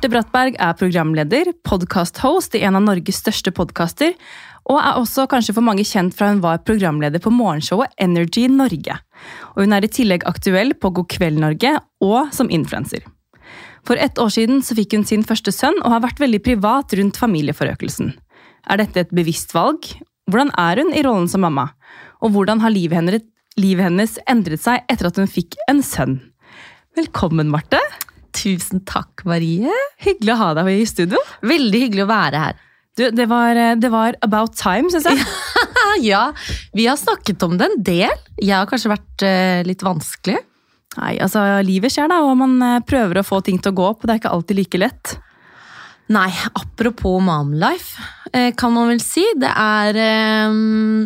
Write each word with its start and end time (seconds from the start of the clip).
Marte 0.00 0.14
Brattberg 0.14 0.54
er 0.56 0.76
programleder, 0.80 1.48
podkast-host 1.60 2.54
i 2.56 2.62
en 2.64 2.78
av 2.78 2.86
Norges 2.86 3.18
største 3.20 3.52
podkaster, 3.52 4.14
og 4.64 4.78
er 4.80 4.96
også 4.96 5.26
kanskje 5.28 5.52
for 5.58 5.66
mange 5.66 5.84
kjent 5.84 6.16
fra 6.16 6.30
hun 6.30 6.40
var 6.40 6.62
programleder 6.64 7.20
på 7.20 7.28
morgenshowet 7.28 7.92
Energy 8.00 8.46
Norge. 8.48 8.96
Og 9.52 9.60
hun 9.66 9.76
er 9.76 9.84
i 9.84 9.92
tillegg 9.92 10.24
aktuell 10.24 10.72
på 10.72 10.94
God 10.96 11.10
kveld 11.12 11.42
Norge 11.44 11.74
og 12.00 12.32
som 12.32 12.48
influenser. 12.48 13.04
For 13.84 14.00
ett 14.00 14.16
år 14.16 14.32
siden 14.32 14.64
så 14.64 14.80
fikk 14.80 14.96
hun 14.96 15.04
sin 15.04 15.28
første 15.28 15.52
sønn 15.52 15.76
og 15.82 15.92
har 15.92 16.06
vært 16.08 16.24
veldig 16.24 16.44
privat 16.48 16.96
rundt 16.96 17.20
familieforøkelsen. 17.20 18.14
Er 18.72 18.80
dette 18.80 19.04
et 19.04 19.12
bevisst 19.12 19.52
valg? 19.52 19.84
Hvordan 20.32 20.56
er 20.56 20.80
hun 20.80 20.96
i 20.96 21.04
rollen 21.04 21.28
som 21.28 21.44
mamma? 21.44 21.74
Og 22.24 22.32
hvordan 22.32 22.64
har 22.64 22.72
livet 22.72 23.04
hennes, 23.04 24.20
endret 24.24 24.64
seg 24.64 24.80
etter 24.88 25.12
at 25.12 25.20
hun 25.20 25.28
fikk 25.28 25.60
en 25.68 25.84
sønn? 25.84 26.22
Velkommen, 26.96 27.52
Marte. 27.52 27.84
Tusen 28.36 28.84
takk, 28.88 29.24
Marie. 29.28 29.72
Hyggelig 30.02 30.34
å 30.34 30.40
ha 30.40 30.50
deg 30.60 30.72
i 30.74 30.88
studio. 30.88 31.20
Veldig 31.46 31.86
hyggelig 31.86 32.04
å 32.06 32.10
være 32.10 32.44
her. 32.44 32.60
Du, 32.98 33.06
det 33.14 33.26
var, 33.30 33.58
det 33.80 33.90
var 33.92 34.18
about 34.26 34.56
time, 34.58 34.90
syns 34.92 35.06
jeg. 35.08 35.24
ja, 36.10 36.28
vi 36.76 36.88
har 36.90 36.98
snakket 37.00 37.42
om 37.46 37.56
det 37.58 37.70
en 37.70 37.82
del. 37.86 38.14
Jeg 38.40 38.56
har 38.56 38.68
kanskje 38.70 38.92
vært 38.92 39.26
uh, 39.26 39.60
litt 39.66 39.84
vanskelig. 39.86 40.40
Nei, 40.98 41.14
altså 41.22 41.42
livet 41.62 41.94
skjer, 41.94 42.10
da, 42.10 42.18
og 42.26 42.34
man 42.40 42.56
eh, 42.66 42.80
prøver 42.82 43.20
å 43.20 43.26
få 43.26 43.38
ting 43.46 43.60
til 43.62 43.70
å 43.70 43.76
gå 43.78 43.84
opp. 43.92 44.00
og 44.00 44.08
Det 44.08 44.16
er 44.16 44.22
ikke 44.24 44.32
alltid 44.34 44.58
like 44.58 44.80
lett. 44.82 45.12
Nei, 46.10 46.30
apropos 46.58 47.20
momlife, 47.22 48.00
eh, 48.32 48.50
kan 48.58 48.74
man 48.74 48.90
vel 48.90 49.02
si. 49.02 49.22
Det 49.38 49.50
er 49.50 49.98
eh, 50.02 50.56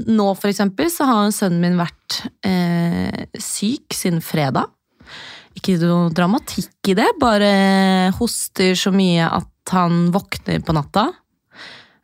Nå, 0.08 0.30
for 0.40 0.48
eksempel, 0.48 0.88
så 0.92 1.08
har 1.10 1.34
sønnen 1.36 1.60
min 1.60 1.76
vært 1.76 2.22
eh, 2.48 3.26
syk 3.36 3.92
siden 3.92 4.24
fredag. 4.24 4.72
Ikke 5.54 5.76
noe 5.82 6.12
dramatikk 6.14 6.92
i 6.92 6.96
det, 6.98 7.10
bare 7.20 7.50
hoster 8.18 8.74
så 8.78 8.90
mye 8.94 9.28
at 9.28 9.74
han 9.74 10.08
våkner 10.14 10.60
på 10.64 10.74
natta. 10.76 11.08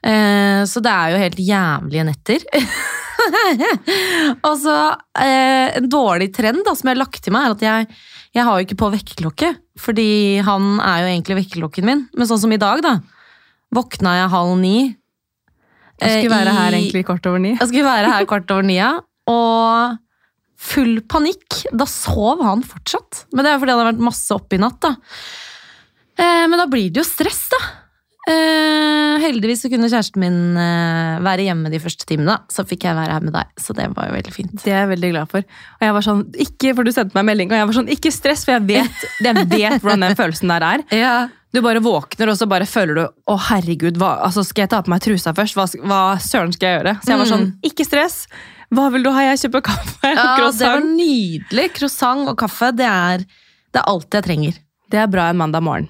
Eh, 0.00 0.62
så 0.64 0.80
det 0.80 0.92
er 0.92 1.12
jo 1.12 1.20
helt 1.20 1.40
jævlige 1.44 2.06
netter. 2.08 2.46
og 4.48 4.54
så 4.62 4.76
eh, 5.20 5.76
En 5.76 5.90
dårlig 5.92 6.30
trend 6.32 6.62
da, 6.64 6.72
som 6.76 6.88
jeg 6.88 6.96
har 6.96 7.02
lagt 7.02 7.20
til 7.24 7.34
meg, 7.36 7.48
er 7.48 7.56
at 7.56 7.64
jeg, 7.66 7.98
jeg 8.38 8.46
har 8.46 8.56
jo 8.56 8.68
ikke 8.68 8.80
på 8.80 8.92
vekkerklokke. 8.94 9.52
Fordi 9.80 10.10
han 10.46 10.72
er 10.78 11.04
jo 11.04 11.10
egentlig 11.12 11.40
vekkerklokken 11.42 11.88
min. 11.88 12.06
Men 12.16 12.30
sånn 12.30 12.42
som 12.46 12.54
i 12.54 12.60
dag, 12.60 12.82
da. 12.86 12.96
Våkna 13.74 14.16
jeg 14.22 14.32
halv 14.32 14.56
ni. 14.60 14.76
Jeg 16.00 16.22
skulle 16.22 16.38
være 16.38 16.56
her 16.56 16.74
egentlig 16.78 17.04
kvart 17.04 17.26
over 17.28 17.42
ni. 17.42 17.52
Jeg 17.58 17.68
skulle 17.68 17.84
være 17.84 18.12
her 18.14 18.28
kvart 18.28 18.54
over 18.54 18.64
ni, 18.64 18.78
ja. 18.80 18.94
Og 19.28 19.98
full 20.61 21.00
panikk. 21.08 21.62
Da 21.72 21.86
sov 21.89 22.42
han 22.44 22.64
fortsatt. 22.66 23.25
Men 23.33 23.47
det 23.47 23.53
er 23.53 23.62
fordi 23.62 23.75
han 23.75 23.83
har 23.84 23.92
vært 23.92 24.08
masse 24.11 24.34
oppe 24.36 24.58
i 24.58 24.62
natt, 24.62 24.80
da. 24.84 24.97
Eh, 26.20 26.47
men 26.50 26.58
da 26.61 26.69
blir 26.70 26.91
det 26.92 27.03
jo 27.03 27.06
stress, 27.08 27.47
da. 27.53 27.62
Uh, 28.28 29.16
heldigvis 29.22 29.62
så 29.64 29.70
kunne 29.72 29.88
kjæresten 29.88 30.20
min 30.20 30.34
uh, 30.55 31.16
være 31.25 31.47
hjemme 31.47 31.70
de 31.72 31.81
første 31.83 32.05
timene. 32.06 32.36
Så 32.53 32.66
fikk 32.69 32.84
jeg 32.86 32.98
være 32.98 33.16
her 33.16 33.25
med 33.25 33.33
deg, 33.34 33.48
så 33.58 33.75
det 33.75 33.88
var 33.97 34.11
jo 34.11 34.16
veldig 34.19 34.34
fint. 34.34 34.53
Det 34.61 34.75
er 34.75 34.84
jeg 34.84 34.91
veldig 34.92 35.11
glad 35.14 35.33
for. 35.33 35.47
Og 35.81 35.86
jeg 35.86 35.97
var 35.97 36.06
sånn, 36.06 36.22
ikke, 36.44 36.75
for 36.77 36.86
du 36.86 36.92
sendte 36.94 37.16
meg 37.16 37.27
melding, 37.33 37.50
og 37.50 37.58
jeg 37.58 37.70
var 37.70 37.78
sånn, 37.81 37.91
ikke 37.97 38.12
stress, 38.14 38.44
for 38.47 38.58
jeg 38.58 38.66
vet, 38.69 39.05
jeg 39.27 39.47
vet 39.50 39.81
hvordan 39.81 40.06
den 40.06 40.19
følelsen 40.20 40.53
der 40.53 40.69
er. 40.69 40.84
Ja. 40.94 41.14
Du 41.50 41.62
bare 41.64 41.83
våkner, 41.83 42.31
og 42.31 42.38
så 42.38 42.47
bare 42.50 42.69
føler 42.70 43.00
du 43.00 43.05
å 43.08 43.38
herregud, 43.48 43.98
hva, 43.98 44.19
altså, 44.28 44.44
skal 44.47 44.69
jeg 44.69 44.75
ta 44.77 44.84
på 44.86 44.92
meg 44.92 45.03
trusa 45.03 45.34
først? 45.34 45.56
Hva, 45.58 45.66
hva 45.88 46.03
søren 46.22 46.55
skal 46.55 46.69
jeg 46.69 46.78
gjøre? 46.78 46.97
Så 47.00 47.14
jeg 47.14 47.22
var 47.25 47.33
sånn, 47.33 47.48
ikke 47.66 47.88
stress. 47.88 48.20
Hva 48.70 48.86
vil 48.94 49.02
du 49.02 49.10
ha? 49.10 49.24
Jeg 49.32 49.44
kjøper 49.44 49.64
kaffe. 49.66 50.10
og 50.10 50.19
Ja, 50.19 50.50
det 50.50 50.66
var 50.66 50.84
nydelig. 50.86 51.70
Croissant 51.75 52.28
og 52.31 52.36
kaffe, 52.38 52.70
det 52.76 52.86
er, 52.86 53.25
det 53.75 53.82
er 53.82 53.88
alt 53.91 54.14
jeg 54.14 54.26
trenger. 54.26 54.60
Det 54.91 55.00
er 55.03 55.10
bra 55.10 55.31
en 55.31 55.41
mandag 55.41 55.64
morgen. 55.66 55.88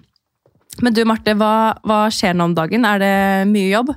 Men 0.80 0.94
du 0.96 1.02
Marte, 1.08 1.34
hva, 1.36 1.74
hva, 1.84 2.06
skjer 2.14 2.36
nå 2.36 2.46
om 2.48 2.54
dagen? 2.56 2.86
Er 2.88 3.02
det 3.02 3.16
mye 3.50 3.68
jobb? 3.72 3.92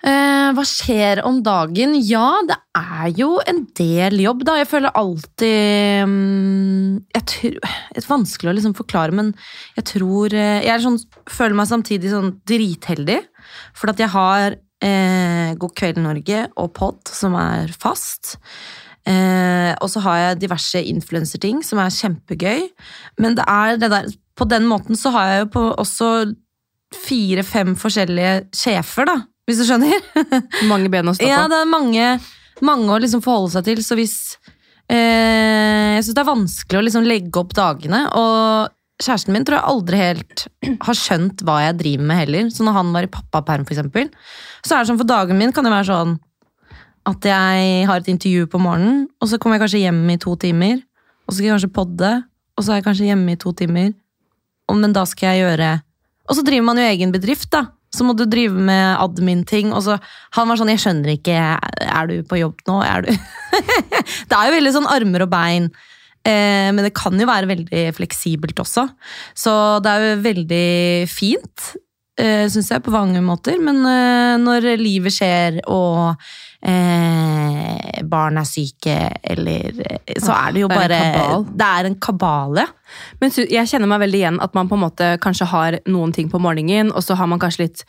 Eh, 0.00 0.46
hva 0.56 0.64
skjer 0.64 1.20
om 1.28 1.42
dagen? 1.44 1.92
Ja, 2.08 2.40
det 2.48 2.56
er 2.78 3.10
jo 3.18 3.34
en 3.44 3.66
del 3.76 4.22
jobb, 4.22 4.46
da. 4.48 4.56
Jeg 4.62 4.70
føler 4.70 4.96
alltid 4.96 6.06
um, 6.08 6.94
jeg 7.12 7.26
tror, 7.34 7.58
Det 7.60 8.00
er 8.00 8.08
vanskelig 8.08 8.52
å 8.52 8.56
liksom 8.56 8.76
forklare, 8.78 9.12
men 9.12 9.34
jeg 9.76 9.88
tror 9.92 10.32
eh, 10.32 10.64
Jeg 10.64 10.86
sånn, 10.86 10.96
føler 11.28 11.60
meg 11.60 11.68
samtidig 11.68 12.14
sånn 12.14 12.32
dritheldig. 12.48 13.20
For 13.76 13.92
at 13.92 14.00
jeg 14.00 14.14
har 14.16 14.56
eh, 14.84 15.54
God 15.60 15.74
kveld 15.76 16.00
Norge 16.02 16.44
og 16.60 16.70
pod, 16.76 17.00
som 17.12 17.36
er 17.38 17.72
fast. 17.76 18.36
Eh, 19.08 19.72
og 19.80 19.88
så 19.88 20.02
har 20.04 20.18
jeg 20.20 20.40
diverse 20.42 20.82
influenserting 20.90 21.62
som 21.64 21.80
er 21.80 21.94
kjempegøy. 21.94 22.68
Men 23.20 23.38
det 23.38 23.46
er 23.48 23.80
det 23.80 23.92
der 23.92 24.10
På 24.36 24.46
den 24.48 24.64
måten 24.64 24.96
så 24.96 25.10
har 25.12 25.26
jeg 25.28 25.40
jo 25.42 25.48
på 25.52 25.62
også 25.82 26.06
fire-fem 26.96 27.74
forskjellige 27.76 28.46
sjefer, 28.56 29.04
da. 29.04 29.18
Hvis 29.44 29.60
du 29.60 29.66
skjønner? 29.68 30.00
mange 30.70 30.88
ben 30.88 31.10
å 31.10 31.12
stå 31.12 31.26
på. 31.26 31.28
Ja, 31.28 31.42
det 31.50 31.58
er 31.60 31.68
mange, 31.68 32.06
mange 32.64 32.94
å 32.94 33.00
liksom 33.02 33.20
forholde 33.20 33.52
seg 33.52 33.66
til. 33.68 33.82
Så 33.84 33.98
hvis 33.98 34.16
eh, 34.88 35.98
Jeg 35.98 36.06
syns 36.06 36.16
det 36.16 36.22
er 36.22 36.30
vanskelig 36.30 36.80
å 36.80 36.84
liksom 36.86 37.08
legge 37.08 37.42
opp 37.42 37.52
dagene. 37.58 38.06
Og 38.16 38.72
kjæresten 39.00 39.34
min 39.34 39.46
tror 39.46 39.58
jeg 39.58 39.70
aldri 39.72 40.00
helt 40.00 40.46
har 40.86 40.98
skjønt 40.98 41.44
hva 41.46 41.60
jeg 41.64 41.78
driver 41.80 42.08
med 42.10 42.20
heller. 42.22 42.50
Så 42.54 42.66
når 42.66 42.76
han 42.78 42.92
var 42.96 43.06
i 43.06 43.12
pappaperm, 43.12 43.66
for 43.68 43.76
eksempel, 43.76 44.10
så 44.64 44.76
er 44.76 44.82
det 44.82 44.92
sånn 44.92 45.00
for 45.00 45.08
dagen 45.08 45.40
min 45.40 45.54
kan 45.56 45.66
det 45.66 45.74
være 45.74 45.90
sånn 45.90 46.18
at 47.08 47.24
jeg 47.24 47.86
har 47.88 48.02
et 48.02 48.10
intervju 48.12 48.46
på 48.52 48.60
morgenen, 48.60 49.06
og 49.18 49.30
så 49.30 49.38
kommer 49.40 49.56
jeg 49.56 49.64
kanskje 49.64 49.82
hjem 49.86 50.02
i 50.12 50.18
to 50.20 50.34
timer. 50.38 50.82
Og 51.24 51.32
så 51.32 51.38
skal 51.38 51.46
jeg 51.48 51.54
kanskje 51.56 51.74
podde, 51.74 52.10
og 52.56 52.64
så 52.64 52.72
er 52.72 52.80
jeg 52.80 52.86
kanskje 52.88 53.08
hjemme 53.08 53.34
i 53.34 53.40
to 53.40 53.52
timer. 53.56 53.92
Men 54.70 54.92
da 54.94 55.02
skal 55.08 55.34
jeg 55.34 55.42
gjøre 55.42 55.70
Og 56.30 56.36
så 56.38 56.42
driver 56.46 56.62
man 56.62 56.78
jo 56.78 56.84
egen 56.86 57.10
bedrift, 57.10 57.48
da. 57.50 57.64
Så 57.90 58.04
må 58.06 58.14
du 58.14 58.22
drive 58.22 58.54
med 58.54 59.00
admin-ting. 59.02 59.72
Og 59.74 59.82
så 59.82 59.98
Han 60.36 60.48
var 60.48 60.56
sånn 60.56 60.70
'Jeg 60.70 60.78
skjønner 60.78 61.10
ikke. 61.18 61.34
Er 61.34 62.06
du 62.06 62.22
på 62.22 62.38
jobb 62.38 62.54
nå? 62.68 62.82
Er 62.86 63.02
du 63.02 63.10
Det 64.30 64.36
er 64.36 64.46
jo 64.46 64.54
veldig 64.54 64.72
sånn 64.72 64.86
armer 64.86 65.22
og 65.22 65.30
bein. 65.30 65.70
Eh, 66.26 66.68
men 66.74 66.84
det 66.84 66.94
kan 66.96 67.16
jo 67.16 67.28
være 67.28 67.48
veldig 67.50 67.84
fleksibelt 67.96 68.60
også. 68.60 68.86
Så 69.36 69.52
det 69.84 69.92
er 69.92 70.04
jo 70.04 70.18
veldig 70.26 70.66
fint, 71.08 71.70
eh, 72.20 72.44
syns 72.52 72.70
jeg, 72.74 72.84
på 72.84 72.92
mange 72.94 73.22
måter. 73.24 73.56
Men 73.62 73.80
eh, 73.88 74.36
når 74.42 74.68
livet 74.80 75.16
skjer 75.16 75.62
og 75.72 76.12
eh, 76.60 78.04
barn 78.04 78.40
er 78.40 78.48
syke, 78.48 78.98
eller 79.24 79.82
Så 80.20 80.34
er 80.36 80.52
det 80.52 80.64
jo 80.64 80.68
bare 80.68 81.00
Det 81.48 81.66
er 81.66 81.88
en 81.88 81.98
kabale. 82.00 82.66
Men 83.20 83.32
jeg 83.32 83.68
kjenner 83.70 83.88
meg 83.88 84.04
veldig 84.04 84.22
igjen 84.22 84.40
at 84.44 84.54
man 84.54 84.68
på 84.68 84.76
en 84.76 84.86
måte 84.86 85.12
kanskje 85.22 85.48
har 85.48 85.80
noen 85.88 86.12
ting 86.12 86.28
på 86.30 86.42
morgenen, 86.42 86.92
og 86.92 87.04
så 87.06 87.16
har 87.16 87.30
man 87.30 87.40
kanskje 87.40 87.68
litt 87.68 87.84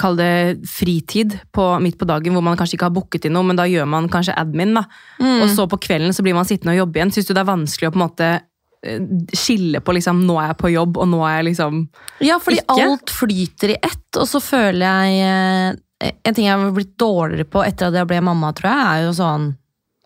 Kall 0.00 0.16
det 0.16 0.62
fritid 0.70 1.36
på, 1.52 1.66
midt 1.84 1.98
på 2.00 2.08
dagen 2.08 2.32
hvor 2.32 2.44
man 2.44 2.56
kanskje 2.56 2.78
ikke 2.78 2.88
har 2.88 2.94
booket 2.96 3.26
inn 3.28 3.36
noe, 3.36 3.44
men 3.44 3.58
da 3.58 3.66
gjør 3.68 3.88
man 3.88 4.08
kanskje 4.12 4.36
admin. 4.40 4.74
da. 4.78 4.86
Mm. 5.20 5.42
Og 5.42 5.52
så 5.52 5.66
på 5.68 5.80
kvelden 5.84 6.16
så 6.16 6.24
blir 6.24 6.36
man 6.38 6.48
sittende 6.48 6.74
og 6.76 6.82
jobbe 6.84 6.98
igjen. 7.00 7.12
Syns 7.12 7.28
du 7.28 7.34
det 7.34 7.44
er 7.44 7.50
vanskelig 7.52 7.90
å 7.90 7.92
på 7.92 8.00
en 8.00 8.04
måte 8.06 8.30
eh, 8.32 9.06
skille 9.36 9.82
på 9.84 9.96
liksom, 9.98 10.24
nå 10.26 10.38
er 10.40 10.52
jeg 10.52 10.60
på 10.64 10.72
jobb, 10.72 11.00
og 11.04 11.10
nå 11.12 11.22
er 11.28 11.38
jeg 11.38 11.48
liksom 11.52 11.80
Ja, 12.24 12.40
fordi 12.42 12.62
ikke? 12.62 12.78
alt 12.88 13.14
flyter 13.14 13.74
i 13.74 13.80
ett, 13.80 14.08
og 14.16 14.28
så 14.30 14.40
føler 14.42 14.86
jeg 14.86 15.26
eh, 15.28 16.12
en 16.12 16.34
ting 16.34 16.48
jeg 16.48 16.58
har 16.58 16.74
blitt 16.74 16.96
dårligere 16.98 17.46
på 17.46 17.62
etter 17.62 17.90
at 17.90 18.00
jeg 18.00 18.08
ble 18.10 18.22
mamma, 18.24 18.50
tror 18.56 18.72
jeg, 18.72 18.86
er 18.88 19.06
jo 19.06 19.16
sånn 19.20 19.50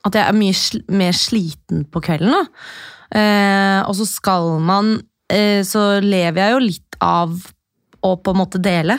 at 0.07 0.15
jeg 0.19 0.29
er 0.29 0.37
mye 0.39 0.55
sl 0.55 0.83
mer 0.95 1.17
sliten 1.17 1.87
på 1.91 2.03
kvelden. 2.05 2.35
da. 2.35 2.45
Eh, 3.17 3.81
og 3.87 3.95
så 3.99 4.07
skal 4.09 4.57
man 4.67 4.97
eh, 5.31 5.63
Så 5.63 6.01
lever 6.03 6.41
jeg 6.43 6.53
jo 6.53 6.63
litt 6.65 6.97
av 7.03 7.37
å 8.03 8.11
på 8.19 8.35
en 8.35 8.39
måte 8.39 8.61
dele. 8.63 8.99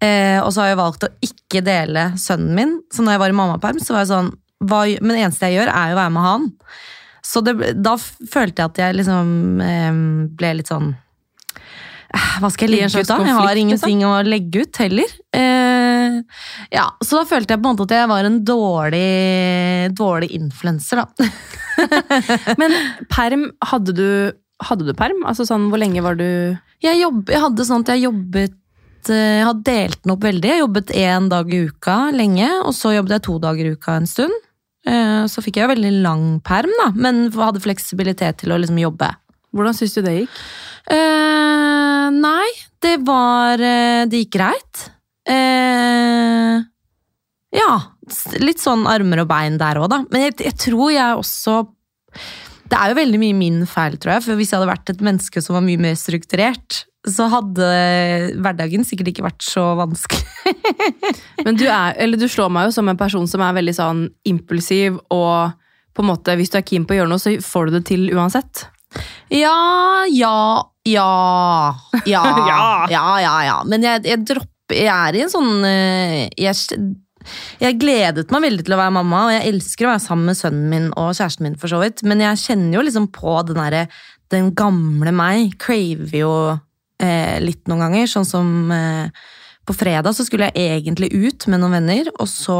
Eh, 0.00 0.38
og 0.40 0.48
så 0.54 0.62
har 0.62 0.70
jeg 0.70 0.80
valgt 0.80 1.04
å 1.04 1.10
ikke 1.24 1.60
dele 1.64 2.06
sønnen 2.20 2.54
min. 2.56 2.78
Så 2.92 3.04
når 3.04 3.16
jeg 3.16 3.22
var 3.24 3.34
i 3.34 3.36
mammaperm, 3.40 3.82
så 3.82 3.96
var 3.96 4.06
jeg 4.06 4.12
sånn 4.14 4.32
hva, 4.60 4.84
Men 5.00 5.14
det 5.14 5.20
eneste 5.24 5.48
jeg 5.48 5.60
gjør, 5.60 5.72
er 5.72 5.92
jo 5.92 5.96
å 5.96 6.00
være 6.00 6.14
med 6.14 6.26
han. 6.26 6.48
Så 7.24 7.42
det, 7.44 7.54
da 7.80 7.94
følte 8.00 8.62
jeg 8.62 8.72
at 8.72 8.80
jeg 8.80 8.98
liksom 9.00 9.60
eh, 9.64 10.02
ble 10.40 10.50
litt 10.58 10.70
sånn 10.72 10.90
eh, 10.90 12.28
hva 12.40 12.50
skal 12.52 12.66
jeg 12.66 12.74
legge 12.74 13.02
ut, 13.04 13.08
da? 13.08 13.18
Jeg 13.28 13.36
har 13.36 13.60
ingenting 13.60 14.04
å 14.08 14.14
legge 14.26 14.64
ut 14.64 14.80
heller. 14.82 15.12
Eh, 15.36 16.20
ja, 16.74 16.86
Så 17.04 17.20
da 17.20 17.24
følte 17.28 17.54
jeg 17.54 17.62
på 17.62 17.68
en 17.68 17.76
måte 17.76 17.88
at 17.88 17.96
jeg 18.00 18.10
var 18.10 18.28
en 18.28 18.40
dårlig, 18.44 19.92
dårlig 19.96 20.30
influenser, 20.40 21.04
da. 21.04 21.30
Men 22.60 22.76
perm, 23.12 23.50
hadde 23.70 23.96
du, 23.96 24.08
hadde 24.64 24.88
du 24.88 24.96
perm? 24.96 25.22
Altså 25.28 25.46
sånn, 25.48 25.70
Hvor 25.72 25.80
lenge 25.80 26.02
var 26.04 26.18
du 26.20 26.26
jeg, 26.80 26.96
jobb, 27.02 27.28
jeg 27.28 27.44
hadde 27.44 27.68
sånn 27.68 27.84
at 27.84 27.92
jeg 27.92 28.06
jobbet 28.06 28.56
Jeg 29.08 29.46
har 29.46 29.64
delt 29.64 30.02
den 30.04 30.12
opp 30.12 30.24
veldig. 30.26 30.50
Jeg 30.50 30.62
jobbet 30.64 30.92
én 30.98 31.30
dag 31.32 31.48
i 31.48 31.64
uka 31.70 31.96
lenge, 32.12 32.50
og 32.66 32.74
så 32.76 32.92
jobbet 32.92 33.16
jeg 33.16 33.26
to 33.26 33.38
dager 33.40 33.70
i 33.70 33.74
uka 33.78 33.96
en 33.96 34.08
stund. 34.10 34.36
Eh, 34.88 35.24
så 35.28 35.42
fikk 35.44 35.60
jeg 35.60 35.70
veldig 35.70 35.92
lang 36.04 36.24
perm, 36.44 36.72
da, 36.80 36.90
men 36.96 37.28
hadde 37.34 37.62
fleksibilitet 37.64 38.42
til 38.42 38.54
å 38.54 38.60
liksom 38.60 38.80
jobbe. 38.80 39.10
Hvordan 39.56 39.76
syns 39.76 39.96
du 39.96 40.02
det 40.06 40.16
gikk? 40.20 40.40
Eh, 40.90 42.06
nei, 42.16 42.48
det 42.82 42.96
var 43.06 43.60
uh, 43.60 44.06
Det 44.08 44.24
gikk 44.24 44.32
greit. 44.38 44.86
Eh, 45.28 46.56
ja, 47.54 47.72
litt 48.40 48.62
sånn 48.62 48.86
armer 48.90 49.22
og 49.22 49.28
bein 49.30 49.58
der 49.60 49.82
òg, 49.82 49.90
da. 49.92 50.00
Men 50.10 50.28
jeg, 50.28 50.38
jeg, 50.46 50.56
tror 50.64 50.90
jeg 50.94 51.18
også 51.18 51.60
Det 52.70 52.78
er 52.78 52.90
jo 52.90 52.98
veldig 52.98 53.20
mye 53.22 53.36
min 53.36 53.60
feil, 53.68 53.98
tror 54.00 54.16
jeg. 54.16 54.26
For 54.26 54.40
hvis 54.40 54.52
jeg 54.52 54.60
hadde 54.60 54.72
vært 54.72 54.94
et 54.94 55.04
menneske 55.04 55.42
som 55.44 55.58
var 55.58 55.66
mye 55.66 55.82
mer 55.82 55.98
strukturert, 55.98 56.84
så 57.08 57.30
hadde 57.32 57.66
hverdagen 58.44 58.84
sikkert 58.84 59.12
ikke 59.12 59.24
vært 59.24 59.44
så 59.44 59.70
vanskelig. 59.78 60.20
Men 61.46 61.56
du, 61.56 61.64
er, 61.64 61.94
eller 61.96 62.20
du 62.20 62.26
slår 62.28 62.50
meg 62.52 62.68
jo 62.68 62.74
som 62.76 62.90
en 62.92 63.00
person 63.00 63.28
som 63.30 63.44
er 63.44 63.56
veldig 63.56 63.76
sånn 63.76 64.02
impulsiv, 64.28 64.98
og 65.14 65.54
på 65.96 66.04
en 66.04 66.10
måte, 66.10 66.36
hvis 66.36 66.52
du 66.52 66.58
er 66.60 66.66
keen 66.66 66.84
på 66.86 66.94
å 66.94 67.00
gjøre 67.00 67.12
noe, 67.12 67.22
så 67.22 67.32
får 67.44 67.68
du 67.70 67.78
det 67.78 67.84
til 67.88 68.06
uansett. 68.12 68.66
Ja, 69.32 70.04
ja, 70.12 70.36
ja, 70.88 71.10
ja, 72.04 72.22
Ja. 72.50 72.86
ja, 72.90 73.04
ja, 73.22 73.34
ja. 73.46 73.58
Men 73.68 73.84
jeg, 73.86 74.02
jeg 74.08 74.24
dropper 74.26 74.74
Jeg 74.74 74.90
er 74.90 75.16
i 75.18 75.22
en 75.24 75.30
sånn 75.32 75.64
eh, 75.66 76.28
jeg, 76.38 76.80
jeg 77.58 77.78
gledet 77.80 78.30
meg 78.30 78.44
veldig 78.44 78.66
til 78.66 78.74
å 78.76 78.78
være 78.78 78.94
mamma, 78.94 79.24
og 79.26 79.34
jeg 79.34 79.50
elsker 79.50 79.86
å 79.86 79.92
være 79.92 80.02
sammen 80.04 80.30
med 80.30 80.38
sønnen 80.38 80.70
min 80.70 80.88
og 80.94 81.14
kjæresten 81.18 81.46
min, 81.48 81.56
for 81.58 81.72
så 81.72 81.80
vidt. 81.82 82.04
Men 82.06 82.22
jeg 82.22 82.42
kjenner 82.44 82.78
jo 82.78 82.84
liksom 82.86 83.08
på 83.14 83.40
den 83.48 83.58
derre 83.58 83.86
Den 84.30 84.52
gamle 84.54 85.10
meg 85.14 85.56
craver 85.58 86.18
jo 86.20 86.34
eh, 87.00 87.36
litt 87.42 87.68
noen 87.70 87.84
ganger. 87.86 88.08
Sånn 88.10 88.28
som 88.28 88.72
eh, 88.74 89.28
på 89.66 89.76
fredag 89.76 90.16
så 90.16 90.26
skulle 90.26 90.50
jeg 90.50 90.80
egentlig 90.80 91.12
ut 91.14 91.46
med 91.50 91.62
noen 91.62 91.78
venner, 91.78 92.10
og 92.18 92.28
så 92.30 92.58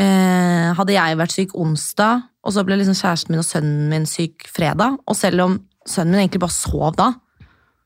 eh, 0.00 0.70
hadde 0.76 0.96
jeg 0.96 1.18
vært 1.20 1.36
syk 1.36 1.56
onsdag, 1.58 2.24
og 2.42 2.54
så 2.54 2.64
ble 2.66 2.80
liksom 2.80 2.98
kjæresten 2.98 3.34
min 3.34 3.42
og 3.42 3.48
sønnen 3.48 3.92
min 3.92 4.08
syk 4.08 4.48
fredag. 4.50 4.98
Og 5.06 5.18
selv 5.18 5.46
om 5.46 5.60
sønnen 5.88 6.16
min 6.16 6.24
egentlig 6.24 6.42
bare 6.44 6.56
sov 6.56 6.96
da, 6.98 7.12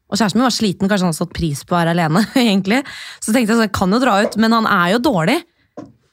og 0.06 0.14
kjæresten 0.14 0.38
min 0.38 0.46
var 0.46 0.54
sliten, 0.54 0.88
kanskje 0.88 1.06
han 1.06 1.12
hadde 1.12 1.18
satt 1.18 1.34
pris 1.34 1.64
på 1.66 1.74
å 1.74 1.80
være 1.80 1.94
alene, 1.96 2.22
egentlig, 2.46 2.82
så 3.18 3.32
tenkte 3.32 3.50
jeg 3.52 3.58
sånn, 3.58 3.68
jeg 3.68 3.76
kan 3.78 3.94
jo 3.94 4.02
dra 4.02 4.16
ut, 4.22 4.40
men 4.42 4.54
han 4.54 4.68
er 4.70 4.94
jo 4.94 5.04
dårlig. 5.10 5.40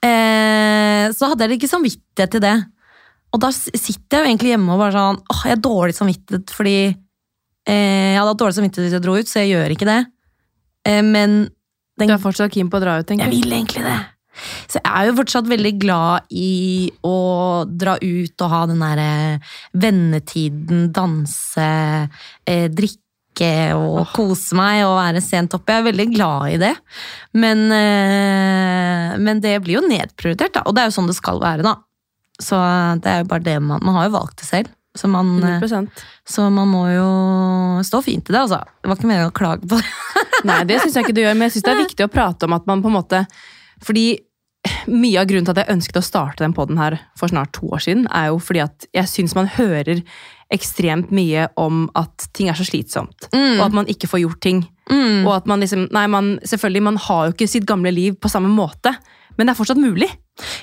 Eh, 0.04 1.06
så 1.16 1.30
hadde 1.32 1.48
jeg 1.48 1.60
ikke 1.60 1.72
samvittighet 1.72 2.34
til 2.36 2.44
det. 2.44 2.58
Og 3.34 3.42
da 3.42 3.50
sitter 3.54 4.18
jeg 4.18 4.22
jo 4.22 4.30
egentlig 4.30 4.52
hjemme 4.54 4.76
og 4.76 4.82
bare 4.84 4.94
sånn 4.94 5.20
åh, 5.34 5.46
jeg 5.48 5.56
har 5.56 5.64
dårlig 5.66 5.96
samvittighet 5.98 6.52
fordi 6.54 6.76
jeg 7.72 8.18
hadde 8.20 8.32
hatt 8.32 8.42
dårlig 8.42 8.58
samvittighet 8.58 8.90
hvis 8.90 8.98
jeg 8.98 9.06
dro 9.06 9.16
ut, 9.16 9.30
så 9.30 9.44
jeg 9.44 9.54
gjør 9.54 9.76
ikke 9.76 9.88
det. 9.88 10.02
Eh, 10.88 11.04
men 11.06 11.46
den 12.00 12.10
Du 12.10 12.16
er 12.16 12.22
fortsatt 12.22 12.52
keen 12.54 12.72
på 12.72 12.80
å 12.80 12.84
dra 12.84 12.98
ut, 13.00 13.08
tenker 13.08 13.30
jeg 13.30 13.44
vil 13.44 13.56
egentlig 13.60 13.86
det. 13.86 14.00
Så 14.66 14.80
jeg 14.80 14.90
er 14.90 15.08
jo 15.08 15.18
fortsatt 15.20 15.50
veldig 15.50 15.74
glad 15.78 16.34
i 16.34 16.90
å 17.06 17.18
dra 17.70 18.00
ut 18.02 18.44
og 18.44 18.50
ha 18.50 18.62
den 18.72 18.82
derre 18.82 19.14
vennetiden, 19.78 20.88
danse, 20.96 21.70
eh, 22.50 22.66
drikke 22.74 23.60
og 23.78 24.10
kose 24.14 24.58
meg 24.58 24.84
og 24.88 24.98
være 24.98 25.22
sent 25.22 25.54
oppe. 25.54 25.74
Jeg 25.74 25.84
er 25.84 25.90
veldig 25.92 26.08
glad 26.16 26.50
i 26.54 26.58
det. 26.62 26.74
Men, 27.34 27.66
eh, 27.72 29.18
men 29.18 29.40
det 29.40 29.62
blir 29.62 29.80
jo 29.80 29.88
nedprioritert, 29.88 30.54
da. 30.54 30.64
Og 30.66 30.74
det 30.74 30.82
er 30.82 30.90
jo 30.90 30.98
sånn 30.98 31.10
det 31.10 31.18
skal 31.18 31.40
være, 31.40 31.62
da. 31.62 31.78
Så 32.42 32.58
det 33.02 33.10
er 33.10 33.22
jo 33.22 33.30
bare 33.30 33.46
det 33.46 33.62
man 33.62 33.80
Man 33.84 33.94
har 33.94 34.10
jo 34.10 34.18
valgt 34.18 34.38
det 34.42 34.50
selv. 34.50 34.70
Så 34.96 35.08
man, 35.10 35.40
100%. 35.42 35.88
så 36.30 36.52
man 36.54 36.68
må 36.70 36.84
jo 36.94 37.08
stå 37.84 38.04
fint 38.06 38.30
i 38.30 38.34
det, 38.36 38.42
altså. 38.44 38.60
Det 38.82 38.90
var 38.92 38.96
ikke 39.00 39.08
meningen 39.10 39.32
å 39.32 39.34
klage 39.34 39.66
på 39.68 39.80
det. 39.80 39.88
Nei, 40.46 40.60
det 40.70 40.82
syns 40.84 40.94
jeg 41.00 41.06
ikke 41.08 41.16
du 41.18 41.22
gjør, 41.24 41.34
men 41.40 41.48
jeg 41.50 41.56
syns 41.56 41.64
det 41.66 41.72
er 41.74 41.82
viktig 41.86 42.06
å 42.06 42.12
prate 42.14 42.46
om 42.46 42.54
at 42.54 42.68
man 42.70 42.82
på 42.84 42.92
en 42.92 42.98
måte 43.00 43.24
Fordi 43.84 44.20
mye 44.88 45.20
av 45.20 45.26
grunnen 45.28 45.44
til 45.48 45.52
at 45.58 45.64
jeg 45.66 45.74
ønsket 45.76 45.98
å 46.00 46.04
starte 46.06 46.44
den 46.46 46.54
poden 46.56 46.78
her 46.80 46.96
for 47.20 47.28
snart 47.28 47.52
to 47.58 47.68
år 47.76 47.82
siden, 47.84 48.06
er 48.16 48.30
jo 48.30 48.38
fordi 48.40 48.62
at 48.64 48.86
jeg 48.96 49.10
syns 49.12 49.34
man 49.36 49.50
hører 49.58 50.04
ekstremt 50.54 51.10
mye 51.12 51.48
om 51.60 51.88
at 52.00 52.28
ting 52.38 52.48
er 52.48 52.56
så 52.56 52.64
slitsomt, 52.64 53.28
Mm. 53.34 53.58
og 53.60 53.66
at 53.66 53.74
man 53.74 53.90
ikke 53.92 54.08
får 54.08 54.22
gjort 54.24 54.40
ting. 54.46 54.62
Mm. 54.90 55.26
Og 55.26 55.34
at 55.36 55.48
man 55.50 55.60
liksom 55.60 55.90
Nei, 55.92 56.06
man, 56.08 56.38
selvfølgelig, 56.46 56.84
man 56.84 56.96
har 56.98 57.26
jo 57.28 57.34
ikke 57.34 57.50
sitt 57.50 57.66
gamle 57.68 57.92
liv 57.92 58.14
på 58.22 58.30
samme 58.32 58.48
måte, 58.54 58.94
men 59.38 59.48
det 59.48 59.52
er 59.56 59.60
fortsatt 59.60 59.82
mulig. 59.82 60.08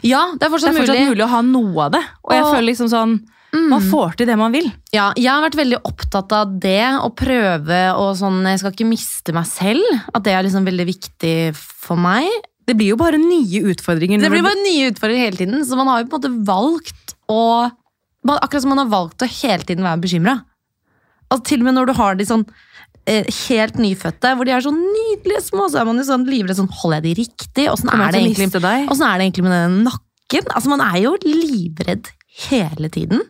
Ja, 0.07 0.31
det 0.39 0.47
er 0.47 0.51
fortsatt, 0.55 0.73
Det 0.73 0.81
er 0.81 0.87
fortsatt 0.87 0.97
mulig. 1.03 1.11
mulig 1.19 1.27
å 1.27 1.33
ha 1.35 1.43
noe 1.43 1.85
av 1.85 1.93
det. 1.93 2.05
Og 2.25 2.33
jeg 2.33 2.45
Og- 2.45 2.55
føler 2.55 2.69
liksom 2.73 2.89
sånn 2.89 3.19
Man 3.53 3.83
får 3.83 4.15
til 4.21 4.29
det 4.31 4.37
man 4.39 4.53
vil. 4.55 4.69
Ja, 4.95 5.09
jeg 5.19 5.31
har 5.31 5.43
vært 5.43 5.59
veldig 5.59 5.81
opptatt 5.89 6.31
av 6.37 6.53
det, 6.63 6.85
å 7.03 7.09
prøve 7.19 7.81
og 7.99 8.13
sånn 8.21 8.45
Jeg 8.47 8.61
skal 8.63 8.75
ikke 8.77 8.87
miste 8.87 9.35
meg 9.35 9.49
selv. 9.51 9.83
At 10.15 10.23
det 10.27 10.35
er 10.37 10.47
liksom 10.47 10.69
veldig 10.69 10.87
viktig 10.87 11.35
for 11.59 11.99
meg. 11.99 12.29
Det 12.67 12.77
blir 12.79 12.93
jo 12.93 13.01
bare 13.01 13.19
nye 13.19 13.63
utfordringer. 13.73 14.23
Det 14.23 14.31
blir 14.31 14.45
bare 14.47 14.63
nye 14.63 14.91
utfordringer 14.93 15.27
hele 15.27 15.41
tiden, 15.41 15.65
så 15.67 15.79
man 15.79 15.91
har 15.91 16.05
jo 16.05 16.11
på 16.13 16.21
en 16.21 16.23
måte 16.23 16.47
valgt 16.47 17.17
å 17.31 17.43
Akkurat 18.21 18.61
som 18.61 18.69
man 18.75 18.83
har 18.83 18.91
valgt 18.93 19.23
å 19.25 19.27
hele 19.33 19.65
tiden 19.65 19.81
være 19.87 20.03
bekymra. 20.03 20.35
Altså, 21.31 21.45
til 21.49 21.63
og 21.63 21.71
med 21.71 21.79
når 21.79 21.87
du 21.89 21.93
har 21.97 22.19
de 22.19 22.27
sånn 22.29 22.43
eh, 23.09 23.25
helt 23.49 23.79
nyfødte, 23.81 24.35
hvor 24.37 24.45
de 24.45 24.53
er 24.53 24.61
så 24.61 24.73
nydelige 24.77 25.41
små, 25.47 25.71
så 25.73 25.81
er 25.81 25.89
man 25.89 25.97
jo 25.97 26.05
sånn 26.05 26.27
livredd 26.29 26.59
sånn 26.59 26.69
Holder 26.83 27.01
jeg 27.01 27.07
de 27.07 27.15
riktig? 27.23 27.65
Åssen 27.73 27.89
er, 27.89 28.13
det 28.13 28.21
egentlig- 28.21 28.51
er 29.09 29.17
det 29.17 29.25
egentlig 29.25 29.47
med 29.47 29.57
den 29.57 29.79
nakken? 29.89 30.51
Altså, 30.53 30.69
man 30.69 30.85
er 30.85 31.01
jo 31.01 31.15
livredd 31.25 32.13
hele 32.51 32.93
tiden. 32.93 33.25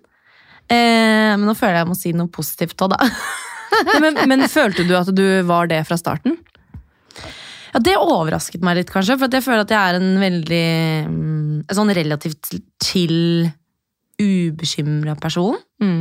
Eh, 0.70 1.32
men 1.34 1.46
nå 1.49 1.55
føler 1.58 1.81
jeg 1.81 1.84
jeg 1.84 1.90
må 1.90 1.99
si 1.99 2.12
noe 2.17 2.31
positivt 2.32 2.87
òg, 2.87 2.94
da. 2.96 3.08
Men, 4.02 4.17
men 4.28 4.43
følte 4.50 4.82
du 4.84 4.90
at 4.99 5.08
du 5.14 5.22
var 5.46 5.69
det 5.70 5.78
fra 5.87 5.94
starten? 5.96 6.34
Ja, 7.70 7.78
Det 7.78 7.94
overrasket 7.96 8.64
meg 8.67 8.81
litt, 8.81 8.90
kanskje, 8.93 9.14
for 9.17 9.31
jeg 9.32 9.44
føler 9.46 9.62
at 9.62 9.72
jeg 9.72 9.78
er 9.78 9.99
en 10.00 10.08
veldig 10.20 10.64
mm, 11.06 11.52
en 11.70 11.78
sånn 11.78 11.93
relativt 11.96 12.50
chill, 12.82 13.46
ubekymra 14.20 15.14
person. 15.22 15.56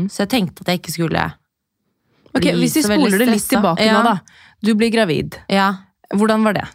Så 0.09 0.25
jeg 0.25 0.31
tenkte 0.33 0.65
at 0.65 0.73
jeg 0.73 0.81
ikke 0.81 0.95
skulle 0.95 1.27
bli 2.33 2.55
Hvis 2.57 2.79
vi 2.81 2.83
spoler 2.83 3.21
det 3.21 3.29
litt 3.29 3.47
tilbake 3.53 3.85
ja. 3.85 3.99
nå, 3.99 4.01
da. 4.09 4.49
Du 4.65 4.73
blir 4.75 4.91
gravid. 4.91 5.37
Ja. 5.47 5.69
Hvordan 6.11 6.43
var 6.49 6.57
det? 6.57 6.65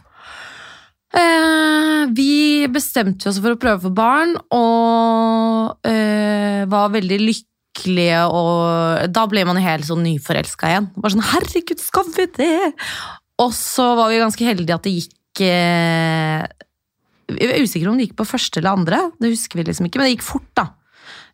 Eh, 1.15 2.05
vi 2.15 2.65
bestemte 2.71 3.29
oss 3.29 3.37
for 3.43 3.55
å 3.55 3.59
prøve 3.59 3.83
for 3.85 3.95
barn, 3.95 4.33
og 4.55 5.87
eh, 5.87 6.63
var 6.71 6.95
veldig 6.95 7.19
lykkelige, 7.21 7.51
og 7.83 9.11
da 9.11 9.25
ble 9.29 9.43
man 9.47 9.59
helt 9.61 9.87
sånn 9.87 10.03
nyforelska 10.05 10.71
igjen. 10.71 10.89
Bare 10.95 11.13
sånn 11.13 11.29
'herregud, 11.29 11.79
skal 11.79 12.07
vi 12.15 12.25
det?' 12.37 12.73
Og 13.43 13.51
så 13.51 13.95
var 13.97 14.09
vi 14.09 14.21
ganske 14.21 14.47
heldige 14.47 14.75
at 14.75 14.85
det 14.87 14.95
gikk 14.95 15.41
eh, 15.43 16.45
Jeg 17.35 17.51
er 17.51 17.63
usikker 17.65 17.89
om 17.89 17.97
det 17.97 18.07
gikk 18.07 18.17
på 18.21 18.29
første 18.29 18.61
eller 18.61 18.77
andre, 18.77 19.11
det 19.19 19.33
husker 19.33 19.59
vi 19.59 19.65
liksom 19.67 19.87
ikke, 19.87 19.99
men 19.99 20.07
det 20.07 20.15
gikk 20.15 20.27
fort, 20.27 20.51
da. 20.55 20.69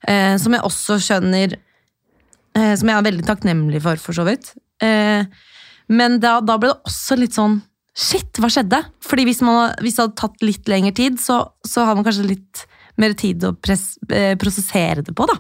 Eh, 0.07 0.35
som 0.41 0.53
jeg 0.55 0.65
også 0.65 0.97
skjønner 0.97 1.53
eh, 1.53 2.73
Som 2.73 2.89
jeg 2.89 2.97
er 2.97 3.05
veldig 3.05 3.25
takknemlig 3.27 3.81
for, 3.83 4.01
for 4.01 4.17
så 4.17 4.25
vidt. 4.25 4.55
Eh, 4.81 5.27
men 5.91 6.17
da, 6.23 6.39
da 6.41 6.57
ble 6.57 6.71
det 6.71 6.89
også 6.89 7.19
litt 7.19 7.37
sånn 7.37 7.61
Shit, 7.91 8.39
hva 8.39 8.47
skjedde? 8.47 8.79
Fordi 9.03 9.25
hvis, 9.27 9.41
man, 9.43 9.73
hvis 9.83 9.97
det 9.97 10.05
hadde 10.05 10.15
tatt 10.15 10.45
litt 10.45 10.69
lengre 10.71 10.93
tid, 10.95 11.17
så, 11.19 11.41
så 11.67 11.83
har 11.83 11.97
man 11.97 12.05
kanskje 12.07 12.23
litt 12.23 12.61
mer 13.01 13.11
tid 13.19 13.43
å 13.43 13.51
pres, 13.59 13.97
eh, 14.07 14.37
prosessere 14.39 15.03
det 15.03 15.11
på, 15.11 15.27
da. 15.27 15.35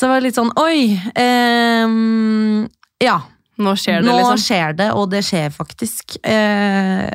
Så 0.00 0.06
det 0.08 0.14
var 0.14 0.22
litt 0.24 0.36
sånn 0.38 0.52
Oi! 0.56 0.96
Um, 1.12 2.62
ja. 3.04 3.18
Nå 3.60 3.74
skjer 3.76 4.00
det, 4.00 4.08
Nå 4.08 4.14
liksom. 4.16 4.38
skjer 4.40 4.78
det, 4.78 4.86
og 4.96 5.10
det 5.12 5.20
skjer 5.26 5.50
faktisk. 5.52 6.14
Uh, 6.24 7.10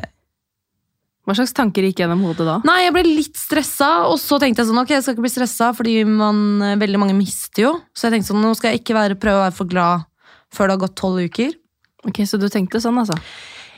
Hva 1.26 1.34
slags 1.34 1.56
tanker 1.56 1.82
gikk 1.88 2.04
gjennom 2.04 2.22
hodet 2.22 2.46
da? 2.46 2.60
nei, 2.68 2.84
jeg 2.84 2.94
ble 2.94 3.02
litt 3.08 3.40
stressa, 3.40 3.88
og 4.06 4.20
så 4.22 4.38
tenkte 4.38 4.62
jeg 4.62 4.70
sånn 4.70 4.78
Ok, 4.84 4.92
jeg 4.94 5.02
skal 5.02 5.16
ikke 5.16 5.24
bli 5.24 5.32
stressa, 5.34 5.72
fordi 5.74 5.96
man, 6.06 6.38
veldig 6.78 7.00
mange 7.02 7.16
mister 7.18 7.64
jo. 7.64 7.72
Så 7.90 8.06
jeg 8.06 8.14
tenkte 8.14 8.30
sånn, 8.30 8.44
nå 8.46 8.54
skal 8.54 8.70
jeg 8.70 8.84
ikke 8.84 8.94
være, 8.94 9.18
prøve 9.18 9.40
å 9.40 9.44
være 9.48 9.58
for 9.58 9.72
glad 9.72 10.06
før 10.54 10.70
det 10.70 10.76
har 10.76 10.84
gått 10.84 10.98
tolv 11.02 11.26
uker. 11.26 11.50
Ok, 12.06 12.22
Så 12.30 12.38
du 12.38 12.46
tenkte 12.46 12.78
sånn, 12.78 13.02
altså? 13.02 13.18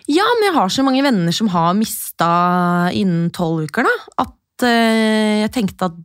Ja, 0.09 0.29
men 0.37 0.51
jeg 0.51 0.57
har 0.59 0.69
så 0.73 0.85
mange 0.85 1.01
venner 1.05 1.33
som 1.33 1.49
har 1.53 1.73
mista 1.77 2.29
innen 2.93 3.33
tolv 3.33 3.65
uker, 3.65 3.89
da. 3.89 3.97
At 4.27 4.69
uh, 4.69 5.41
jeg 5.47 5.53
tenkte 5.57 5.89
at, 5.89 5.97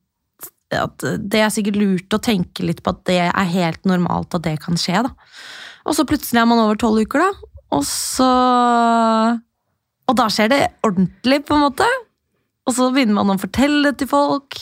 at 0.79 1.03
det 1.19 1.41
er 1.43 1.51
sikkert 1.53 1.79
lurt 1.79 2.15
å 2.15 2.21
tenke 2.23 2.65
litt 2.65 2.81
på 2.83 2.93
at 2.93 3.03
det 3.09 3.19
er 3.25 3.53
helt 3.53 3.83
normalt 3.89 4.35
at 4.37 4.45
det 4.45 4.57
kan 4.63 4.79
skje, 4.79 5.03
da. 5.07 5.13
Og 5.83 5.97
så 5.97 6.05
plutselig 6.07 6.39
er 6.41 6.47
man 6.49 6.61
over 6.63 6.79
tolv 6.79 7.03
uker, 7.03 7.23
da. 7.25 7.49
Og 7.73 7.85
så 7.87 8.29
Og 10.03 10.17
da 10.19 10.27
skjer 10.31 10.51
det 10.51 10.61
ordentlig, 10.85 11.43
på 11.47 11.55
en 11.55 11.63
måte. 11.63 11.87
Og 12.67 12.75
så 12.75 12.89
begynner 12.93 13.17
man 13.17 13.33
å 13.33 13.41
fortelle 13.41 13.89
det 13.89 14.01
til 14.01 14.09
folk. 14.11 14.59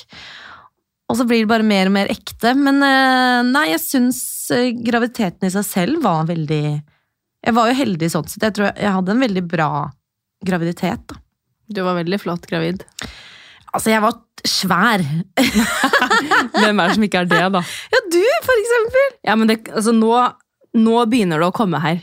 Og 1.11 1.17
så 1.19 1.25
blir 1.27 1.43
det 1.43 1.49
bare 1.51 1.65
mer 1.67 1.89
og 1.89 1.95
mer 1.95 2.11
ekte. 2.13 2.53
Men 2.57 2.79
eh, 2.85 3.41
nei, 3.49 3.65
jeg 3.73 3.81
syns 3.83 4.21
eh, 4.55 4.69
graviditeten 4.77 5.49
i 5.49 5.53
seg 5.53 5.65
selv 5.67 6.05
var 6.05 6.29
veldig 6.29 6.61
Jeg 6.61 7.57
var 7.57 7.71
jo 7.71 7.79
heldig 7.81 8.11
sånn 8.13 8.29
sett. 8.29 8.45
Jeg 8.45 8.57
tror 8.57 8.69
jeg 8.69 8.95
hadde 8.95 9.15
en 9.15 9.25
veldig 9.25 9.43
bra 9.49 9.71
graviditet. 10.45 11.03
da. 11.09 11.19
Du 11.71 11.81
var 11.85 11.97
veldig 11.99 12.19
flott 12.21 12.47
gravid. 12.49 12.85
Altså, 13.71 13.91
jeg 13.93 14.03
var 14.03 14.17
svær. 14.47 15.03
Hvem 16.61 16.79
er 16.81 16.87
det 16.91 16.95
som 16.97 17.05
ikke 17.07 17.21
er 17.23 17.29
det, 17.31 17.41
da? 17.55 17.61
Ja, 17.93 17.99
du, 18.13 18.21
for 18.45 18.61
eksempel! 18.61 19.09
Ja, 19.27 19.35
men 19.39 19.51
det, 19.51 19.59
altså, 19.71 19.93
nå, 19.95 20.11
nå 20.81 20.95
begynner 21.11 21.41
det 21.43 21.49
å 21.51 21.55
komme 21.55 21.81
her. 21.83 21.99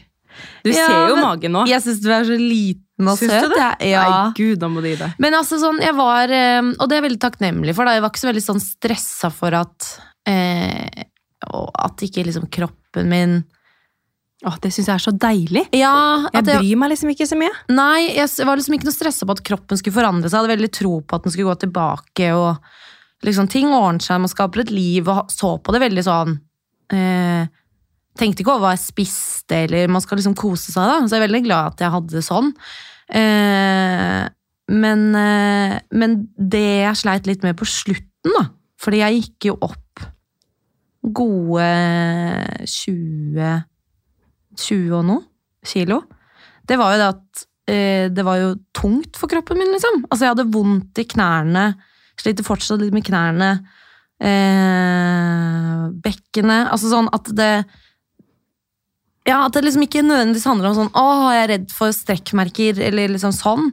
Du 0.62 0.70
Ja, 0.70 0.86
ser 0.86 1.08
jo 1.10 1.16
men- 1.18 1.24
magen 1.26 1.56
nå. 1.56 1.64
Jeg 1.70 1.82
syns 1.82 2.00
du 2.04 2.10
er 2.14 2.26
så 2.28 2.36
liten 2.38 3.08
og 3.10 3.18
søt. 3.18 3.54
Ja. 3.58 4.02
Nei, 4.06 4.32
gud, 4.38 4.58
da 4.62 4.68
må 4.70 4.82
du 4.84 4.88
gi 4.90 4.96
det. 5.00 5.10
Men 5.22 5.34
altså 5.38 5.58
sånn, 5.62 5.78
jeg 5.82 5.94
var 5.98 6.30
eh, 6.34 6.62
Og 6.78 6.86
det 6.88 6.96
er 6.96 7.00
jeg 7.00 7.06
veldig 7.08 7.20
takknemlig 7.22 7.74
for. 7.74 7.86
Da. 7.86 7.94
Jeg 7.96 8.02
var 8.04 8.10
ikke 8.12 8.22
så 8.24 8.30
veldig 8.30 8.44
sånn 8.46 8.62
stressa 8.62 9.30
for 9.34 9.54
at 9.58 9.88
eh, 10.30 11.04
At 11.48 12.02
ikke 12.06 12.24
liksom 12.26 12.48
kroppen 12.54 13.10
min 13.10 13.36
Åh, 14.46 14.56
det 14.62 14.70
syns 14.70 14.86
jeg 14.86 14.94
er 14.94 15.02
så 15.02 15.12
deilig. 15.18 15.64
Ja, 15.74 16.28
Jeg 16.30 16.44
jeg, 16.44 16.46
bryr 16.46 16.78
meg 16.78 16.92
liksom 16.92 17.10
ikke 17.10 17.26
så 17.26 17.38
mye. 17.38 17.50
Nei, 17.74 18.14
jeg 18.14 18.46
var 18.46 18.60
liksom 18.60 18.76
ikke 18.76 18.86
noe 18.86 18.94
stressa 18.94 19.26
på 19.26 19.34
at 19.34 19.42
kroppen 19.46 19.80
skulle 19.80 19.96
forandre 19.96 20.28
seg. 20.28 20.36
Jeg 20.36 20.44
hadde 20.44 20.52
veldig 20.52 20.74
tro 20.78 20.92
på 21.02 21.18
at 21.18 21.24
den 21.26 21.34
skulle 21.34 21.50
gå 21.50 21.56
tilbake, 21.64 22.28
og 22.38 23.26
liksom 23.26 23.48
ting 23.50 23.72
ordnet 23.74 24.06
seg. 24.06 24.20
Man 24.22 24.30
skaper 24.30 24.62
et 24.62 24.70
liv, 24.70 25.10
og 25.10 25.32
så 25.34 25.56
på 25.58 25.74
det 25.74 25.82
veldig 25.82 26.04
sånn 26.06 26.36
eh, 26.94 27.48
tenkte 28.18 28.44
ikke 28.44 28.54
over 28.54 28.68
hva 28.68 28.74
jeg 28.76 28.84
spiste, 28.86 29.64
eller 29.64 29.90
man 29.90 30.02
skal 30.04 30.20
liksom 30.20 30.36
kose 30.38 30.70
seg, 30.70 30.86
da. 30.86 31.00
Så 31.02 31.16
jeg 31.16 31.22
er 31.22 31.26
veldig 31.26 31.44
glad 31.46 31.72
at 31.72 31.82
jeg 31.82 31.94
hadde 31.94 32.14
det 32.14 32.24
sånn. 32.26 32.52
Eh, 33.18 34.22
men, 34.68 35.02
eh, 35.16 35.74
men 35.98 36.16
det 36.36 36.66
jeg 36.84 37.00
sleit 37.02 37.26
litt 37.26 37.46
med 37.46 37.58
på 37.58 37.66
slutten, 37.68 38.34
da, 38.36 38.44
fordi 38.78 39.02
jeg 39.02 39.18
gikk 39.22 39.50
jo 39.50 39.56
opp 39.66 40.06
gode 41.18 41.66
20 42.68 43.66
20 44.58 44.94
og 44.98 45.04
noe 45.08 45.24
kilo, 45.68 46.02
det 46.68 46.78
var 46.78 46.94
jo 46.94 47.00
det 47.00 47.08
at 47.08 47.44
eh, 47.70 48.06
det 48.12 48.24
var 48.26 48.38
jo 48.40 48.52
tungt 48.76 49.18
for 49.18 49.30
kroppen 49.30 49.58
min, 49.60 49.72
liksom. 49.74 50.04
Altså, 50.08 50.26
jeg 50.26 50.34
hadde 50.34 50.52
vondt 50.54 51.00
i 51.02 51.06
knærne, 51.08 51.66
sliter 52.18 52.46
fortsatt 52.46 52.82
litt 52.82 52.96
med 52.96 53.06
knærne. 53.06 53.50
Eh, 54.18 55.82
bekkenet 56.02 56.72
Altså 56.72 56.88
sånn 56.90 57.06
at 57.14 57.28
det 57.38 57.52
Ja, 59.28 59.44
at 59.44 59.54
det 59.54 59.62
liksom 59.62 59.84
ikke 59.84 60.02
nødvendigvis 60.02 60.48
handler 60.48 60.72
om 60.72 60.74
sånn 60.74 60.90
'Å, 60.90 61.04
jeg 61.36 61.42
er 61.44 61.50
redd 61.52 61.68
for 61.70 61.94
strekkmerker', 61.94 62.80
eller 62.82 63.12
liksom 63.12 63.30
sånn. 63.30 63.70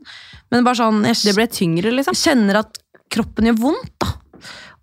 Men 0.51 0.63
bare 0.68 0.77
sånn 0.77 1.01
Jeg 1.01 1.15
Det 1.24 1.36
ble 1.36 1.48
tyngre, 1.48 1.89
liksom. 1.96 2.13
kjenner 2.13 2.60
at 2.62 2.77
kroppen 3.10 3.48
gjør 3.50 3.58
vondt, 3.58 3.94
da. 3.98 4.13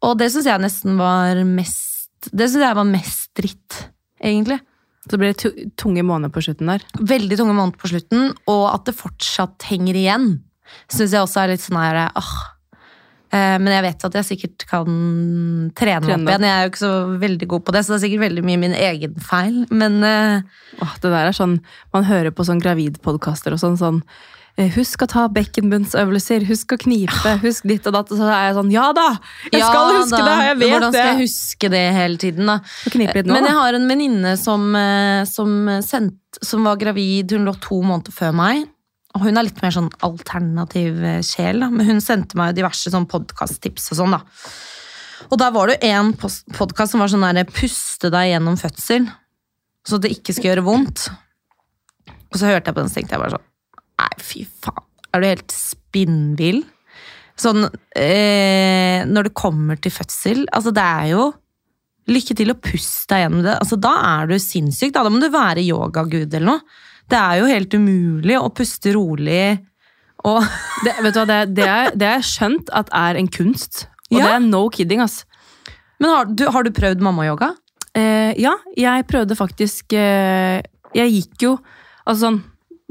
Og 0.03 0.19
det 0.19 0.33
syns 0.33 0.47
jeg 0.47 0.61
nesten 0.61 0.99
var 0.99 1.39
mest 1.45 2.27
Det 2.33 2.49
syns 2.51 2.67
jeg 2.67 2.75
var 2.75 2.85
mest 2.85 3.31
dritt, 3.35 3.89
egentlig. 4.23 4.61
Så 5.11 5.19
blir 5.19 5.33
det 5.35 5.75
tunge 5.81 6.05
måneder 6.07 6.31
på 6.31 6.43
slutten 6.45 6.69
der. 6.71 6.85
Veldig 6.99 7.37
tunge 7.41 7.55
måneder 7.57 7.81
på 7.83 7.91
slutten, 7.91 8.29
og 8.47 8.65
at 8.71 8.85
det 8.87 8.95
fortsatt 8.95 9.67
henger 9.67 9.99
igjen, 9.99 10.29
syns 10.87 11.13
jeg 11.17 11.25
også 11.25 11.43
er 11.43 11.55
litt 11.55 11.65
sånn 11.65 11.81
her 11.83 12.05
åh. 12.15 12.35
Eh, 13.33 13.57
Men 13.59 13.73
jeg 13.73 13.83
vet 13.87 14.05
at 14.05 14.17
jeg 14.21 14.29
sikkert 14.29 14.67
kan 14.69 14.87
trene 14.87 16.05
Trene 16.05 16.21
opp 16.21 16.29
igjen. 16.29 16.47
Jeg 16.47 16.53
er 16.53 16.67
jo 16.67 16.71
ikke 16.73 16.83
så 16.85 16.93
veldig 17.23 17.49
god 17.49 17.65
på 17.67 17.73
det, 17.75 17.83
så 17.83 17.95
det 17.95 17.97
er 17.99 18.05
sikkert 18.07 18.25
veldig 18.29 18.45
mye 18.45 18.61
min 18.61 18.77
egen 18.77 19.15
feil. 19.25 19.63
Men 19.73 19.99
eh, 20.05 20.43
Åh, 20.85 20.95
det 21.01 21.11
der 21.11 21.31
er 21.31 21.37
sånn, 21.37 21.59
Man 21.97 22.05
hører 22.09 22.31
på 22.31 22.45
sånn 22.47 22.61
gravidpodkaster 22.63 23.57
og 23.57 23.63
sånn 23.63 23.81
sånn 23.81 24.03
Husk 24.53 25.01
å 25.01 25.07
ta 25.09 25.23
bekkenbunnsøvelser, 25.33 26.45
husk 26.45 26.75
å 26.75 26.77
knipe, 26.83 27.31
husk 27.41 27.65
ditt 27.71 27.87
og 27.89 27.95
datt. 27.97 28.11
Og 28.13 28.19
så 28.21 28.27
er 28.29 28.51
jeg 28.51 28.57
sånn 28.59 28.73
Ja 28.75 28.91
da! 28.97 29.07
Jeg 29.49 29.63
ja 29.63 29.69
skal 29.71 29.95
huske 29.97 30.19
da, 30.19 30.27
det! 30.27 30.35
Jeg 30.45 30.57
vet 30.59 30.61
det! 30.61 30.73
Hvordan 30.73 30.93
skal 30.93 31.09
jeg 31.09 31.21
huske 31.23 31.71
det 31.73 31.83
hele 31.97 32.21
tiden, 32.21 32.51
da? 32.51 32.57
Litt 32.93 33.17
nå, 33.23 33.33
Men 33.33 33.49
jeg 33.49 33.57
har 33.57 33.79
en 33.79 33.89
venninne 33.89 34.35
som, 34.37 34.67
eh, 34.77 35.23
som, 35.29 35.71
som 36.37 36.69
var 36.69 36.77
gravid, 36.83 37.33
hun 37.33 37.49
lå 37.49 37.55
to 37.65 37.79
måneder 37.81 38.13
før 38.13 38.35
meg. 38.37 38.67
Og 39.17 39.25
hun 39.25 39.41
er 39.41 39.47
litt 39.47 39.63
mer 39.65 39.73
sånn 39.73 39.89
alternativ 40.05 41.01
eh, 41.01 41.23
sjel, 41.25 41.65
da. 41.65 41.71
men 41.73 41.89
hun 41.89 42.03
sendte 42.05 42.37
meg 42.41 42.53
diverse 42.59 42.93
sånn 42.93 43.09
podkasttips 43.09 43.89
og 43.95 44.03
sånn. 44.03 44.19
da. 44.19 44.21
Og 45.31 45.41
der 45.41 45.55
var 45.55 45.73
det 45.73 45.79
jo 45.81 45.95
en 45.97 46.13
podkast 46.59 46.93
som 46.93 47.01
var 47.01 47.09
sånn 47.09 47.25
der 47.25 47.49
'puste 47.49 48.13
deg 48.13 48.35
gjennom 48.35 48.61
fødsel', 48.61 49.09
så 49.89 49.97
det 49.97 50.13
ikke 50.13 50.37
skal 50.37 50.51
gjøre 50.51 50.67
vondt. 50.69 51.07
Og 52.33 52.37
så 52.37 52.53
hørte 52.53 52.69
jeg 52.69 52.77
på 52.77 52.81
den, 52.83 52.93
så 52.93 53.01
tenkte 53.01 53.17
jeg 53.17 53.25
bare 53.25 53.37
sånn 53.39 53.49
Nei, 54.03 54.11
fy 54.23 54.45
faen. 54.65 54.85
Er 55.13 55.23
du 55.23 55.29
helt 55.29 55.53
spinnvill? 55.55 56.63
Sånn 57.41 57.65
eh, 57.97 59.03
Når 59.09 59.29
det 59.29 59.33
kommer 59.37 59.79
til 59.81 59.93
fødsel 59.95 60.43
Altså, 60.53 60.73
det 60.77 60.85
er 60.85 61.07
jo 61.15 61.27
Lykke 62.13 62.35
til 62.37 62.51
å 62.53 62.57
puste 62.59 63.15
deg 63.15 63.21
gjennom 63.23 63.45
det. 63.47 63.53
Altså, 63.63 63.77
da 63.79 63.93
er 64.09 64.27
du 64.33 64.35
sinnssyk. 64.43 64.91
Da, 64.93 65.05
da 65.07 65.11
må 65.13 65.21
du 65.23 65.29
være 65.31 65.63
yogagud 65.63 66.33
eller 66.35 66.49
noe. 66.49 66.65
Det 67.07 67.15
er 67.15 67.37
jo 67.39 67.47
helt 67.47 67.77
umulig 67.79 68.39
å 68.41 68.49
puste 68.51 68.91
rolig 68.97 69.61
og 70.27 70.43
Det, 70.83 70.97
vet 71.03 71.15
du 71.15 71.21
hva, 71.21 71.27
det, 71.31 71.39
det, 71.55 71.67
er, 71.67 71.95
det 71.99 72.09
er 72.09 72.27
skjønt 72.27 72.69
at 72.75 72.91
er 72.95 73.19
en 73.21 73.31
kunst. 73.31 73.85
Og 74.11 74.19
Ja. 74.19 74.27
det 74.27 74.35
er 74.35 74.45
no 74.49 74.65
kidding, 74.75 75.01
ass. 75.03 75.21
Men 76.03 76.11
har 76.11 76.27
du, 76.31 76.45
har 76.51 76.67
du 76.67 76.71
prøvd 76.75 77.03
mammayoga? 77.07 77.53
Eh, 77.95 78.35
ja, 78.43 78.57
jeg 78.79 79.07
prøvde 79.07 79.37
faktisk 79.37 79.93
eh, 79.93 80.59
Jeg 80.97 81.11
gikk 81.13 81.43
jo 81.45 81.51
Altså 82.09 82.23
sånn 82.25 82.39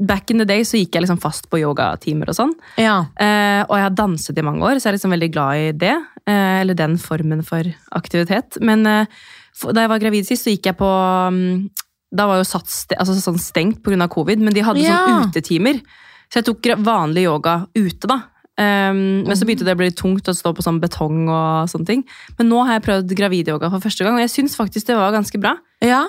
Back 0.02 0.32
in 0.34 0.40
the 0.42 0.46
day 0.48 0.64
så 0.66 0.80
gikk 0.80 0.96
jeg 0.96 1.04
liksom 1.04 1.20
fast 1.22 1.46
på 1.52 1.60
yogatimer 1.60 2.30
og 2.32 2.34
sånn. 2.38 2.52
Ja. 2.80 2.96
Eh, 3.14 3.60
og 3.68 3.76
jeg 3.78 3.84
har 3.86 3.94
danset 3.94 4.38
i 4.40 4.44
mange 4.46 4.64
år, 4.66 4.80
så 4.80 4.88
jeg 4.88 4.92
er 4.94 4.96
liksom 4.98 5.14
veldig 5.14 5.30
glad 5.34 5.60
i 5.60 5.70
det. 5.84 5.94
Eh, 6.26 6.56
eller 6.62 6.74
den 6.78 6.96
formen 6.98 7.44
for 7.46 7.62
aktivitet. 7.94 8.58
Men 8.60 8.82
eh, 8.86 9.06
for, 9.54 9.74
da 9.76 9.84
jeg 9.84 9.92
var 9.92 10.02
gravid 10.02 10.26
sist, 10.26 10.46
så 10.46 10.54
gikk 10.54 10.70
jeg 10.72 10.78
på 10.80 10.88
um, 11.28 11.68
Da 12.12 12.26
var 12.28 12.40
jo 12.40 12.44
Sats 12.48 12.82
altså 12.96 13.14
sånn 13.20 13.38
stengt 13.40 13.82
pga. 13.84 14.08
covid, 14.10 14.40
men 14.42 14.52
de 14.52 14.64
hadde 14.66 14.82
Ja. 14.82 14.98
sånn 15.06 15.30
utetimer. 15.30 15.78
Så 16.32 16.40
jeg 16.40 16.48
tok 16.48 16.68
vanlig 16.82 17.24
yoga 17.28 17.66
ute, 17.76 18.08
da. 18.08 18.22
Um, 18.60 19.24
men 19.24 19.32
så 19.36 19.46
begynte 19.48 19.64
det 19.64 19.72
å 19.72 19.80
bli 19.80 19.90
tungt 19.96 20.28
å 20.28 20.34
stå 20.36 20.52
på 20.52 20.64
sånn 20.64 20.80
betong 20.80 21.24
og 21.32 21.70
sånne 21.72 21.86
ting. 21.88 22.02
Men 22.38 22.50
nå 22.50 22.60
har 22.66 22.76
jeg 22.76 22.84
prøvd 22.84 23.14
gravidyoga 23.16 23.70
for 23.72 23.80
første 23.80 24.04
gang, 24.04 24.18
og 24.18 24.24
jeg 24.26 24.32
syns 24.34 24.56
faktisk 24.58 24.90
det 24.90 24.96
var 24.98 25.12
ganske 25.14 25.40
bra. 25.40 25.54
ja. 25.80 26.02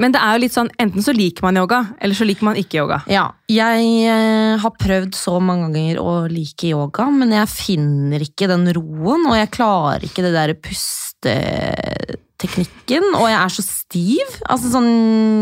Men 0.00 0.14
det 0.14 0.20
er 0.22 0.30
jo 0.34 0.42
litt 0.44 0.54
sånn, 0.54 0.70
enten 0.80 1.02
så 1.04 1.12
liker 1.14 1.42
man 1.46 1.58
yoga, 1.60 1.80
eller 2.02 2.14
så 2.18 2.24
liker 2.28 2.44
man 2.48 2.58
ikke 2.60 2.78
yoga. 2.82 2.98
Ja, 3.10 3.26
jeg 3.50 3.78
eh, 4.10 4.54
har 4.62 4.72
prøvd 4.80 5.12
så 5.18 5.34
mange 5.42 5.64
ganger 5.74 5.96
å 6.02 6.26
like 6.30 6.66
yoga, 6.70 7.04
men 7.14 7.28
jeg 7.36 7.48
finner 7.52 8.20
ikke 8.24 8.46
den 8.50 8.64
roen, 8.76 9.22
og 9.28 9.34
jeg 9.38 9.54
klarer 9.54 10.00
ikke 10.06 10.24
det 10.26 10.34
der 10.34 10.50
pusteteknikken, 10.64 13.04
og 13.18 13.26
jeg 13.30 13.40
er 13.40 13.50
så 13.54 13.62
stiv. 13.66 14.26
Altså 14.48 14.66
sånn, 14.74 14.92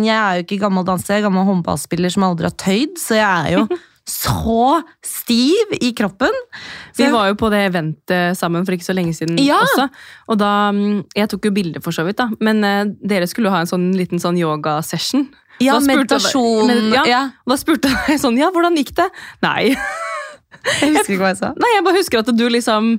jeg 0.06 0.18
er 0.18 0.32
jo 0.38 0.42
ikke 0.47 0.64
gammel 0.66 0.85
danser, 0.88 1.14
jeg 1.16 1.21
er 1.23 1.28
gammel 1.30 1.49
håndballspiller 1.49 2.11
som 2.12 2.26
aldri 2.28 2.44
har 2.50 2.56
tøyd, 2.61 2.92
så 3.00 3.12
jeg 3.21 3.30
er 3.30 3.49
jo 3.59 3.62
så 4.09 4.82
stiv 5.04 5.75
i 5.80 5.92
kroppen. 5.94 6.35
Så 6.92 7.04
Vi 7.04 7.11
var 7.14 7.28
jo 7.30 7.37
på 7.38 7.50
det 7.52 7.61
eventet 7.71 8.37
sammen 8.38 8.64
for 8.66 8.75
ikke 8.75 8.88
så 8.88 8.94
lenge 8.97 9.14
siden 9.14 9.38
Ja. 9.38 9.61
også. 9.62 9.88
Og 10.28 10.38
da, 10.38 10.71
mm, 10.73 11.04
Jeg 11.14 11.28
tok 11.30 11.44
jo 11.44 11.50
bilde, 11.54 11.82
for 11.82 11.92
så 11.92 12.04
vidt, 12.04 12.16
da. 12.18 12.28
Men 12.40 12.64
eh, 12.64 12.85
dere 13.06 13.26
skulle 13.30 13.47
jo 13.50 13.54
ha 13.54 13.61
en 13.62 13.71
sånn 13.71 13.92
liten 13.97 14.18
sånn 14.18 14.38
yogasession. 14.38 15.28
ja, 15.61 15.78
meditasjon. 15.80 16.66
Med, 16.66 16.92
ja. 16.97 17.04
ja. 17.06 17.23
Da 17.47 17.56
spurte 17.61 17.90
jeg 18.09 18.18
sånn 18.23 18.38
Ja, 18.40 18.50
hvordan 18.50 18.75
gikk 18.76 18.94
det? 18.99 19.09
Nei. 19.44 19.76
Jeg 20.80 20.92
husker 20.94 21.14
ikke 21.14 21.23
hva 21.25 21.30
jeg 21.32 21.40
sa. 21.40 21.52
Nei, 21.59 21.71
jeg 21.76 21.85
bare 21.87 21.99
husker 21.99 22.18
at 22.23 22.30
du 22.38 22.44
liksom 22.49 22.92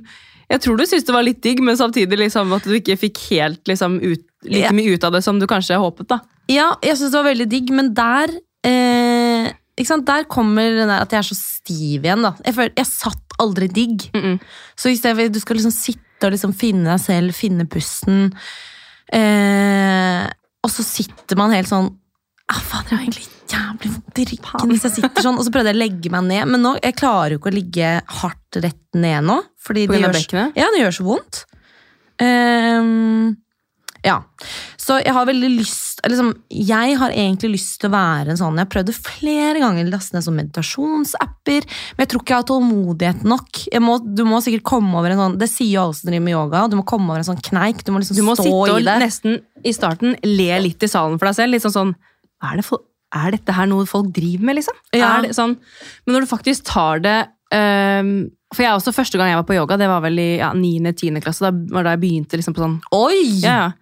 Jeg 0.50 0.60
tror 0.60 0.76
du 0.76 0.84
syntes 0.84 1.06
det 1.08 1.14
var 1.16 1.24
litt 1.24 1.40
digg, 1.44 1.60
men 1.64 1.76
samtidig 1.80 2.18
liksom 2.20 2.52
at 2.56 2.66
du 2.68 2.74
ikke 2.76 2.96
fikk 3.00 3.20
helt 3.30 3.62
liksom 3.70 3.96
ut, 4.02 4.24
like 4.44 4.72
mye 4.76 4.92
ut 4.96 5.04
av 5.08 5.14
det 5.16 5.22
som 5.24 5.38
du 5.40 5.46
kanskje 5.48 5.78
håpet, 5.80 6.08
da. 6.10 6.18
Ja, 6.52 6.74
jeg 6.84 6.98
syns 7.00 7.14
det 7.14 7.20
var 7.22 7.30
veldig 7.30 7.46
digg, 7.48 7.70
men 7.72 7.94
der 7.96 8.28
eh? 8.68 8.93
Der 9.76 10.24
kommer 10.30 10.70
den 10.70 10.88
der 10.88 11.02
at 11.02 11.12
jeg 11.12 11.18
er 11.18 11.26
så 11.26 11.34
stiv 11.34 12.04
igjen. 12.04 12.22
da. 12.22 12.34
Jeg, 12.44 12.54
føler, 12.54 12.72
jeg 12.76 12.86
satt 12.86 13.38
aldri 13.42 13.68
digg. 13.68 14.10
Mm 14.14 14.22
-mm. 14.22 14.38
Så 14.76 14.88
i 14.88 14.96
stedet 14.96 15.16
for 15.16 15.28
du 15.28 15.40
skal 15.40 15.56
liksom 15.56 15.72
sitte 15.74 16.26
og 16.26 16.32
liksom 16.32 16.54
finne 16.54 16.90
deg 16.90 17.00
selv, 17.00 17.34
finne 17.34 17.66
pusten 17.66 18.32
eh, 19.12 20.30
Og 20.62 20.70
så 20.70 20.82
sitter 20.82 21.36
man 21.36 21.50
helt 21.50 21.68
sånn 21.68 21.90
ah, 22.48 22.60
Faen, 22.60 22.84
jeg 22.88 22.96
har 22.96 23.02
egentlig 23.02 23.28
jævlig 23.50 23.90
vondt 23.92 24.18
i 24.18 24.24
ryggen 24.24 24.70
hvis 24.70 24.84
jeg 24.84 24.92
sitter 24.92 25.22
sånn. 25.22 25.38
Og 25.38 25.44
så 25.44 25.50
prøvde 25.50 25.72
jeg 25.72 25.76
å 25.76 25.84
legge 25.84 26.10
meg 26.10 26.24
ned, 26.24 26.48
men 26.48 26.62
nå, 26.62 26.76
jeg 26.82 26.96
klarer 26.96 27.34
jo 27.34 27.38
ikke 27.38 27.52
å 27.52 27.58
ligge 27.58 28.02
hardt 28.20 28.56
rett 28.56 28.94
ned 28.94 29.24
nå. 29.24 29.42
Fordi 29.60 29.86
det 29.86 30.00
gjør, 30.00 30.52
ja, 30.56 30.70
det 30.70 30.80
gjør 30.80 30.90
så 30.90 31.04
vondt. 31.04 31.44
Eh, 32.22 33.34
ja. 34.04 34.18
Så 34.84 34.98
jeg 35.00 35.14
har 35.16 35.24
veldig 35.28 35.48
lyst 35.54 36.02
liksom, 36.04 36.32
Jeg 36.52 36.96
har 37.00 37.14
egentlig 37.14 37.54
lyst 37.54 37.78
til 37.80 37.88
å 37.88 37.94
være 37.94 38.34
en 38.34 38.40
sånn 38.40 38.58
Jeg 38.58 38.66
har 38.66 38.72
prøvd 38.74 38.90
det 38.90 38.96
flere 38.98 39.62
ganger, 39.62 39.88
laste 39.88 40.16
ned 40.16 40.26
sånn 40.26 40.38
meditasjonsapper. 40.40 41.68
Men 41.94 42.04
jeg 42.04 42.12
tror 42.12 42.24
ikke 42.24 42.34
jeg 42.34 42.42
har 42.42 42.48
tålmodighet 42.50 43.26
nok. 43.28 43.62
Jeg 43.72 43.84
må, 43.84 43.98
du 44.04 44.24
må 44.28 44.40
sikkert 44.44 44.66
komme 44.74 44.98
over 45.00 45.14
en 45.14 45.22
sånn 45.22 45.38
Det 45.40 45.48
sier 45.50 45.72
jo 45.72 45.84
alle 45.86 45.98
som 45.98 46.10
driver 46.10 46.26
med 46.26 46.36
yoga. 46.36 46.64
Du 46.68 46.78
må 46.80 46.86
komme 46.88 47.12
over 47.12 47.22
en 47.22 47.28
sånn 47.30 47.40
kneik. 47.44 47.84
Du 47.86 47.92
må 47.94 48.02
liksom 48.02 48.18
Du 48.18 48.24
må 48.26 48.36
stå 48.36 48.48
sitte 48.48 48.76
og 48.76 49.04
nesten 49.04 49.38
i 49.64 49.72
starten 49.72 50.18
le 50.26 50.50
litt 50.66 50.84
i 50.84 50.90
salen 50.90 51.16
for 51.20 51.30
deg 51.30 51.38
selv. 51.38 51.54
Litt 51.54 51.64
sånn 51.64 51.78
sånn 51.78 51.94
er, 52.44 52.58
det 52.60 52.66
for, 52.66 52.84
er 53.16 53.32
dette 53.38 53.54
her 53.56 53.70
noe 53.70 53.86
folk 53.88 54.10
driver 54.12 54.50
med, 54.50 54.58
liksom? 54.60 54.76
Ja. 54.92 55.16
Det 55.24 55.32
sånn, 55.36 55.56
men 56.04 56.16
når 56.16 56.26
du 56.26 56.32
faktisk 56.34 56.66
tar 56.68 57.00
det 57.04 57.18
um, 57.54 58.10
For 58.52 58.66
jeg 58.66 58.76
også, 58.76 58.92
første 58.92 59.16
gang 59.16 59.32
jeg 59.32 59.40
var 59.40 59.48
på 59.48 59.56
yoga, 59.56 59.78
det 59.80 59.88
var 59.88 60.04
vel 60.04 60.20
i 60.20 60.28
ja, 60.42 60.52
9.-10. 60.52 61.22
klasse. 61.24 61.48
Da 61.48 61.78
var 61.78 61.88
da 61.88 61.96
jeg 61.96 62.04
begynte 62.04 62.40
liksom 62.40 62.56
på 62.56 62.66
sånn 62.66 62.76
Oi! 62.92 63.40
ja, 63.40 63.56
ja. 63.62 63.72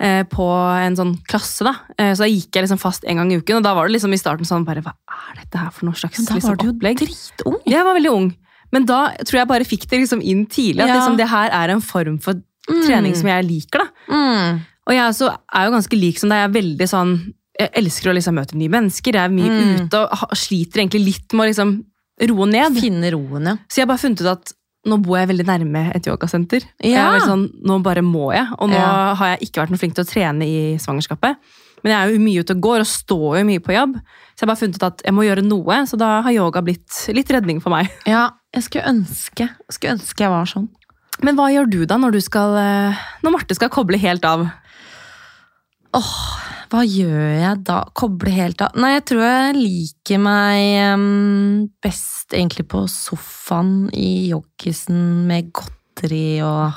Eh, 0.00 0.22
på 0.30 0.44
en 0.78 0.94
sånn 0.94 1.16
klasse, 1.26 1.64
da. 1.66 1.72
Eh, 1.98 2.12
så 2.14 2.22
da 2.22 2.28
gikk 2.30 2.54
jeg 2.54 2.62
liksom 2.68 2.78
fast 2.78 3.02
en 3.04 3.16
gang 3.18 3.32
i 3.32 3.38
uken, 3.40 3.56
og 3.58 3.62
da 3.64 3.72
var 3.74 3.88
det 3.88 3.96
liksom 3.96 4.12
i 4.14 4.18
starten 4.20 4.46
sånn 4.46 4.64
bare 4.64 4.80
Hva 4.80 4.92
er 5.32 5.40
dette 5.40 5.58
her 5.58 5.70
for 5.74 5.86
noe 5.86 5.94
slags 5.98 6.18
Men 6.20 6.26
da 6.28 6.34
liksom, 6.36 6.48
var 6.50 6.56
du 6.56 6.66
jo 6.68 6.72
opplegg? 6.76 6.98
dritung. 7.02 7.56
Jeg 7.66 7.82
var 7.84 7.94
veldig 7.98 8.12
ung. 8.14 8.28
Men 8.70 8.84
da 8.86 9.00
tror 9.24 9.40
jeg 9.40 9.48
bare 9.48 9.64
fikk 9.66 9.88
det 9.90 9.98
liksom 10.04 10.22
inn 10.22 10.46
tidlig. 10.46 10.82
At 10.84 10.88
Ja. 10.88 10.94
liksom, 11.00 11.16
det 11.16 11.26
her 11.28 11.50
er 11.50 11.70
en 11.74 11.80
form 11.80 12.18
for 12.22 12.34
Mm. 12.68 12.82
trening 12.86 13.14
som 13.16 13.26
jeg 13.26 13.44
liker. 13.48 13.78
da. 13.80 13.86
Mm. 14.14 14.60
Og 14.86 14.92
jeg 14.92 15.02
også 15.10 15.36
er 15.54 15.64
jo 15.66 15.72
ganske 15.72 15.98
lik 16.00 16.18
som 16.18 16.28
deg. 16.28 16.36
Jeg 16.36 16.48
er 16.50 16.62
veldig 16.62 16.88
sånn 16.88 17.34
Jeg 17.58 17.70
elsker 17.74 18.12
å 18.12 18.14
liksom 18.14 18.34
møte 18.38 18.54
nye 18.54 18.68
mennesker. 18.70 19.12
Jeg 19.12 19.24
er 19.24 19.28
mye 19.34 19.50
Mm. 19.50 19.86
ute 19.88 19.98
og 20.12 20.30
sliter 20.36 20.78
egentlig 20.78 21.04
litt 21.04 21.32
med 21.34 21.42
å 21.42 21.48
liksom 21.50 21.84
roe 22.28 22.46
ned. 22.46 22.76
Finne 22.78 23.10
roen, 23.10 23.44
ja. 23.46 23.56
Så 23.68 23.78
jeg 23.78 23.86
har 23.88 23.96
bare 23.96 23.98
funnet 23.98 24.20
ut 24.20 24.26
at 24.30 24.52
nå 24.88 24.98
bor 25.04 25.18
jeg 25.20 25.28
veldig 25.30 25.46
nærme 25.48 25.82
et 25.94 26.06
yogasenter. 26.08 26.64
Ja. 26.84 27.18
sånn, 27.24 27.48
nå 27.64 27.78
bare 27.84 28.02
må 28.02 28.32
jeg. 28.34 28.46
Og 28.58 28.68
nå 28.70 28.76
Ja. 28.78 29.14
har 29.14 29.36
jeg 29.36 29.48
ikke 29.48 29.62
vært 29.62 29.70
noe 29.70 29.78
flink 29.80 29.94
til 29.94 30.04
å 30.04 30.08
trene 30.08 30.44
i 30.48 30.76
svangerskapet. 30.78 31.36
Men 31.84 31.92
jeg 31.92 31.98
er 32.00 32.12
jo 32.12 32.18
mye 32.24 32.40
ute 32.42 32.54
og 32.56 32.60
går 32.60 32.80
og 32.82 32.86
står 32.90 33.38
jo 33.38 33.44
mye 33.46 33.60
på 33.62 33.72
jobb. 33.76 33.94
Så 34.34 34.42
jeg 34.42 34.46
har 34.46 34.50
bare 34.54 34.60
funnet 34.62 34.74
ut 34.80 34.82
at 34.88 35.02
jeg 35.04 35.14
må 35.14 35.22
gjøre 35.26 35.44
noe, 35.46 35.76
så 35.86 35.96
da 35.98 36.08
har 36.22 36.32
yoga 36.34 36.62
blitt 36.62 37.14
litt 37.14 37.30
redning 37.30 37.60
for 37.62 37.70
meg. 37.70 37.90
Ja, 38.06 38.30
jeg 38.54 38.64
skulle 38.66 38.88
ønske, 38.90 39.48
skulle 39.70 39.94
ønske 39.94 40.24
jeg 40.26 40.30
var 40.30 40.44
sånn. 40.50 40.68
Men 41.22 41.36
hva 41.36 41.48
gjør 41.50 41.70
du 41.70 41.80
da 41.86 41.96
når 41.98 42.12
du 42.14 42.20
skal 42.22 42.54
eh, 42.56 42.98
Når 43.22 43.32
Marte 43.34 43.54
skal 43.54 43.68
koble 43.74 43.98
helt 43.98 44.24
av? 44.24 44.48
Hva 46.68 46.82
gjør 46.84 47.30
jeg 47.40 47.60
da? 47.64 47.78
Koble 47.96 48.32
helt 48.34 48.60
av? 48.64 48.74
Nei, 48.76 48.92
jeg 48.98 49.04
tror 49.08 49.22
jeg 49.24 49.56
liker 49.56 50.20
meg 50.20 51.04
best 51.84 52.34
egentlig 52.36 52.66
på 52.68 52.82
sofaen 52.92 53.88
i 53.96 54.28
joggisen 54.28 55.26
med 55.28 55.48
godteri 55.56 56.40
og 56.44 56.76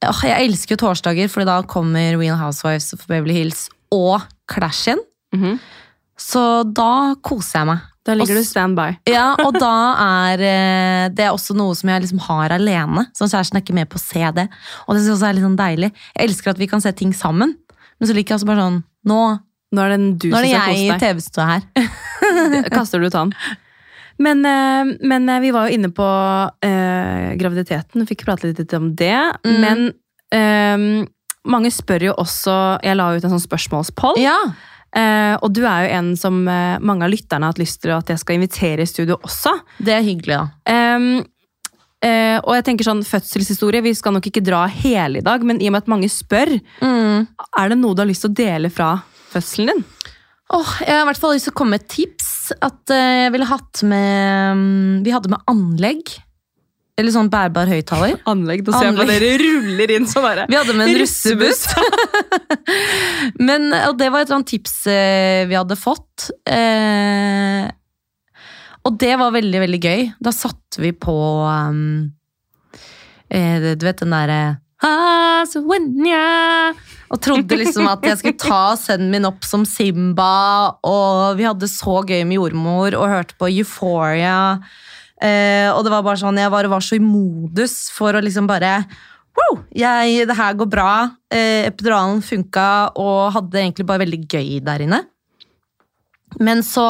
Jeg 0.00 0.46
elsker 0.48 0.74
jo 0.74 0.80
torsdager, 0.86 1.28
for 1.28 1.44
da 1.44 1.60
kommer 1.68 2.16
Real 2.16 2.38
Housewives 2.40 2.94
of 2.96 3.06
Beverly 3.06 3.36
Hills 3.36 3.68
og 3.92 4.22
Clash 4.50 4.88
in. 4.88 4.98
Mm 5.34 5.42
-hmm. 5.42 5.58
Så 6.16 6.64
da 6.64 7.14
koser 7.22 7.58
jeg 7.58 7.66
meg. 7.66 7.78
Da 8.06 8.14
ligger 8.14 8.36
Og 8.36 8.42
du 8.42 8.48
standby. 8.48 8.88
Ja, 9.16 9.34
og 9.38 9.56
da 9.60 9.74
er 10.04 10.40
eh, 10.40 11.08
det 11.12 11.26
er 11.26 11.34
også 11.34 11.54
noe 11.54 11.74
som 11.76 11.88
jeg 11.88 12.00
liksom 12.00 12.18
har 12.18 12.50
alene. 12.56 13.06
Så 13.14 13.28
kjæresten 13.28 13.56
er 13.56 13.64
ikke 13.64 13.76
med 13.76 13.88
på 13.88 14.00
å 14.00 14.04
se 14.04 14.24
det. 14.36 14.48
Og 14.86 14.94
det 14.94 15.02
synes 15.02 15.06
jeg 15.06 15.16
også 15.18 15.28
er 15.28 15.36
litt 15.36 15.44
sånn 15.48 15.60
deilig. 15.60 15.92
Jeg 16.16 16.28
elsker 16.28 16.50
at 16.50 16.58
vi 16.58 16.66
kan 16.66 16.80
se 16.80 16.92
ting 16.92 17.12
sammen. 17.16 17.54
Men 18.00 18.08
så 18.08 18.16
liker 18.16 18.34
jeg 18.34 18.40
også 18.40 18.48
bare 18.48 18.64
sånn 18.64 18.78
Nå, 19.10 19.20
Nå 19.76 19.82
er 19.84 19.92
det 19.94 19.98
du 20.22 20.30
nå 20.32 20.40
er 20.40 20.46
det 20.46 20.52
jeg 20.52 20.78
i. 20.82 20.94
TV-stua 21.00 21.46
her. 21.46 21.66
Kaster 22.74 23.00
du 23.00 23.06
ut 23.06 23.16
han. 23.16 23.30
Men, 24.20 24.42
eh, 24.44 24.90
men 25.06 25.28
eh, 25.30 25.40
vi 25.40 25.52
var 25.54 25.68
jo 25.68 25.78
inne 25.78 25.92
på 25.94 26.08
eh, 26.66 27.30
graviditeten, 27.40 28.04
fikk 28.08 28.26
prate 28.26 28.50
litt 28.50 28.74
om 28.76 28.90
det. 28.98 29.14
Mm. 29.46 29.60
Men 29.62 29.86
eh, 30.34 31.06
mange 31.48 31.70
spør 31.72 32.10
jo 32.10 32.16
også 32.20 32.56
Jeg 32.84 32.98
la 32.98 33.06
ut 33.14 33.24
en 33.24 33.32
sånn 33.32 33.46
spørsmålspoll. 33.46 34.20
Ja. 34.20 34.36
Eh, 34.90 35.36
og 35.38 35.52
du 35.54 35.62
er 35.62 35.86
jo 35.86 35.92
en 36.00 36.12
som 36.18 36.42
eh, 36.50 36.76
mange 36.82 37.06
av 37.06 37.14
lytterne 37.14 37.46
har 37.46 37.54
hatt 37.54 37.62
lyst 37.62 37.80
til 37.84 37.94
at 37.94 38.10
jeg 38.10 38.20
skal 38.20 38.40
invitere 38.40 38.84
i 38.84 38.90
studio 38.90 39.20
også. 39.22 39.54
Det 39.78 39.94
er 39.94 40.04
hyggelig, 40.04 40.40
da. 40.40 40.74
Eh, 42.02 42.38
og 42.40 42.54
jeg 42.56 42.64
tenker 42.64 42.86
sånn 42.88 43.02
fødselshistorie, 43.04 43.82
Vi 43.84 43.92
skal 43.94 44.14
nok 44.16 44.24
ikke 44.30 44.40
dra 44.44 44.62
hele 44.72 45.18
i 45.20 45.24
dag, 45.26 45.42
men 45.44 45.60
i 45.60 45.66
og 45.68 45.72
med 45.74 45.82
at 45.82 45.90
mange 45.92 46.08
spør, 46.08 46.54
Mm. 46.80 47.26
er 47.58 47.68
det 47.68 47.76
noe 47.78 47.94
du 47.94 48.00
har 48.00 48.08
lyst 48.08 48.22
til 48.24 48.30
å 48.30 48.34
dele 48.34 48.70
fra 48.72 49.02
fødselen 49.32 49.66
din? 49.74 49.84
Åh, 50.52 50.70
jeg 50.80 50.94
har 50.96 51.02
i 51.04 51.08
hvert 51.12 51.20
fall 51.20 51.34
lyst 51.36 51.44
til 51.46 51.52
å 51.52 51.58
komme 51.60 51.76
med 51.76 51.82
et 51.84 51.88
tips. 51.92 52.52
At 52.60 52.90
eh, 52.90 53.26
jeg 53.28 53.32
ville 53.32 53.46
hatt 53.46 53.82
med 53.86 54.56
mm, 54.56 55.04
Vi 55.04 55.12
hadde 55.14 55.30
med 55.30 55.44
anlegg. 55.46 56.08
Eller 56.98 57.12
sånn 57.14 57.30
bærbar 57.30 57.68
høyttaler. 57.70 58.16
Anlegg. 58.32 58.64
Da 58.66 58.72
ser 58.74 58.90
jeg 58.90 58.96
på 58.98 59.06
dere 59.08 59.28
ruller 59.38 59.92
inn 59.94 60.08
så 60.10 60.20
bare 60.24 60.48
Vi 60.50 60.56
hadde 60.58 60.74
med 60.74 60.88
en 60.88 60.98
russebuss. 61.00 61.62
Men, 63.46 63.70
og 63.86 63.96
det 64.00 64.10
var 64.10 64.20
et 64.24 64.28
eller 64.28 64.40
annet 64.40 64.50
tips 64.52 64.74
eh, 64.90 65.44
vi 65.48 65.56
hadde 65.56 65.76
fått. 65.78 66.30
Eh, 66.48 67.68
og 68.86 68.96
det 69.00 69.12
var 69.20 69.34
veldig, 69.34 69.60
veldig 69.66 69.80
gøy. 69.80 70.06
Da 70.24 70.32
satte 70.34 70.80
vi 70.82 70.92
på 70.96 71.14
um, 71.44 72.10
eh, 73.28 73.72
Du 73.76 73.84
vet 73.86 74.00
den 74.00 74.14
derre 74.14 74.40
Og 77.10 77.18
trodde 77.20 77.58
liksom 77.58 77.88
at 77.90 78.04
jeg 78.06 78.20
skulle 78.20 78.40
ta 78.40 78.62
sønnen 78.78 79.10
min 79.12 79.26
opp 79.28 79.44
som 79.46 79.66
Simba, 79.68 80.78
og 80.86 81.36
vi 81.40 81.46
hadde 81.48 81.68
så 81.70 82.00
gøy 82.06 82.22
med 82.22 82.38
jordmor 82.38 82.94
og 82.94 83.10
hørte 83.10 83.36
på 83.40 83.50
Euphoria. 83.50 84.60
Eh, 85.20 85.68
og 85.74 85.82
det 85.84 85.92
var 85.92 86.04
bare 86.06 86.20
sånn, 86.22 86.38
jeg 86.38 86.52
bare 86.54 86.70
var 86.70 86.84
så 86.86 86.96
i 86.96 87.02
modus 87.02 87.90
for 87.92 88.14
å 88.14 88.22
liksom 88.22 88.46
bare 88.48 88.78
wow, 89.36 89.58
jeg, 89.74 90.22
det 90.30 90.36
her 90.38 90.54
går 90.58 90.70
bra. 90.70 90.92
Eh, 91.34 91.66
epiduralen 91.68 92.22
funka, 92.24 92.68
og 92.94 93.34
hadde 93.36 93.60
egentlig 93.60 93.88
bare 93.90 94.04
veldig 94.04 94.22
gøy 94.30 94.60
der 94.64 94.86
inne. 94.86 95.02
Men 96.38 96.62
så 96.62 96.86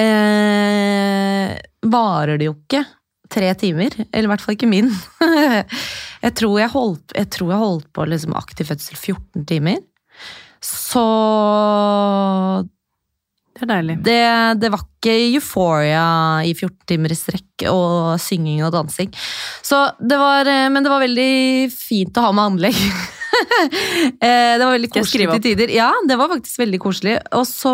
eh, 0.00 1.54
varer 1.92 2.40
det 2.40 2.48
jo 2.48 2.56
ikke 2.56 2.84
tre 3.32 3.52
timer. 3.58 3.94
Eller 4.10 4.28
i 4.28 4.32
hvert 4.32 4.44
fall 4.44 4.56
ikke 4.56 4.70
min. 4.70 4.90
jeg, 6.24 6.34
tror 6.38 6.58
jeg, 6.60 6.72
holdt, 6.74 7.16
jeg 7.16 7.30
tror 7.32 7.54
jeg 7.54 7.62
holdt 7.64 7.88
på 7.96 8.06
liksom 8.08 8.36
aktiv 8.38 8.68
fødsel 8.68 8.98
14 8.98 9.48
timer. 9.48 9.80
Så 10.62 11.02
Det 13.56 13.64
er 13.64 13.70
deilig. 13.72 13.96
det, 14.06 14.20
det 14.62 14.70
var 14.70 14.84
ikke 14.84 15.16
euphoria 15.32 16.04
i 16.46 16.52
14 16.54 16.76
timer 16.92 17.14
i 17.14 17.18
strekk 17.18 17.66
og 17.72 18.20
synging 18.22 18.62
og 18.66 18.72
dansing. 18.76 19.10
Så 19.64 19.80
det 19.98 20.20
var, 20.20 20.46
eh, 20.46 20.68
men 20.72 20.84
det 20.84 20.92
var 20.92 21.02
veldig 21.02 21.32
fint 21.74 22.16
å 22.16 22.28
ha 22.28 22.36
med 22.36 22.52
anlegg. 22.52 22.78
Eh, 23.32 24.54
det 24.60 24.60
var 24.60 24.74
veldig 24.74 24.90
koselig 24.92 25.24
til 25.30 25.40
tider. 25.46 25.70
Ja, 25.72 25.88
det 26.06 26.18
var 26.20 26.28
faktisk 26.28 26.60
veldig 26.60 26.78
koselig. 26.82 27.14
Og 27.38 27.46
så 27.48 27.72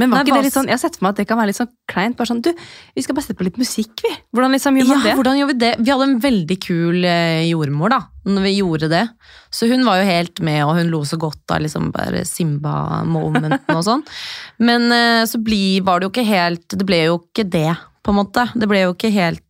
Men 0.00 0.10
var 0.12 0.20
Nei, 0.20 0.24
ikke 0.26 0.38
det 0.38 0.46
litt 0.48 0.56
sånn, 0.56 0.68
Jeg 0.70 0.76
har 0.78 0.80
sett 0.82 0.96
for 0.96 1.06
meg 1.06 1.12
at 1.14 1.20
det 1.20 1.26
kan 1.28 1.38
være 1.40 1.50
litt 1.50 1.58
sånn 1.58 1.70
kleint. 1.90 2.16
bare 2.18 2.30
sånn, 2.30 2.40
du, 2.44 2.50
Vi 2.96 3.04
skal 3.04 3.16
bare 3.18 3.26
sette 3.26 3.38
på 3.38 3.46
litt 3.46 3.60
musikk, 3.60 4.00
vi. 4.06 4.12
Hvordan 4.36 4.56
liksom 4.56 4.78
gjør 4.80 4.90
Ja, 4.94 4.98
det? 5.04 5.14
hvordan 5.18 5.38
gjør 5.40 5.50
vi 5.52 5.56
det? 5.60 5.72
Vi 5.80 5.92
hadde 5.92 6.08
en 6.08 6.16
veldig 6.24 6.58
kul 6.64 7.04
eh, 7.04 7.42
jordmor 7.50 7.92
da, 7.92 8.00
når 8.30 8.46
vi 8.48 8.54
gjorde 8.56 8.90
det. 8.92 9.04
Så 9.52 9.68
hun 9.70 9.84
var 9.84 10.00
jo 10.00 10.08
helt 10.08 10.40
med, 10.46 10.62
og 10.64 10.74
hun 10.78 10.90
lo 10.92 11.02
så 11.08 11.18
godt 11.20 11.54
av 11.54 11.62
liksom 11.66 11.90
bare 11.94 12.24
Simba-momenten 12.28 13.76
og 13.76 13.84
sånn. 13.86 14.04
Men 14.70 14.90
eh, 14.94 15.22
så 15.28 15.40
bli, 15.42 15.80
var 15.84 16.00
det 16.00 16.08
jo 16.08 16.14
ikke 16.14 16.28
helt 16.28 16.66
Det 16.76 16.86
ble 16.88 17.04
jo 17.06 17.20
ikke 17.20 17.46
det, 17.50 17.70
på 18.02 18.14
en 18.14 18.20
måte. 18.22 18.48
Det 18.56 18.68
ble 18.70 18.86
jo 18.86 18.94
ikke 18.96 19.12
helt 19.14 19.46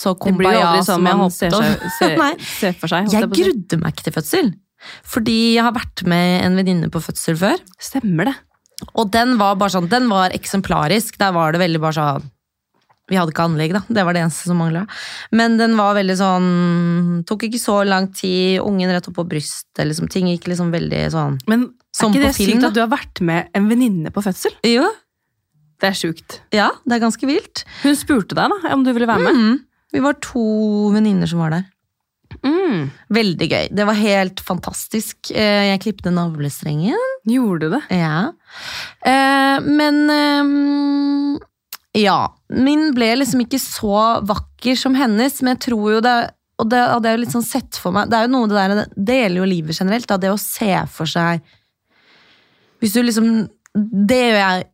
så 0.00 0.14
kumbaya 0.16 0.76
sånn 0.80 0.86
som 0.86 1.06
jeg 1.08 1.18
man 1.18 1.32
ser, 1.34 1.52
seg, 1.52 2.42
ser, 2.60 2.76
for 2.78 2.88
seg. 2.92 3.08
Jeg 3.12 3.28
grudde 3.32 3.80
meg 3.80 3.96
ikke 3.96 4.06
til 4.08 4.16
fødsel. 4.16 4.52
Fordi 5.04 5.38
jeg 5.56 5.64
har 5.66 5.74
vært 5.76 6.04
med 6.08 6.44
en 6.46 6.56
venninne 6.56 6.88
på 6.92 7.02
fødsel 7.04 7.36
før. 7.40 7.60
Stemmer 7.80 8.30
det. 8.30 8.36
Og 8.94 9.10
den 9.12 9.36
var 9.40 9.56
bare 9.60 9.74
sånn, 9.74 9.88
den 9.90 10.08
var 10.10 10.30
eksemplarisk. 10.36 11.18
Der 11.20 11.32
var 11.36 11.52
det 11.52 11.60
veldig 11.62 11.80
bare 11.82 11.96
sånn 11.98 12.28
Vi 13.10 13.16
hadde 13.18 13.32
ikke 13.34 13.42
anlegg, 13.48 13.72
da. 13.74 13.80
Det 13.90 14.04
var 14.06 14.14
det 14.14 14.20
eneste 14.22 14.46
som 14.46 14.60
mangla. 14.62 14.84
Men 15.34 15.56
den 15.58 15.72
var 15.76 15.96
veldig 15.98 16.14
sånn 16.20 17.24
Tok 17.26 17.42
ikke 17.48 17.58
så 17.58 17.80
lang 17.84 18.06
tid. 18.14 18.60
Ungen 18.62 18.92
rett 18.94 19.08
opp 19.10 19.16
på 19.18 19.24
brystet. 19.26 19.82
Liksom, 19.88 20.06
ting 20.08 20.28
gikk 20.30 20.46
liksom 20.52 20.70
veldig 20.70 21.00
sånn 21.10 21.38
Men 21.50 21.64
er 21.72 22.06
ikke 22.06 22.22
det 22.22 22.34
film, 22.36 22.52
sykt 22.52 22.62
da. 22.62 22.68
at 22.70 22.76
du 22.76 22.80
har 22.84 22.92
vært 22.92 23.20
med 23.26 23.48
en 23.58 23.66
venninne 23.68 24.12
på 24.14 24.22
fødsel? 24.22 24.54
Jo, 24.64 24.86
Det 25.80 25.88
er 25.90 25.96
sjukt. 25.98 26.38
ja, 26.54 26.70
det 26.86 26.96
er 26.98 27.02
ganske 27.02 27.26
vilt. 27.26 27.64
Hun 27.82 27.96
spurte 27.98 28.36
deg 28.38 28.52
da, 28.52 28.72
om 28.76 28.84
du 28.84 28.92
ville 28.92 29.08
være 29.10 29.24
med. 29.26 29.34
Mm. 29.34 29.58
Vi 29.92 30.00
var 30.04 30.14
to 30.22 30.92
venninner 30.94 31.26
som 31.26 31.40
var 31.42 31.50
der. 31.50 31.64
Mm. 32.46 32.90
Veldig 33.12 33.46
gøy. 33.50 33.68
Det 33.74 33.84
var 33.88 33.98
helt 33.98 34.40
fantastisk. 34.44 35.30
Eh, 35.34 35.70
Jeg 35.72 35.80
klippte 35.82 36.12
navlestrengen. 36.14 36.96
Gjorde 37.28 37.66
du 37.68 37.74
det? 37.76 37.82
Ja. 37.98 38.32
Eh, 39.04 39.60
men 39.66 40.00
ehm, 40.14 41.38
Ja. 41.94 42.32
Min 42.48 42.92
ble 42.94 43.12
liksom 43.18 43.42
ikke 43.44 43.58
så 43.62 44.20
vakker 44.26 44.76
som 44.78 44.94
hennes, 44.94 45.40
men 45.42 45.56
jeg 45.56 45.64
tror 45.68 45.92
jo 45.96 46.00
det 46.04 46.18
Og 46.60 46.68
det 46.68 46.78
hadde 46.78 47.08
jeg 47.08 47.16
jo 47.18 47.20
litt 47.24 47.32
sånn 47.34 47.46
sett 47.46 47.78
for 47.80 47.94
meg 47.94 48.10
Det 48.10 48.18
er 48.18 48.26
jo 48.26 48.32
noe 48.34 48.48
det 48.50 48.56
der 48.58 48.86
Det 48.96 49.16
gjelder 49.20 49.40
jo 49.40 49.48
livet 49.48 49.78
generelt, 49.78 50.06
da. 50.10 50.16
Det 50.20 50.30
å 50.32 50.38
se 50.38 50.72
for 50.92 51.06
seg 51.06 51.40
Hvis 52.82 52.92
du 52.94 53.02
liksom 53.02 53.30
Det 54.06 54.18
gjør 54.20 54.38
jeg 54.40 54.66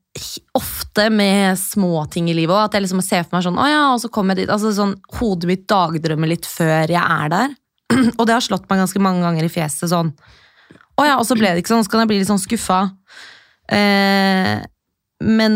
ofte 0.56 1.08
med 1.12 1.58
småting 1.60 2.30
i 2.30 2.36
livet 2.36 2.54
òg. 2.54 2.68
At 2.68 2.76
jeg 2.76 2.86
liksom 2.86 3.02
ser 3.04 3.24
for 3.26 3.38
meg 3.38 3.46
sånn 3.46 3.60
Å 3.60 3.68
ja, 3.70 3.82
og 3.94 4.00
så 4.02 4.10
kommer 4.12 4.34
jeg 4.34 4.44
dit. 4.44 4.52
Altså 4.54 4.72
sånn 4.76 4.96
Hodet 5.18 5.50
mitt 5.50 5.66
dagdrømmer 5.70 6.32
litt 6.32 6.48
før 6.48 6.92
jeg 6.92 7.02
er 7.02 7.32
der. 7.32 7.56
Og 8.18 8.24
det 8.26 8.34
har 8.34 8.44
slått 8.44 8.66
meg 8.70 8.82
ganske 8.82 9.02
mange 9.02 9.22
ganger 9.22 9.46
i 9.46 9.52
fjeset 9.52 9.92
sånn 9.92 10.08
Å 10.98 11.04
ja, 11.06 11.18
og 11.20 11.26
så 11.28 11.36
ble 11.38 11.52
det 11.52 11.62
ikke 11.62 11.74
sånn. 11.74 11.84
Så 11.86 11.92
kan 11.92 12.02
jeg 12.02 12.10
bli 12.10 12.22
litt 12.22 12.30
sånn 12.30 12.42
skuffa. 12.42 12.80
Eh, 13.72 14.64
men 15.24 15.54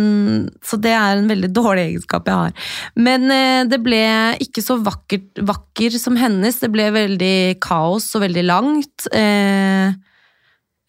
Så 0.64 0.78
det 0.80 0.92
er 0.96 1.18
en 1.18 1.28
veldig 1.28 1.50
dårlig 1.52 1.86
egenskap 1.90 2.28
jeg 2.28 2.38
har. 2.38 2.68
Men 2.96 3.26
eh, 3.32 3.62
det 3.68 3.80
ble 3.84 4.02
ikke 4.40 4.64
så 4.64 4.78
vakkert, 4.80 5.42
vakker 5.44 5.96
som 6.00 6.16
hennes. 6.20 6.60
Det 6.62 6.70
ble 6.72 6.88
veldig 6.94 7.36
kaos 7.64 8.08
og 8.16 8.24
veldig 8.24 8.44
langt. 8.48 9.08
Eh, 9.12 9.92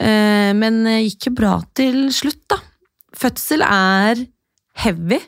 eh, 0.03 0.51
men 0.55 0.83
det 0.87 0.99
gikk 1.01 1.31
jo 1.31 1.37
bra 1.41 1.55
til 1.75 2.05
slutt, 2.15 2.43
da. 2.51 2.61
Fødsel 3.21 3.63
er 3.65 4.25
heavy. 4.81 5.19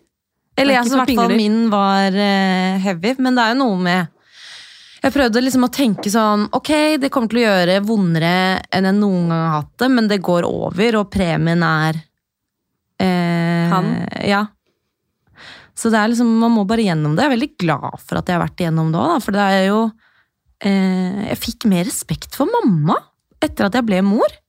Eller 0.57 0.73
Det 0.73 0.75
er 0.75 0.75
jeg, 0.75 0.85
ikke 0.85 0.89
så 0.89 0.97
i 0.97 1.01
hvert 1.03 1.21
fall 1.23 1.37
min 1.37 1.61
var 1.71 2.17
eh, 2.25 2.81
heavy, 2.83 3.15
men 3.21 3.37
det 3.37 3.45
er 3.45 3.55
jo 3.55 3.61
noe 3.63 3.79
med 3.87 4.11
jeg 5.03 5.11
prøvde 5.11 5.41
liksom 5.43 5.65
å 5.67 5.71
tenke 5.73 6.07
sånn 6.11 6.45
Ok, 6.55 6.69
det 7.01 7.09
kommer 7.11 7.27
til 7.31 7.41
å 7.41 7.43
gjøre 7.43 7.79
vondere 7.83 8.35
enn 8.71 8.87
jeg 8.87 8.95
noen 8.95 9.25
gang 9.27 9.41
har 9.41 9.55
hatt 9.57 9.71
det, 9.83 9.89
men 9.91 10.07
det 10.07 10.21
går 10.23 10.47
over, 10.47 10.99
og 11.01 11.09
premien 11.11 11.65
er 11.67 11.99
eh, 13.03 13.73
Han? 13.73 13.89
Ja. 14.23 14.45
Så 15.75 15.91
det 15.91 15.99
er 15.99 16.13
liksom, 16.13 16.29
man 16.39 16.53
må 16.53 16.63
bare 16.69 16.85
gjennom 16.85 17.17
det. 17.17 17.25
Jeg 17.25 17.31
er 17.31 17.35
veldig 17.35 17.51
glad 17.65 17.99
for 17.99 18.19
at 18.19 18.29
jeg 18.29 18.37
har 18.37 18.45
vært 18.45 18.63
igjennom 18.63 18.93
det 18.93 19.01
òg, 19.01 19.17
for 19.25 19.35
det 19.35 19.47
er 19.57 19.65
jo 19.65 19.81
eh, 20.63 21.19
Jeg 21.33 21.41
fikk 21.41 21.67
mer 21.73 21.87
respekt 21.89 22.37
for 22.37 22.47
mamma 22.53 22.99
etter 23.43 23.67
at 23.67 23.75
jeg 23.75 23.89
ble 23.89 23.99
mor. 24.07 24.39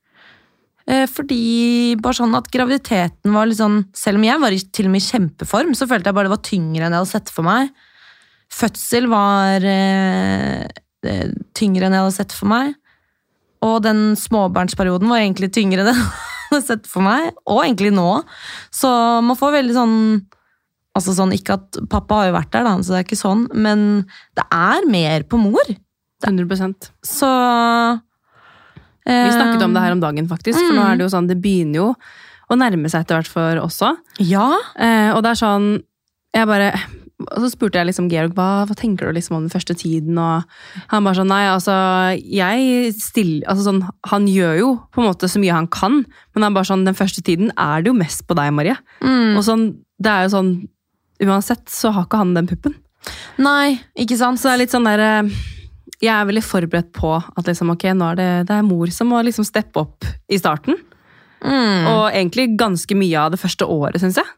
Eh, 0.85 1.07
fordi 1.09 1.97
bare 2.03 2.18
sånn 2.18 2.37
at 2.37 2.51
graviditeten 2.53 3.33
var 3.33 3.49
litt 3.49 3.57
sånn 3.57 3.79
Selv 3.97 4.20
om 4.20 4.25
jeg 4.27 4.40
var 4.42 4.53
i 4.53 4.59
til 4.68 4.90
og 4.90 4.92
med 4.92 5.01
i 5.01 5.07
kjempeform, 5.07 5.73
så 5.73 5.88
følte 5.88 6.11
jeg 6.11 6.16
bare 6.18 6.29
det 6.29 6.35
var 6.35 6.44
tyngre 6.44 6.85
enn 6.85 6.92
jeg 6.92 7.01
hadde 7.01 7.12
sett 7.14 7.33
for 7.33 7.47
meg. 7.47 7.70
Fødsel 8.53 9.09
var 9.09 9.64
eh, 9.64 10.66
eh, 11.09 11.33
tyngre 11.57 11.88
enn 11.88 11.97
jeg 11.97 12.05
hadde 12.05 12.18
sett 12.18 12.37
for 12.37 12.53
meg. 12.53 12.75
Og 13.64 13.79
den 13.87 14.12
småbarnsperioden 14.20 15.09
var 15.09 15.23
egentlig 15.23 15.55
tyngre 15.57 15.81
enn 15.87 15.94
jeg 15.94 16.05
hadde 16.53 16.62
sett 16.66 16.90
for 16.90 17.07
meg. 17.07 17.33
Og 17.49 17.64
egentlig 17.64 17.94
nå. 17.97 18.09
Så 18.75 18.92
man 19.25 19.40
får 19.40 19.61
veldig 19.61 19.79
sånn 19.81 19.99
Altså 20.94 21.11
sånn, 21.11 21.33
Ikke 21.35 21.57
at 21.57 21.75
pappa 21.90 22.20
har 22.20 22.29
jo 22.29 22.35
vært 22.37 22.53
der, 22.55 22.62
da, 22.68 22.77
så 22.79 22.92
det 22.92 22.99
er 23.01 23.07
ikke 23.09 23.16
sånn, 23.18 23.40
men 23.51 23.81
det 24.38 24.44
er 24.55 24.85
mer 24.87 25.25
på 25.27 25.40
mor. 25.42 25.73
100% 26.23 26.87
Så 27.03 27.31
Vi 29.07 29.31
snakket 29.37 29.62
om 29.67 29.75
det 29.77 29.83
her 29.85 29.93
om 29.93 30.01
dagen, 30.01 30.29
faktisk. 30.29 30.59
For 30.59 30.73
nå 30.75 30.81
Mm. 30.83 30.90
er 30.93 30.97
det 30.97 31.05
jo 31.05 31.12
sånn, 31.17 31.29
det 31.29 31.40
begynner 31.43 31.75
jo 31.75 31.95
å 32.51 32.57
nærme 32.57 32.88
seg 32.90 33.03
etter 33.05 33.17
hvert 33.21 33.29
for 33.29 33.59
oss 33.61 33.81
òg. 33.85 33.97
Ja. 34.19 34.51
Eh, 34.77 35.11
og 35.14 35.23
det 35.23 35.31
er 35.33 35.40
sånn 35.47 35.83
Jeg 36.35 36.47
bare 36.47 36.73
Og 37.31 37.38
så 37.45 37.49
spurte 37.53 37.79
jeg 37.79 37.87
liksom 37.87 38.09
Georg 38.11 38.35
hva, 38.35 38.67
hva 38.67 38.75
tenker 38.75 39.07
du 39.07 39.12
liksom 39.14 39.37
om 39.37 39.45
den 39.47 39.53
første 39.53 39.73
tiden, 39.79 40.19
og 40.19 40.43
han 40.90 41.05
bare 41.05 41.14
sånn 41.14 41.29
Nei, 41.31 41.45
altså, 41.47 41.73
jeg 42.21 42.93
stiller 42.99 43.47
Altså 43.49 43.62
sånn, 43.71 43.88
han 44.11 44.27
gjør 44.27 44.59
jo 44.59 44.71
på 44.93 45.01
en 45.01 45.09
måte 45.09 45.29
så 45.31 45.38
mye 45.40 45.53
han 45.55 45.69
kan, 45.69 46.05
men 46.35 46.43
han 46.43 46.53
bare 46.55 46.64
sånn 46.69 46.85
Den 46.85 46.95
første 46.99 47.23
tiden 47.23 47.53
er 47.57 47.83
det 47.83 47.93
jo 47.93 47.95
mest 47.97 48.27
på 48.27 48.35
deg, 48.35 48.53
Marie. 48.53 48.77
Mm. 49.01 49.37
Og 49.38 49.45
sånn, 49.47 49.77
det 50.03 50.11
er 50.11 50.23
jo 50.27 50.35
sånn 50.37 50.69
Uansett 51.23 51.69
så 51.71 51.93
har 51.95 52.05
ikke 52.09 52.19
han 52.19 52.35
den 52.35 52.47
puppen. 52.51 52.75
Nei, 53.38 53.79
ikke 53.97 54.17
sant? 54.19 54.40
Så 54.40 54.49
det 54.51 54.53
er 54.55 54.59
litt 54.64 54.73
sånn 54.75 54.85
der 54.85 54.99
eh, 54.99 55.31
Jeg 56.05 56.12
er 56.14 56.27
veldig 56.29 56.43
forberedt 56.45 56.90
på 56.97 57.14
at 57.17 57.49
liksom, 57.49 57.71
ok, 57.75 57.87
nå 57.97 58.11
er 58.12 58.19
det, 58.21 58.29
det 58.51 58.59
er 58.59 58.67
mor 58.67 58.90
som 58.93 59.09
må 59.12 59.23
liksom 59.25 59.47
steppe 59.49 59.81
opp 59.83 60.05
i 60.29 60.38
starten. 60.40 60.77
Mm. 61.45 61.87
Og 61.90 62.05
egentlig 62.12 62.51
ganske 62.61 62.97
mye 62.97 63.19
av 63.27 63.33
det 63.35 63.40
første 63.40 63.67
året, 63.69 64.01
syns 64.03 64.17
jeg. 64.21 64.31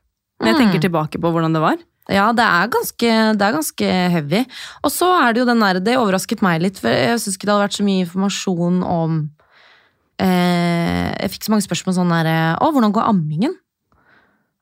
Når 0.43 0.51
jeg 0.51 0.57
Mm. 0.57 0.61
tenker 0.65 0.81
tilbake 0.85 1.21
på 1.23 1.31
hvordan 1.33 1.55
det 1.57 1.63
var. 1.63 1.77
Ja, 2.13 2.29
det 2.37 2.45
er 2.45 2.69
ganske, 2.71 3.09
det 3.39 3.43
er 3.43 3.55
ganske 3.57 3.87
heavy. 4.13 4.45
Og 4.85 4.91
så 4.95 5.09
er 5.25 5.33
det 5.33 5.41
jo 5.43 5.47
den 5.49 5.59
der, 5.65 5.81
det 5.83 5.97
overrasket 5.99 6.43
meg 6.45 6.61
litt, 6.63 6.79
for 6.79 6.89
jeg 6.93 7.19
syns 7.19 7.35
ikke 7.39 7.47
det 7.49 7.55
hadde 7.55 7.65
vært 7.67 7.79
så 7.81 7.87
mye 7.89 8.05
informasjon 8.05 8.83
om 8.87 9.17
eh, 10.23 11.15
Jeg 11.23 11.33
fikk 11.35 11.47
så 11.49 11.55
mange 11.55 11.67
spørsmål 11.67 11.97
sånn 11.97 12.13
der 12.15 12.29
Å, 12.61 12.69
hvordan 12.73 12.95
går 12.95 13.09
ammingen? 13.11 13.57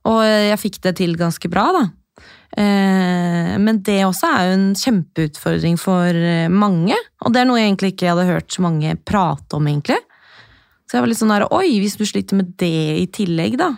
Og 0.08 0.20
jeg 0.24 0.60
fikk 0.60 0.80
det 0.84 0.96
til 1.00 1.14
ganske 1.16 1.48
bra, 1.52 1.66
da. 1.72 1.84
Eh, 2.54 3.54
men 3.58 3.80
det 3.86 4.00
også 4.06 4.30
er 4.30 4.48
jo 4.48 4.56
en 4.58 4.66
kjempeutfordring 4.78 5.78
for 5.80 6.14
eh, 6.14 6.50
mange. 6.52 6.96
Og 7.24 7.34
det 7.34 7.42
er 7.42 7.48
noe 7.48 7.60
jeg 7.60 7.72
egentlig 7.72 7.94
ikke 7.94 8.12
hadde 8.12 8.28
hørt 8.30 8.54
så 8.54 8.64
mange 8.66 8.94
prate 9.06 9.58
om, 9.58 9.70
egentlig. 9.70 9.98
Så 10.84 10.98
jeg 10.98 11.04
var 11.04 11.10
litt 11.10 11.20
sånn 11.20 11.32
der 11.34 11.48
Oi, 11.50 11.78
hvis 11.82 11.96
du 11.98 12.04
sliter 12.06 12.38
med 12.38 12.54
det 12.60 12.74
i 13.00 13.08
tillegg, 13.10 13.58
da. 13.58 13.72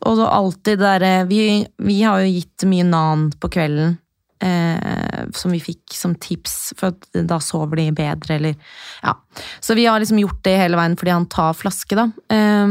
Og 0.00 0.16
så 0.16 0.24
alltid 0.24 0.78
det 0.80 0.86
derre 0.86 1.26
vi, 1.28 1.42
vi 1.84 1.98
har 2.00 2.22
jo 2.22 2.30
gitt 2.32 2.64
mye 2.70 2.86
nan 2.88 3.26
på 3.36 3.50
kvelden. 3.52 3.98
Eh, 4.42 5.28
som 5.38 5.52
vi 5.54 5.60
fikk 5.62 5.92
som 5.94 6.16
tips, 6.18 6.72
for 6.74 6.90
at 6.90 7.20
da 7.28 7.36
sover 7.38 7.78
de 7.78 7.90
bedre, 7.94 8.38
eller 8.40 8.56
Ja. 9.04 9.14
Så 9.60 9.76
vi 9.78 9.86
har 9.86 10.00
liksom 10.00 10.18
gjort 10.18 10.42
det 10.42 10.56
hele 10.58 10.76
veien 10.76 10.96
fordi 10.98 11.12
han 11.12 11.28
tar 11.30 11.54
flaske, 11.54 11.94
da. 11.94 12.08
Eh, 12.32 12.66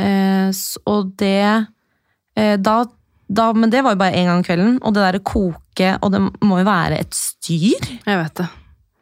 eh, 0.00 0.62
og 0.86 1.12
det 1.20 1.66
eh, 2.36 2.56
da, 2.56 2.84
da 3.30 3.52
Men 3.54 3.70
det 3.70 3.82
var 3.86 3.94
jo 3.94 4.00
bare 4.00 4.16
én 4.18 4.26
gang 4.26 4.40
i 4.42 4.46
kvelden, 4.48 4.78
og 4.82 4.94
det 4.94 5.02
derre 5.04 5.20
koke 5.22 5.92
Og 6.02 6.10
det 6.12 6.20
må 6.42 6.58
jo 6.58 6.64
være 6.66 6.98
et 7.00 7.14
styr. 7.14 7.78
Jeg 8.06 8.18
vet 8.18 8.34
det. 8.40 8.48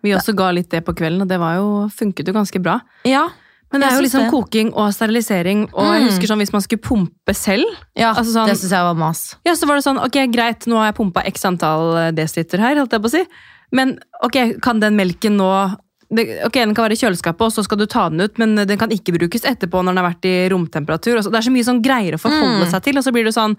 Vi 0.04 0.10
også 0.14 0.34
ga 0.36 0.50
litt 0.52 0.68
det 0.70 0.84
på 0.86 0.92
kvelden, 0.94 1.22
og 1.24 1.28
det 1.28 1.38
var 1.40 1.56
jo, 1.56 1.68
funket 1.90 2.28
jo 2.28 2.32
ganske 2.36 2.60
bra. 2.62 2.76
Ja. 3.08 3.24
Men 3.72 3.80
det 3.82 3.88
er 3.90 3.96
jo 3.98 4.04
liksom 4.04 4.22
det. 4.24 4.30
koking 4.30 4.68
og 4.74 4.92
sterilisering, 4.94 5.64
og 5.74 5.88
jeg 5.92 6.02
Mm. 6.02 6.08
husker 6.08 6.26
sånn 6.30 6.38
hvis 6.38 6.52
man 6.52 6.62
skulle 6.62 6.80
pumpe 6.80 7.34
selv, 7.34 7.66
ja 7.96 8.12
Altså 8.14 8.32
sånn- 8.32 8.46
det 8.48 8.56
syns 8.56 8.70
jeg 8.70 8.80
var 8.86 8.94
mas. 8.94 9.36
ja, 9.44 9.52
så 9.52 9.66
var 9.66 9.74
det 9.76 9.84
sånn, 9.84 9.98
ok, 10.02 10.26
greit, 10.32 10.60
nå 10.66 10.76
har 10.78 10.86
jeg 10.92 10.94
pumpa 10.96 11.26
x 11.26 11.44
antall 11.44 11.96
eh, 11.98 12.10
desiliter 12.12 12.58
her, 12.60 12.76
holdt 12.76 12.92
jeg 12.92 13.02
på 13.02 13.10
å 13.10 13.10
si, 13.10 13.24
men 13.72 13.98
ok, 14.24 14.60
kan 14.62 14.80
den 14.80 14.96
melken 14.96 15.36
nå 15.36 15.76
ok, 16.10 16.52
Den 16.54 16.74
kan 16.74 16.84
være 16.88 16.92
i 16.92 16.96
kjøleskapet, 17.04 17.40
og 17.42 17.52
så 17.52 17.62
skal 17.64 17.76
du 17.76 17.84
ta 17.86 18.08
den 18.08 18.20
ut, 18.22 18.38
men 18.38 18.54
den 18.54 18.78
kan 18.78 18.88
ikke 18.88 19.12
brukes 19.18 19.42
etterpå 19.44 19.82
når 19.84 19.92
den 19.92 19.96
har 19.98 20.10
vært 20.14 20.24
i 20.24 20.48
romtemperatur. 20.48 21.20
Det 21.20 21.34
er 21.34 21.42
så 21.44 21.52
mye 21.52 21.64
sånn 21.68 21.82
greier 21.82 22.14
å 22.14 22.18
forholde 22.22 22.64
Mm. 22.64 22.70
seg 22.70 22.82
til, 22.82 22.96
og 22.96 23.04
så 23.04 23.12
blir 23.12 23.24
det 23.24 23.34
sånn 23.34 23.54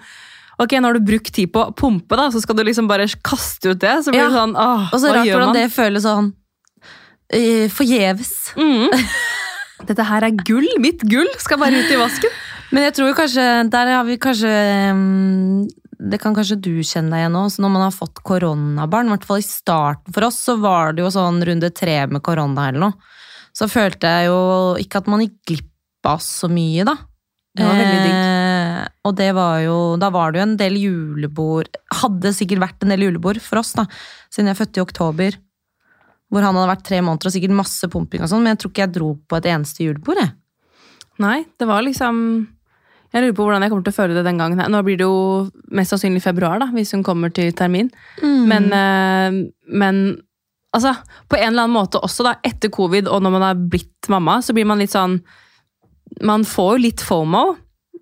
Ok, 0.60 0.74
nå 0.76 0.90
har 0.90 0.98
du 1.00 1.06
brukt 1.08 1.32
tid 1.34 1.52
på 1.54 1.62
å 1.70 1.72
pumpe, 1.76 2.18
da, 2.20 2.26
så 2.34 2.42
skal 2.44 2.58
du 2.60 2.66
liksom 2.68 2.88
bare 2.90 3.06
kaste 3.24 3.72
ut 3.72 3.80
det. 3.80 3.94
Så 4.04 4.12
blir 4.12 4.20
Ja. 4.26 4.28
det 4.30 4.36
sånn, 4.36 4.56
åh, 4.60 4.90
Og 4.94 5.00
så 5.00 5.14
rart 5.16 5.26
hvordan 5.30 5.54
man? 5.54 5.56
det 5.56 5.70
føles 5.72 6.04
sånn 6.04 6.34
uh, 7.34 7.68
forgjeves. 7.72 8.34
Mm. 8.60 8.90
Dette 9.90 10.04
her 10.04 10.26
er 10.28 10.36
gull. 10.44 10.68
Mitt 10.84 11.02
gull 11.08 11.30
skal 11.40 11.58
bare 11.62 11.80
ut 11.80 11.92
i 11.92 12.00
vasken. 12.00 12.34
Men 12.76 12.84
jeg 12.86 12.94
tror 13.00 13.16
kanskje 13.18 13.46
Der 13.72 13.88
har 13.96 14.04
vi 14.06 14.18
kanskje 14.22 14.50
mm, 14.94 15.64
Det 16.12 16.20
kan 16.22 16.36
kanskje 16.38 16.60
du 16.62 16.84
kjenne 16.86 17.10
deg 17.16 17.24
igjen 17.24 17.34
nå. 17.34 17.46
Når 17.64 17.72
man 17.74 17.82
har 17.88 17.96
fått 17.96 18.20
koronabarn, 18.28 19.08
i 19.10 19.16
hvert 19.16 19.26
fall 19.26 19.40
i 19.42 19.48
starten 19.48 20.14
for 20.14 20.28
oss, 20.28 20.38
så 20.46 20.58
var 20.62 20.94
det 20.94 21.02
jo 21.06 21.10
sånn 21.16 21.40
runde 21.42 21.72
tre 21.74 21.96
med 22.12 22.22
korona 22.22 22.68
eller 22.70 22.84
noe. 22.84 22.94
Så 23.56 23.66
følte 23.72 24.08
jeg 24.12 24.28
jo 24.30 24.38
ikke 24.84 25.02
at 25.02 25.08
man 25.10 25.24
gikk 25.24 25.40
glipp 25.50 26.06
av 26.12 26.22
så 26.24 26.48
mye, 26.52 26.86
da. 26.88 26.94
Det 27.58 27.66
var 27.66 27.76
veldig 27.80 28.04
digg. 28.06 28.20
Og 29.08 29.16
det 29.16 29.30
var 29.38 29.62
jo 29.64 29.76
Da 30.00 30.10
var 30.12 30.34
det 30.34 30.42
jo 30.42 30.48
en 30.48 30.58
del 30.60 30.76
julebord 30.76 31.70
Hadde 32.02 32.34
sikkert 32.36 32.64
vært 32.66 32.84
en 32.84 32.92
del 32.94 33.08
julebord 33.08 33.40
for 33.44 33.62
oss, 33.62 33.72
da. 33.78 33.88
Siden 34.28 34.52
jeg 34.52 34.58
er 34.58 34.60
født 34.60 34.80
i 34.80 34.84
oktober. 34.84 35.40
Hvor 36.30 36.46
han 36.46 36.58
hadde 36.58 36.72
vært 36.74 36.86
tre 36.86 37.00
måneder 37.02 37.30
og 37.30 37.34
sikkert 37.34 37.58
masse 37.58 37.90
pumping 37.90 38.22
og 38.22 38.30
sånn. 38.30 38.44
Men 38.46 38.54
jeg 38.54 38.64
tror 38.64 38.74
ikke 38.74 38.86
jeg 38.86 38.96
dro 39.00 39.10
på 39.26 39.40
et 39.40 39.50
eneste 39.50 39.86
julebord, 39.86 40.20
jeg. 40.22 40.36
Nei, 41.20 41.40
det 41.60 41.68
var 41.68 41.84
liksom 41.84 42.20
Jeg 43.10 43.24
lurer 43.24 43.36
på 43.36 43.46
hvordan 43.48 43.64
jeg 43.66 43.72
kommer 43.74 43.88
til 43.88 43.96
å 43.96 43.98
føle 43.98 44.18
det 44.20 44.26
den 44.28 44.38
gangen. 44.38 44.60
her. 44.62 44.70
Nå 44.70 44.84
blir 44.86 45.00
det 45.00 45.08
jo 45.08 45.50
mest 45.74 45.96
sannsynlig 45.96 46.22
februar, 46.22 46.60
da, 46.62 46.68
hvis 46.76 46.94
hun 46.94 47.02
kommer 47.04 47.34
til 47.34 47.50
termin. 47.58 47.90
Mm. 48.22 48.44
Men, 48.52 48.68
eh, 48.70 49.40
men 49.74 50.04
altså, 50.76 50.94
på 51.26 51.40
en 51.40 51.48
eller 51.50 51.66
annen 51.66 51.74
måte 51.74 51.98
også, 52.06 52.28
da, 52.28 52.36
etter 52.46 52.70
covid 52.70 53.10
og 53.10 53.24
når 53.26 53.34
man 53.34 53.48
har 53.48 53.56
blitt 53.58 54.12
mamma, 54.14 54.38
så 54.46 54.54
blir 54.54 54.70
man 54.70 54.82
litt 54.82 54.94
sånn 54.94 55.22
Man 56.26 56.42
får 56.42 56.72
jo 56.74 56.84
litt 56.84 57.02
fomo, 57.06 57.56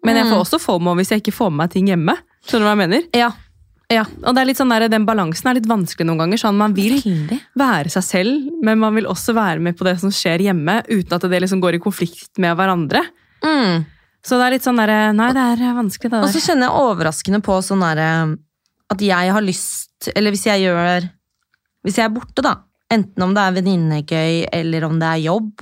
men 0.05 0.15
jeg 0.15 0.25
Mm. 0.25 0.31
får 0.33 0.39
også 0.45 0.59
fomo 0.61 0.95
hvis 0.95 1.09
jeg 1.11 1.21
ikke 1.21 1.33
får 1.33 1.49
med 1.51 1.57
meg 1.57 1.69
ting 1.71 1.87
hjemme. 1.87 2.17
Skjønner 2.47 2.59
du 2.59 2.67
hva 2.67 2.75
jeg 2.77 2.89
mener? 2.89 3.03
Ja. 3.13 3.31
Ja. 3.89 4.03
Og 4.23 4.35
sånn 4.35 4.69
der, 4.69 4.87
Den 4.89 5.05
balansen 5.05 5.47
er 5.49 5.53
litt 5.55 5.65
vanskelig 5.67 6.05
noen 6.05 6.17
ganger. 6.19 6.37
sånn 6.37 6.55
Man 6.57 6.73
vil 6.73 6.99
Veldig. 7.01 7.39
være 7.55 7.89
seg 7.89 8.03
selv, 8.03 8.49
men 8.61 8.79
man 8.79 8.93
vil 8.95 9.05
også 9.05 9.33
være 9.33 9.61
med 9.61 9.77
på 9.77 9.85
det 9.85 9.99
som 9.99 10.09
skjer 10.09 10.39
hjemme, 10.39 10.83
uten 10.89 11.13
at 11.13 11.21
det 11.21 11.41
liksom 11.41 11.61
går 11.61 11.75
i 11.75 11.79
konflikt 11.79 12.37
med 12.37 12.57
hverandre. 12.57 13.05
Mm. 13.43 13.85
Så 14.23 14.35
det 14.37 14.43
er 14.47 14.51
litt 14.51 14.63
sånn 14.63 14.75
derre 14.77 15.13
Nei, 15.15 15.31
det 15.31 15.61
er 15.61 15.73
vanskelig, 15.77 16.09
det 16.11 16.23
Og 16.23 16.29
så 16.33 16.41
kjenner 16.41 16.67
jeg 16.67 16.81
overraskende 16.81 17.41
på 17.41 17.61
sånn 17.63 17.79
derre 17.79 18.37
At 18.89 18.99
jeg 18.99 19.31
har 19.31 19.41
lyst 19.41 20.09
Eller 20.15 20.31
hvis 20.31 20.43
jeg 20.45 20.63
gjør 20.65 21.09
Hvis 21.85 21.95
jeg 21.95 22.05
er 22.05 22.09
borte, 22.09 22.41
da. 22.41 22.55
Enten 22.91 23.23
om 23.23 23.33
det 23.33 23.43
er 23.43 23.61
venninnegøy 23.61 24.47
eller 24.51 24.83
om 24.87 24.97
det 24.99 25.07
er 25.07 25.21
jobb. 25.29 25.61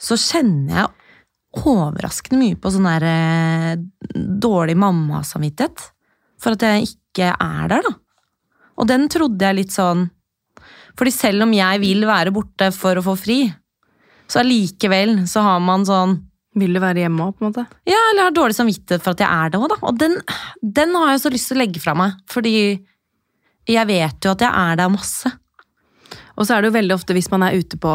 Så 0.00 0.16
kjenner 0.16 0.74
jeg 0.74 0.86
overraskende 1.56 2.42
mye 2.42 2.58
på 2.60 2.70
sånn 2.72 2.88
derre 2.88 3.78
dårlig 4.14 4.76
mammasamvittighet. 4.78 5.86
For 6.38 6.54
at 6.54 6.64
jeg 6.66 6.90
ikke 6.90 7.32
er 7.32 7.70
der, 7.72 7.82
da. 7.86 7.94
Og 8.78 8.86
den 8.86 9.08
trodde 9.10 9.42
jeg 9.42 9.56
litt 9.58 9.72
sånn 9.74 10.04
Fordi 10.98 11.10
selv 11.14 11.42
om 11.48 11.52
jeg 11.54 11.80
vil 11.82 12.04
være 12.06 12.30
borte 12.34 12.68
for 12.74 12.98
å 12.98 13.02
få 13.02 13.16
fri, 13.18 13.38
så 14.30 14.42
allikevel 14.44 15.24
så 15.30 15.42
har 15.46 15.58
man 15.64 15.86
sånn 15.88 16.12
Vil 16.58 16.74
du 16.74 16.80
være 16.82 17.02
hjemme 17.02 17.26
òg, 17.26 17.34
på 17.38 17.44
en 17.44 17.50
måte? 17.50 17.64
ja, 17.86 17.98
eller 18.12 18.28
har 18.28 18.36
dårlig 18.36 18.54
samvittighet 18.58 19.02
for 19.02 19.16
at 19.16 19.24
jeg 19.24 19.30
er 19.30 19.50
det 19.50 19.58
òg, 19.58 19.68
da. 19.72 19.78
Og 19.88 19.98
den, 19.98 20.14
den 20.62 20.94
har 20.98 21.12
jeg 21.12 21.24
så 21.24 21.32
lyst 21.34 21.50
til 21.50 21.58
å 21.58 21.62
legge 21.62 21.82
fra 21.82 21.94
meg, 21.98 22.16
fordi 22.30 22.54
jeg 23.68 23.86
vet 23.90 24.24
jo 24.24 24.32
at 24.32 24.42
jeg 24.42 24.50
er 24.50 24.78
der 24.80 24.90
masse. 24.90 25.30
Og 26.38 26.46
så 26.46 26.54
er 26.54 26.62
det 26.62 26.70
jo 26.70 26.78
veldig 26.78 26.94
ofte 26.96 27.14
hvis 27.14 27.30
man 27.30 27.44
er 27.46 27.58
ute 27.58 27.78
på 27.82 27.92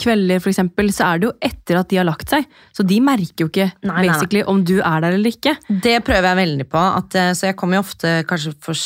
kvelder, 0.00 0.40
for 0.42 0.50
eksempel, 0.50 0.88
så 0.94 1.06
er 1.12 1.20
det 1.22 1.28
jo 1.28 1.32
etter 1.46 1.78
at 1.78 1.88
de 1.90 1.98
har 2.00 2.06
lagt 2.08 2.32
seg. 2.32 2.46
Så 2.74 2.84
de 2.86 2.98
merker 3.04 3.44
jo 3.44 3.48
ikke 3.50 3.68
Nei, 3.86 4.06
nei, 4.08 4.16
nei. 4.18 4.42
om 4.50 4.62
du 4.66 4.76
er 4.80 5.04
der 5.04 5.16
eller 5.18 5.30
ikke. 5.34 5.54
Det 5.68 5.96
prøver 6.06 6.28
jeg 6.30 6.40
veldig 6.40 6.66
på, 6.72 6.82
at, 7.00 7.14
eh, 7.20 7.32
så 7.38 7.48
jeg 7.50 7.56
kommer 7.60 7.78
jo 7.78 7.84
ofte 7.86 8.14
kanskje 8.30 8.54
for, 8.64 8.78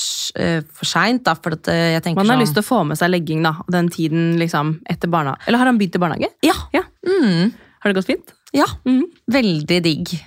eh, 0.42 0.60
for 0.68 0.90
seint, 0.90 1.30
for 1.42 1.56
at 1.56 1.68
eh, 1.72 1.94
jeg 1.96 2.04
tenker 2.04 2.20
Man 2.22 2.28
har 2.32 2.36
sånn 2.38 2.44
lyst 2.44 2.58
til 2.58 2.64
å 2.64 2.68
få 2.68 2.80
med 2.86 3.00
seg 3.00 3.12
legging 3.14 3.42
da, 3.46 3.54
den 3.72 3.88
tiden 3.94 4.34
liksom 4.40 4.78
etter 4.88 5.08
barna. 5.12 5.36
Eller 5.46 5.62
har 5.62 5.70
han 5.72 5.78
begynt 5.80 5.96
i 5.96 6.02
barnehage? 6.04 6.32
Ja. 6.44 6.56
Ja. 6.76 6.84
Mm, 7.06 7.52
Har 7.80 7.92
det 7.92 8.00
gått 8.00 8.10
fint? 8.12 8.34
ja. 8.52 8.66
Mm. 8.86 9.04
Veldig 9.30 9.82
digg. 9.84 10.18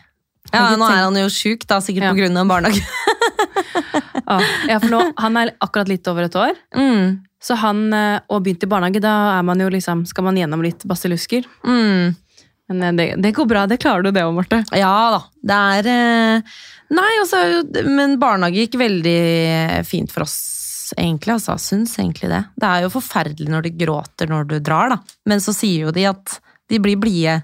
Ja, 0.52 0.76
nå 0.76 0.86
er 0.90 1.04
han 1.06 1.16
jo 1.16 1.30
sjuk, 1.32 1.66
da, 1.68 1.80
sikkert 1.80 2.10
Ja. 2.18 2.42
av 2.42 2.48
barnehage. 2.48 2.82
Ah, 4.32 4.40
ja, 4.70 4.78
for 4.80 4.88
nå, 4.92 5.00
Han 5.18 5.38
er 5.38 5.52
akkurat 5.60 5.90
litt 5.92 6.08
over 6.08 6.24
et 6.24 6.36
år. 6.40 6.56
Mm, 6.76 7.20
Så 7.42 7.58
han, 7.58 7.88
eh, 7.94 8.20
og 8.30 8.44
begynt 8.46 8.64
i 8.64 8.70
barnehage, 8.70 9.02
da 9.02 9.16
er 9.38 9.46
man 9.46 9.62
jo 9.62 9.70
liksom, 9.74 10.06
skal 10.10 10.28
man 10.28 10.38
gjennom 10.38 10.62
litt 10.66 10.86
basillusker. 10.88 11.48
mm. 11.66 12.20
Men 12.72 12.84
eh, 12.84 12.94
det, 12.96 13.08
det 13.24 13.34
går 13.36 13.50
bra, 13.50 13.66
det 13.68 13.82
klarer 13.82 14.06
du 14.06 14.14
det 14.16 14.24
òg, 14.24 14.36
Marte. 14.38 14.62
Ja 14.78 14.94
da. 15.12 15.22
Det 15.42 15.60
er 15.76 15.90
eh, 15.92 16.54
Nei, 16.92 17.10
altså, 17.22 17.40
men 17.88 18.18
barnehage 18.20 18.66
gikk 18.66 18.76
veldig 18.80 19.20
fint 19.88 20.12
for 20.12 20.26
oss, 20.26 20.92
egentlig. 21.00 21.38
Altså, 21.38 21.56
syns 21.56 21.94
egentlig 22.02 22.28
det. 22.34 22.42
Det 22.60 22.68
er 22.68 22.84
jo 22.84 22.92
forferdelig 22.92 23.48
når 23.48 23.64
de 23.68 23.72
gråter 23.80 24.28
når 24.28 24.50
du 24.50 24.58
drar, 24.60 24.92
da. 24.92 24.98
Men 25.32 25.40
så 25.44 25.56
sier 25.56 25.88
jo 25.88 25.94
de 25.96 26.04
at 26.10 26.36
de 26.72 26.80
blir 26.84 27.00
blide 27.00 27.42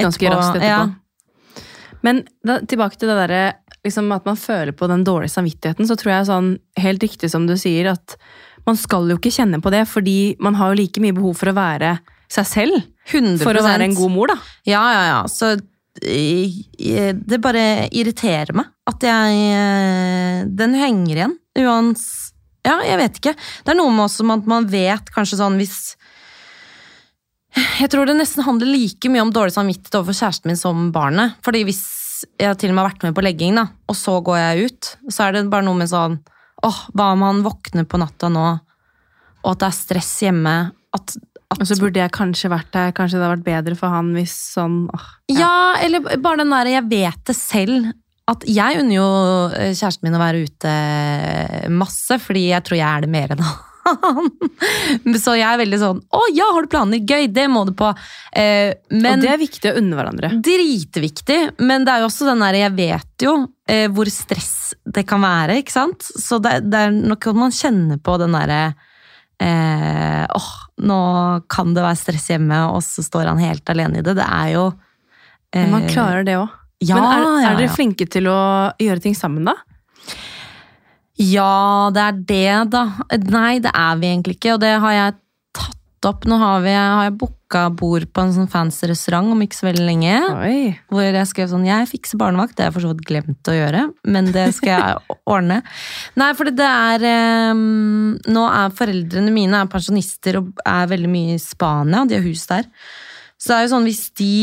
Ganske 0.00 0.30
raskt 0.32 0.56
etterpå. 0.56 0.70
Ja. 0.70 1.60
Men 2.00 2.22
da, 2.46 2.56
tilbake 2.64 2.96
til 2.96 3.10
det 3.10 3.18
derre 3.18 3.42
liksom 3.84 4.08
at 4.16 4.24
man 4.28 4.38
føler 4.40 4.72
på 4.76 4.88
den 4.88 5.04
dårlige 5.04 5.34
samvittigheten, 5.34 5.88
så 5.88 5.96
tror 6.00 6.14
jeg 6.14 6.28
sånn, 6.28 6.50
helt 6.80 7.04
riktig 7.04 7.30
som 7.32 7.46
du 7.48 7.56
sier, 7.60 7.92
at 7.92 8.16
man 8.70 8.78
skal 8.78 9.10
jo 9.10 9.18
ikke 9.18 9.34
kjenne 9.34 9.60
på 9.62 9.72
det, 9.74 9.84
fordi 9.90 10.36
man 10.42 10.56
har 10.58 10.72
jo 10.72 10.80
like 10.80 11.02
mye 11.02 11.16
behov 11.16 11.36
for 11.40 11.50
å 11.50 11.56
være 11.56 11.98
seg 12.30 12.48
selv. 12.48 12.80
100 13.10 13.42
For 13.42 13.58
å 13.58 13.66
være 13.66 13.88
en 13.88 13.98
god 13.98 14.14
mor, 14.14 14.30
da. 14.30 14.38
Ja, 14.68 14.82
ja, 14.94 15.04
ja. 15.10 15.20
Så 15.30 15.56
det 16.00 17.38
bare 17.42 17.88
irriterer 17.90 18.54
meg 18.56 18.68
at 18.88 19.02
jeg 19.04 19.40
eh, 19.52 20.44
Den 20.46 20.76
henger 20.78 21.16
igjen. 21.16 21.38
Uans... 21.58 22.04
Ja, 22.60 22.76
jeg 22.84 22.98
vet 23.00 23.18
ikke. 23.18 23.32
Det 23.64 23.72
er 23.72 23.78
noe 23.78 23.92
med 23.92 24.04
også 24.04 24.26
at 24.34 24.48
man 24.48 24.66
vet 24.68 25.08
kanskje 25.14 25.38
sånn 25.40 25.56
hvis 25.56 25.94
Jeg 27.80 27.88
tror 27.88 28.04
det 28.04 28.18
nesten 28.18 28.44
handler 28.44 28.68
like 28.68 29.08
mye 29.10 29.24
om 29.24 29.32
dårlig 29.32 29.54
samvittighet 29.56 29.96
overfor 29.96 30.18
kjæresten 30.18 30.52
min 30.52 30.60
som 30.60 30.90
barnet. 30.94 31.38
Fordi 31.44 31.64
hvis 31.66 31.82
jeg 32.38 32.58
til 32.60 32.70
og 32.70 32.76
med 32.76 32.84
har 32.84 32.90
vært 32.92 33.06
med 33.08 33.16
på 33.16 33.24
legging, 33.24 33.56
da, 33.56 33.66
og 33.88 33.96
så 33.96 34.18
går 34.24 34.38
jeg 34.38 34.68
ut, 34.68 34.90
så 35.08 35.26
er 35.26 35.38
det 35.38 35.48
bare 35.52 35.66
noe 35.66 35.80
med 35.80 35.88
sånn 35.90 36.20
åh, 36.66 36.82
hva 36.94 37.12
om 37.14 37.24
han 37.26 37.42
våkner 37.46 37.86
på 37.88 38.00
natta 38.00 38.30
nå, 38.32 38.46
og 39.40 39.50
at 39.54 39.62
det 39.62 39.68
er 39.70 39.76
stress 39.78 40.12
hjemme? 40.26 40.54
At, 40.96 41.16
at 41.50 41.62
Og 41.62 41.66
så 41.68 41.78
burde 41.80 42.02
jeg 42.02 42.12
kanskje 42.14 42.50
vært 42.52 42.70
der. 42.74 42.92
Kanskje 42.96 43.18
det 43.18 43.24
hadde 43.24 43.36
vært 43.38 43.48
bedre 43.48 43.78
for 43.78 43.94
han 43.94 44.12
hvis 44.16 44.34
sånn 44.56 44.82
åh, 44.92 45.08
Ja, 45.32 45.78
eller 45.80 46.04
bare 46.20 46.42
den 46.42 46.52
der 46.52 46.72
jeg 46.74 46.88
vet 46.90 47.24
det 47.30 47.36
selv. 47.38 47.90
At 48.30 48.44
jeg 48.46 48.82
unner 48.82 48.94
jo 48.94 49.08
eh, 49.56 49.72
kjæresten 49.74 50.06
min 50.06 50.18
å 50.18 50.22
være 50.22 50.44
ute 50.46 50.74
masse, 51.74 52.20
fordi 52.22 52.50
jeg 52.52 52.66
tror 52.66 52.78
jeg 52.78 52.86
er 52.86 53.06
det 53.06 53.10
mer 53.10 53.34
enn 53.34 53.42
han. 53.42 53.66
Så 55.24 55.34
jeg 55.38 55.46
er 55.46 55.58
veldig 55.60 55.78
sånn 55.80 56.02
Å 56.12 56.20
ja, 56.36 56.50
har 56.54 56.66
du 56.66 56.70
planer? 56.70 57.00
Gøy, 57.00 57.30
det 57.32 57.46
må 57.50 57.64
du 57.68 57.72
på. 57.76 57.88
Eh, 58.36 58.76
men 58.92 59.18
Og 59.18 59.24
det 59.24 59.32
er 59.32 59.40
viktig 59.40 59.72
å 59.72 59.78
unne 59.80 59.98
hverandre. 59.98 60.32
Dritviktig, 60.44 61.40
men 61.64 61.86
det 61.86 61.94
er 61.94 62.04
jo 62.04 62.10
også 62.10 62.28
den 62.28 62.44
der 62.44 62.60
Jeg 62.60 62.76
vet 62.76 63.24
jo 63.26 63.34
eh, 63.70 63.88
hvor 63.92 64.10
stress 64.12 64.74
det 64.84 65.06
kan 65.08 65.22
være, 65.24 65.60
ikke 65.62 65.74
sant? 65.74 66.04
Så 66.04 66.38
det, 66.42 66.60
det 66.70 66.86
er 66.86 66.94
nok 66.94 67.30
man 67.36 67.54
kjenner 67.54 68.00
på 68.02 68.16
den 68.20 68.36
derre 68.36 68.62
eh, 69.40 70.26
åh, 70.28 70.52
nå 70.84 71.00
kan 71.50 71.74
det 71.74 71.84
være 71.84 71.98
stress 71.98 72.30
hjemme, 72.32 72.62
og 72.74 72.82
så 72.84 73.04
står 73.04 73.32
han 73.32 73.42
helt 73.42 73.72
alene 73.72 74.00
i 74.00 74.06
det. 74.06 74.16
Det 74.18 74.26
er 74.26 74.54
jo 74.54 74.66
eh, 74.70 75.64
Men 75.64 75.76
man 75.78 75.88
klarer 75.90 76.26
det 76.26 76.38
òg. 76.40 76.56
ja, 76.84 76.96
Men 76.96 77.10
er, 77.10 77.26
er 77.50 77.58
dere 77.58 77.68
ja. 77.68 77.76
flinke 77.76 78.08
til 78.10 78.30
å 78.30 78.40
gjøre 78.80 79.04
ting 79.04 79.16
sammen, 79.18 79.48
da? 79.48 79.56
Ja, 81.20 81.90
det 81.92 82.00
er 82.06 82.20
det, 82.30 82.70
da. 82.72 82.84
Nei, 83.28 83.58
det 83.60 83.72
er 83.76 83.98
vi 84.00 84.08
egentlig 84.08 84.38
ikke, 84.38 84.54
og 84.56 84.62
det 84.62 84.72
har 84.80 84.94
jeg 84.96 85.18
tatt 85.56 86.08
opp. 86.08 86.24
Nå 86.28 86.38
har, 86.40 86.62
vi, 86.64 86.72
har 86.72 87.02
jeg 87.10 87.16
booka 87.20 87.66
bord 87.76 88.06
på 88.14 88.24
en 88.24 88.32
sånn 88.32 88.48
fancy 88.48 88.88
restaurant 88.88 89.34
om 89.34 89.42
ikke 89.44 89.58
så 89.58 89.66
veldig 89.68 89.84
lenge. 89.84 90.14
Oi. 90.40 90.72
Hvor 90.88 91.04
jeg 91.04 91.28
skrev 91.28 91.50
sånn 91.50 91.66
Jeg 91.68 91.90
fikser 91.90 92.20
barnevakt. 92.22 92.56
Det 92.56 92.64
har 92.64 92.70
jeg 92.70 92.78
for 92.78 92.86
så 92.86 92.94
vidt 92.94 93.04
glemt 93.10 93.52
å 93.52 93.56
gjøre, 93.58 93.84
men 94.08 94.30
det 94.32 94.46
skal 94.56 94.72
jeg 94.72 95.16
ordne. 95.34 95.60
Nei, 96.20 96.32
fordi 96.38 96.56
det 96.56 96.70
er 96.70 97.06
um, 97.52 98.16
Nå 98.32 98.46
er 98.48 98.76
foreldrene 98.80 99.34
mine 99.34 99.60
er 99.60 99.72
pensjonister 99.72 100.40
og 100.40 100.64
er 100.64 100.88
veldig 100.90 101.10
mye 101.12 101.36
i 101.36 101.42
Spania. 101.42 102.06
De 102.08 102.16
har 102.16 102.24
hus 102.24 102.46
der. 102.48 102.70
Så 103.36 103.52
det 103.52 103.58
er 103.58 103.66
jo 103.66 103.74
sånn 103.74 103.88
hvis 103.88 104.06
de 104.20 104.34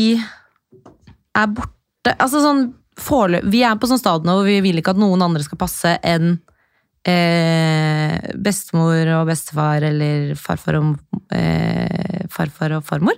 er 1.38 1.50
borte 1.54 1.74
Altså 2.14 2.40
sånn 2.40 2.68
forløp, 2.98 3.44
Vi 3.50 3.60
er 3.66 3.74
på 3.78 3.88
sånn 3.90 4.00
stadion 4.00 4.30
hvor 4.30 4.46
vi 4.46 4.60
vil 4.64 4.78
ikke 4.80 4.94
at 4.94 5.00
noen 5.00 5.22
andre 5.26 5.42
skal 5.44 5.58
passe 5.60 5.98
enn 6.06 6.38
eh, 7.06 8.32
bestemor 8.38 9.08
og 9.20 9.26
bestefar 9.30 9.82
eller 9.88 10.34
farfar 10.38 10.80
og, 10.80 10.96
eh, 11.34 12.24
farfar 12.32 12.78
og 12.78 12.84
farmor. 12.88 13.16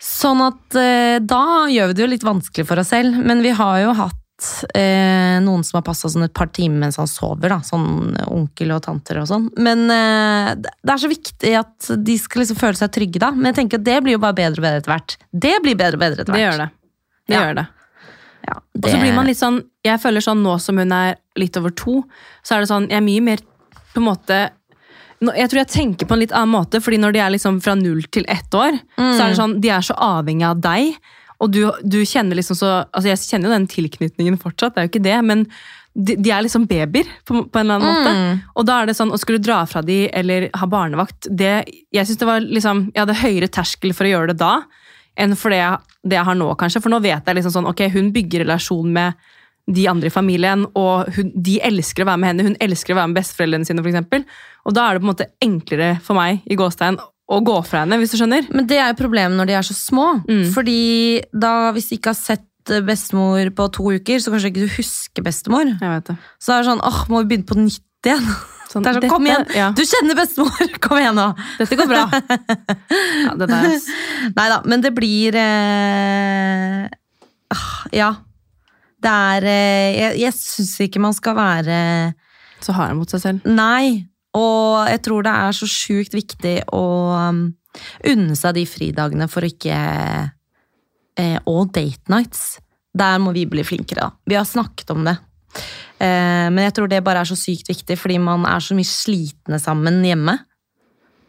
Sånn 0.00 0.40
at 0.46 0.76
eh, 0.80 1.18
da 1.20 1.42
gjør 1.68 1.90
vi 1.90 1.96
det 1.98 2.04
jo 2.06 2.10
litt 2.14 2.24
vanskelig 2.26 2.66
for 2.68 2.80
oss 2.80 2.92
selv, 2.94 3.18
men 3.20 3.42
vi 3.44 3.50
har 3.56 3.82
jo 3.82 3.92
hatt 3.98 4.16
eh, 4.72 5.36
noen 5.44 5.60
som 5.66 5.76
har 5.76 5.84
passa 5.84 6.08
sånn 6.08 6.24
et 6.24 6.32
par 6.36 6.48
timer 6.56 6.86
mens 6.86 6.96
han 6.96 7.10
sover, 7.10 7.52
da. 7.52 7.58
Sånn 7.66 8.14
onkel 8.24 8.72
og 8.72 8.80
tanter 8.86 9.20
og 9.20 9.28
sånn. 9.28 9.50
Men 9.60 9.84
eh, 9.92 10.54
det 10.56 10.72
det 10.80 10.94
er 10.94 11.02
så 11.02 11.10
viktig 11.12 11.52
at 11.60 11.90
de 12.00 12.16
skal 12.18 12.40
liksom 12.44 12.56
føle 12.62 12.80
seg 12.80 12.94
trygge, 12.96 13.20
da. 13.20 13.28
Men 13.36 13.50
jeg 13.52 13.58
tenker 13.60 13.82
at 13.82 13.84
det 13.90 13.98
blir 14.06 14.16
jo 14.16 14.22
bare 14.24 14.38
bedre 14.40 14.56
og 14.62 14.64
bedre 14.64 14.80
etter 14.80 14.94
hvert. 14.94 15.18
Det 15.46 15.52
blir 15.66 15.76
bedre 15.76 16.00
og 16.00 16.04
bedre 16.06 16.24
etter 16.24 16.32
hvert. 16.32 16.40
Det 16.40 16.48
gjør 16.48 16.62
det. 16.64 16.70
Det 17.28 17.36
Ja. 17.36 17.42
gjør 17.44 17.54
det. 17.60 17.66
Ja, 18.46 18.56
Og 18.56 18.86
så 18.88 18.96
blir 19.00 19.12
man 19.16 19.28
litt 19.28 19.38
sånn 19.40 19.60
Jeg 19.84 20.00
føler 20.00 20.24
sånn 20.24 20.40
nå 20.44 20.54
som 20.62 20.78
hun 20.80 20.92
er 20.96 21.18
litt 21.36 21.56
over 21.60 21.74
to, 21.76 22.00
så 22.42 22.56
er 22.56 22.64
det 22.64 22.70
sånn 22.70 22.88
Jeg 22.88 23.00
er 23.00 23.04
mye 23.04 23.24
mer 23.24 23.42
på 23.92 24.00
en 24.00 24.08
måte 24.08 24.40
jeg 25.20 25.50
tror 25.52 25.58
jeg 25.60 25.68
tenker 25.68 26.08
på 26.08 26.16
en 26.16 26.22
litt 26.22 26.32
annen 26.32 26.54
måte, 26.54 26.78
fordi 26.80 26.96
når 26.96 27.12
de 27.12 27.20
er 27.20 27.32
liksom 27.34 27.58
fra 27.60 27.74
null 27.76 28.06
til 28.08 28.24
ett 28.24 28.54
år, 28.56 28.78
så 28.96 29.18
er 29.20 29.28
det 29.34 29.36
sånn, 29.36 29.58
de 29.60 29.68
er 29.68 29.84
så 29.84 29.92
avhengig 30.00 30.46
av 30.48 30.62
deg. 30.64 30.94
Og 31.44 31.50
du, 31.52 31.58
du 31.84 31.98
kjenner 32.08 32.36
liksom 32.38 32.56
så 32.56 32.70
altså 32.88 33.10
Jeg 33.10 33.20
kjenner 33.26 33.50
jo 33.50 33.56
den 33.58 33.68
tilknytningen 33.68 34.38
fortsatt, 34.40 34.74
det 34.74 34.80
er 34.80 34.88
jo 34.88 34.92
ikke 34.94 35.04
det, 35.04 35.18
men 35.28 35.44
de, 35.92 36.14
de 36.16 36.30
er 36.32 36.44
liksom 36.46 36.64
babyer 36.70 37.08
på, 37.28 37.42
på 37.50 37.60
en 37.60 37.66
eller 37.66 37.76
annen 37.76 38.00
måte. 38.00 38.48
Og 38.56 38.64
da 38.68 38.78
er 38.80 38.88
det 38.88 38.96
sånn, 38.96 39.12
å 39.12 39.20
skulle 39.20 39.42
dra 39.42 39.60
fra 39.68 39.82
de 39.84 40.04
eller 40.08 40.48
ha 40.56 40.66
barnevakt 40.70 41.28
det, 41.28 41.64
Jeg 41.92 42.06
synes 42.08 42.20
det 42.22 42.28
var 42.28 42.40
liksom, 42.40 42.84
jeg 42.94 43.02
hadde 43.04 43.20
høyere 43.20 43.48
terskel 43.52 43.92
for 43.96 44.08
å 44.08 44.12
gjøre 44.14 44.32
det 44.32 44.40
da 44.40 44.54
enn 45.20 45.36
for 45.38 45.52
det 45.54 45.62
det 46.06 46.16
jeg 46.16 46.26
har 46.26 46.38
nå, 46.38 46.48
kanskje. 46.60 46.82
For 46.82 46.92
nå 46.92 47.00
vet 47.04 47.26
jeg 47.26 47.36
liksom 47.36 47.54
sånn, 47.54 47.68
ok, 47.70 47.84
hun 47.94 48.10
bygger 48.14 48.44
relasjon 48.46 48.92
med 48.94 49.30
de 49.70 49.84
andre 49.90 50.08
i 50.08 50.12
familien, 50.12 50.64
og 50.78 51.10
hun, 51.14 51.30
de 51.36 51.58
elsker 51.62 52.02
å 52.02 52.08
være 52.08 52.20
med 52.22 52.32
henne. 52.32 52.46
Hun 52.48 52.58
elsker 52.64 52.94
å 52.94 52.98
være 52.98 53.10
med 53.12 53.20
besteforeldrene 53.20 53.68
sine, 53.68 53.84
eksempel. 53.86 54.24
Og 54.66 54.74
da 54.76 54.86
er 54.86 54.96
det 54.96 55.02
på 55.02 55.06
en 55.06 55.12
måte 55.12 55.30
enklere 55.44 55.90
for 56.04 56.18
meg 56.18 56.40
i 56.50 56.58
gåstein 56.58 56.98
å 57.30 57.40
gå 57.46 57.56
fra 57.68 57.84
henne, 57.84 58.00
hvis 58.00 58.14
du 58.14 58.18
skjønner. 58.18 58.48
Men 58.50 58.66
det 58.70 58.80
er 58.80 58.90
jo 58.90 59.02
problemet 59.04 59.38
når 59.38 59.50
de 59.50 59.58
er 59.60 59.66
så 59.68 59.76
små. 59.76 60.06
Mm. 60.26 60.46
Fordi 60.54 60.80
da, 61.30 61.52
hvis 61.76 61.92
de 61.92 62.00
ikke 62.00 62.14
har 62.14 62.18
sett 62.18 62.72
eh, 62.72 62.82
bestemor 62.86 63.52
på 63.54 63.68
to 63.76 63.92
uker, 64.00 64.18
så 64.18 64.32
kanskje 64.32 64.50
ikke 64.50 64.64
du 64.64 64.78
husker 64.80 65.26
bestemor. 65.26 65.70
Jeg 65.76 65.92
vet 65.92 66.10
det. 66.10 66.16
Så 66.42 66.56
er 66.56 66.64
det 66.64 66.72
sånn 66.72 66.82
åh, 66.88 67.04
må 67.12 67.22
vi 67.22 67.30
begynne 67.34 67.50
på 67.52 67.60
nytt 67.60 68.10
igjen? 68.10 68.32
Sånn, 68.70 68.84
Det 68.84 68.90
er 68.90 68.94
sånn, 68.94 69.02
dette- 69.02 69.10
kom 69.10 69.26
igjen! 69.26 69.46
Ja, 69.56 69.68
Du 69.74 69.82
kjenner 69.82 70.14
bestemor! 70.14 70.74
Kom 70.84 70.98
igjen 71.00 71.16
nå! 71.18 71.26
dette 71.58 71.78
går 71.80 71.88
bra. 71.90 72.04
Ja, 73.26 73.32
det 73.40 73.48
der. 73.50 73.72
Nei 74.36 74.46
da, 74.52 74.60
men 74.70 74.84
det 74.84 74.92
blir 74.94 75.34
eh, 75.40 76.84
ah, 77.50 77.70
Ja. 77.96 78.12
Det 79.00 79.10
er 79.32 79.46
eh, 79.48 79.90
Jeg, 79.96 80.18
jeg 80.20 80.36
syns 80.36 80.74
ikke 80.84 81.00
man 81.02 81.14
skal 81.16 81.34
være 81.38 81.80
Så 82.62 82.74
hard 82.76 82.94
mot 82.98 83.10
seg 83.10 83.22
selv. 83.24 83.46
Nei. 83.48 84.06
Og 84.38 84.86
jeg 84.86 85.00
tror 85.02 85.24
det 85.26 85.32
er 85.34 85.56
så 85.56 85.66
sjukt 85.66 86.14
viktig 86.14 86.54
å 86.76 86.84
um, 87.18 87.40
unne 88.06 88.36
seg 88.38 88.54
de 88.60 88.62
fridagene 88.70 89.26
for 89.32 89.42
å 89.42 89.50
ikke 89.50 89.78
eh, 91.18 91.38
Og 91.50 91.72
date 91.74 92.12
nights. 92.12 92.60
Der 92.94 93.18
må 93.22 93.32
vi 93.34 93.46
bli 93.50 93.62
flinkere, 93.66 94.06
da. 94.06 94.10
Vi 94.30 94.38
har 94.38 94.46
snakket 94.46 94.90
om 94.94 95.02
det. 95.06 95.16
Eh, 96.00 96.48
men 96.48 96.64
jeg 96.64 96.76
tror 96.76 96.88
det 96.88 97.02
bare 97.04 97.24
er 97.24 97.28
så 97.28 97.36
sykt 97.36 97.68
viktig, 97.68 97.98
fordi 98.00 98.16
man 98.22 98.46
er 98.48 98.62
så 98.64 98.76
mye 98.76 98.88
slitne 98.88 99.60
sammen 99.60 100.00
hjemme. 100.06 100.38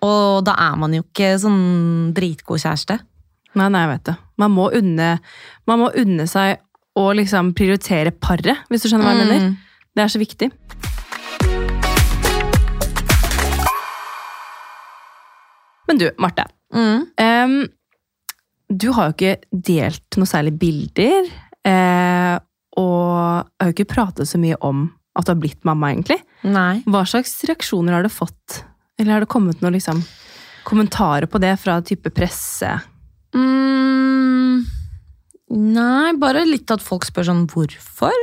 Og 0.01 0.41
da 0.47 0.55
er 0.57 0.77
man 0.79 0.95
jo 0.95 1.03
ikke 1.03 1.33
sånn 1.41 2.13
dritgod 2.15 2.63
kjæreste. 2.63 2.97
Nei, 3.59 3.67
nei, 3.67 3.83
jeg 3.83 3.91
vet 3.91 4.05
det. 4.07 4.15
Man 4.39 4.53
må 4.55 4.69
unne, 4.77 5.09
man 5.67 5.81
må 5.83 5.91
unne 5.99 6.25
seg 6.29 6.61
å 6.97 7.09
liksom 7.15 7.51
prioritere 7.55 8.13
paret, 8.15 8.63
hvis 8.71 8.85
du 8.85 8.89
skjønner 8.89 9.07
hva 9.07 9.13
jeg 9.15 9.25
mener. 9.25 9.51
Mm. 9.51 9.83
Det 9.91 10.03
er 10.03 10.11
så 10.11 10.21
viktig. 10.21 10.49
Men 15.91 15.99
du, 15.99 16.07
Marte. 16.23 16.47
Mm. 16.71 17.07
Um, 17.19 17.57
du 18.71 18.87
har 18.95 19.09
jo 19.09 19.15
ikke 19.17 19.35
delt 19.51 20.19
noe 20.19 20.29
særlig 20.29 20.53
bilder, 20.59 21.27
eh, 21.67 22.37
og 22.79 23.11
jeg 23.11 23.63
har 23.63 23.69
jo 23.71 23.75
ikke 23.75 23.93
pratet 23.93 24.29
så 24.29 24.39
mye 24.41 24.57
om 24.63 24.89
at 25.17 25.27
du 25.27 25.33
har 25.33 25.41
blitt 25.41 25.65
mamma, 25.67 25.91
egentlig. 25.91 26.21
Nei. 26.47 26.81
Hva 26.87 27.03
slags 27.09 27.33
reaksjoner 27.49 27.97
har 27.97 28.05
du 28.05 28.11
fått? 28.11 28.61
Eller 28.99 29.17
har 29.17 29.25
det 29.25 29.31
kommet 29.31 29.63
noen 29.63 29.75
liksom, 29.75 29.99
kommentarer 30.67 31.27
på 31.27 31.41
det 31.43 31.55
fra 31.59 31.79
type 31.83 32.13
presse? 32.15 32.69
Mm, 33.35 34.63
nei, 35.75 36.13
bare 36.21 36.45
litt 36.47 36.71
at 36.71 36.83
folk 36.83 37.07
spør 37.07 37.27
sånn 37.31 37.47
hvorfor. 37.51 38.15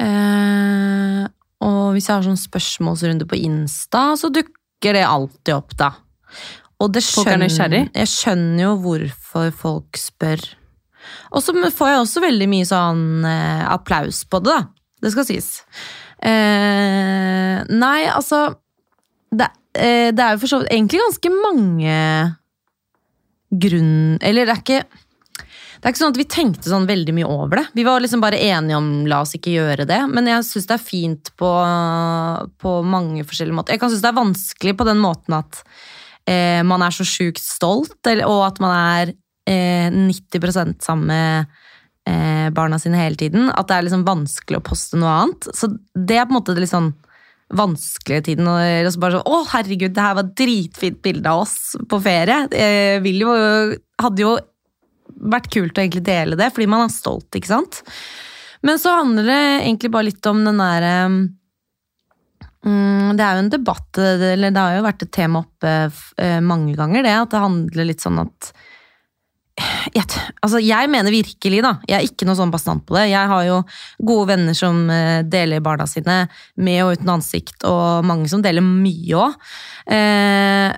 Eh, 0.00 1.24
og 1.66 1.82
hvis 1.96 2.08
jeg 2.08 2.14
har 2.14 2.24
sånn 2.24 2.40
spørsmålsrunde 2.40 3.28
på 3.28 3.40
Insta, 3.44 4.10
så 4.20 4.32
dukker 4.32 4.96
det 4.96 5.04
alltid 5.08 5.54
opp, 5.56 5.76
da. 5.76 5.92
Og 6.80 6.92
det 6.92 7.00
er 7.00 7.08
skjønner, 7.08 7.88
jeg 7.88 8.12
skjønner 8.12 8.62
jo 8.66 8.72
hvorfor 8.84 9.52
folk 9.56 10.00
spør. 10.00 10.42
Og 11.32 11.44
så 11.44 11.54
får 11.54 11.92
jeg 11.92 12.02
også 12.02 12.24
veldig 12.24 12.48
mye 12.50 12.68
sånn 12.68 13.06
eh, 13.28 13.62
applaus 13.68 14.24
på 14.28 14.40
det, 14.44 14.54
da. 14.54 15.02
Det 15.02 15.12
skal 15.12 15.26
sies. 15.28 15.48
Eh, 16.24 17.62
nei, 17.68 17.98
altså 18.08 18.46
det, 19.30 19.50
eh, 19.76 20.12
det 20.16 20.22
er 20.22 20.34
jo 20.34 20.42
for 20.44 20.52
så 20.52 20.62
vidt 20.62 20.72
egentlig 20.72 21.02
ganske 21.04 21.34
mange 21.34 21.96
grunn... 23.66 24.16
Eller 24.24 24.48
det 24.48 24.56
er 24.56 24.62
ikke 24.64 24.84
det 25.76 25.90
er 25.90 25.92
ikke 25.92 26.00
sånn 26.00 26.14
at 26.14 26.18
vi 26.18 26.24
tenkte 26.32 26.70
sånn 26.70 26.86
veldig 26.88 27.12
mye 27.14 27.26
over 27.30 27.60
det. 27.60 27.66
Vi 27.76 27.84
var 27.86 28.00
liksom 28.02 28.22
bare 28.24 28.40
enige 28.42 28.78
om 28.78 28.88
la 29.06 29.20
oss 29.22 29.36
ikke 29.36 29.52
gjøre 29.52 29.84
det. 29.86 30.00
Men 30.10 30.26
jeg 30.30 30.46
syns 30.48 30.66
det 30.66 30.74
er 30.74 30.82
fint 30.82 31.30
på, 31.38 31.50
på 32.58 32.72
mange 32.82 33.26
forskjellige 33.28 33.54
måter. 33.54 33.76
Jeg 33.76 33.82
kan 33.84 33.92
synes 33.92 34.02
det 34.02 34.10
er 34.10 34.16
vanskelig 34.16 34.74
på 34.80 34.86
den 34.88 35.02
måten 35.04 35.36
at 35.36 35.60
eh, 36.26 36.62
man 36.66 36.82
er 36.82 36.96
så 36.96 37.06
sjukt 37.06 37.44
stolt, 37.44 38.00
eller, 38.08 38.26
og 38.26 38.46
at 38.48 38.58
man 38.64 38.74
er 38.74 39.14
eh, 39.48 39.88
90 39.92 40.82
sammen 40.82 41.06
med 41.10 41.56
eh, 42.08 42.48
barna 42.54 42.78
sine 42.82 43.00
hele 43.00 43.18
tiden. 43.20 43.50
At 43.50 43.68
det 43.68 43.78
er 43.78 43.86
liksom 43.88 44.06
vanskelig 44.06 44.60
å 44.60 44.66
poste 44.66 45.00
noe 45.00 45.14
annet. 45.22 45.48
Så 45.56 45.70
det 45.94 46.18
er 46.18 46.28
på 46.28 46.34
en 46.34 46.40
måte 46.40 46.56
litt 46.58 46.72
sånn 46.72 46.92
vanskelige 47.56 48.26
tiden. 48.30 48.50
Og 48.50 48.90
så 48.90 49.02
bare 49.02 49.18
sånn, 49.18 49.30
å 49.30 49.40
herregud, 49.52 49.94
det 49.94 50.04
her 50.04 50.18
var 50.18 50.26
et 50.26 50.36
dritfint 50.42 51.00
bilde 51.04 51.32
av 51.32 51.44
oss 51.46 51.56
på 51.88 52.02
ferie. 52.02 52.42
Eh, 52.50 53.10
jo, 53.14 53.32
hadde 54.02 54.24
jo 54.24 54.36
vært 55.16 55.50
kult 55.54 55.78
å 55.78 55.82
egentlig 55.84 56.04
dele 56.06 56.38
det, 56.38 56.50
fordi 56.52 56.68
man 56.68 56.88
er 56.88 56.92
stolt, 56.92 57.30
ikke 57.38 57.54
sant? 57.54 57.84
Men 58.66 58.80
så 58.82 58.98
handler 58.98 59.28
det 59.28 59.42
egentlig 59.62 59.92
bare 59.94 60.08
litt 60.10 60.26
om 60.30 60.42
den 60.44 60.62
derre 60.62 60.94
Mm, 62.66 63.14
det 63.14 63.22
er 63.22 63.36
jo 63.36 63.42
en 63.44 63.52
debatt, 63.52 63.98
eller 64.02 64.50
det 64.50 64.62
har 64.62 64.72
jo 64.74 64.86
vært 64.86 65.04
et 65.04 65.12
tema 65.14 65.44
oppe 65.44 65.74
eh, 66.18 66.40
mange 66.42 66.74
ganger, 66.74 67.04
det. 67.06 67.12
At 67.14 67.34
det 67.34 67.42
handler 67.44 67.86
litt 67.86 68.02
sånn 68.02 68.18
at 68.24 68.48
altså 69.56 70.60
jeg 70.60 70.90
mener 70.92 71.14
virkelig, 71.14 71.60
da. 71.64 71.76
Jeg 71.88 71.96
er 71.98 72.08
ikke 72.08 72.26
noe 72.28 72.38
sånn 72.38 72.52
bastant 72.52 72.84
på 72.86 72.96
det. 72.98 73.06
Jeg 73.12 73.30
har 73.32 73.44
jo 73.46 73.60
gode 74.04 74.30
venner 74.32 74.56
som 74.56 74.82
eh, 74.92 75.22
deler 75.24 75.64
barna 75.64 75.86
sine 75.88 76.24
med 76.60 76.82
og 76.84 76.96
uten 76.96 77.14
ansikt, 77.16 77.62
og 77.68 78.04
mange 78.06 78.28
som 78.32 78.44
deler 78.44 78.64
mye 78.64 79.22
òg. 79.22 79.38
Eh, 79.96 80.74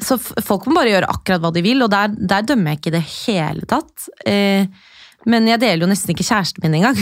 så 0.00 0.16
folk 0.16 0.64
må 0.64 0.78
bare 0.78 0.94
gjøre 0.94 1.10
akkurat 1.12 1.42
hva 1.44 1.50
de 1.52 1.64
vil, 1.64 1.84
og 1.84 1.92
der, 1.92 2.14
der 2.16 2.46
dømmer 2.48 2.72
jeg 2.72 2.80
ikke 2.80 2.92
i 2.92 2.96
det 2.96 3.04
hele 3.10 3.68
tatt. 3.68 4.08
Eh, 4.24 4.64
men 5.28 5.48
jeg 5.50 5.60
deler 5.60 5.84
jo 5.84 5.90
nesten 5.90 6.14
ikke 6.14 6.24
kjæresten 6.24 6.64
min 6.64 6.78
engang. 6.80 6.96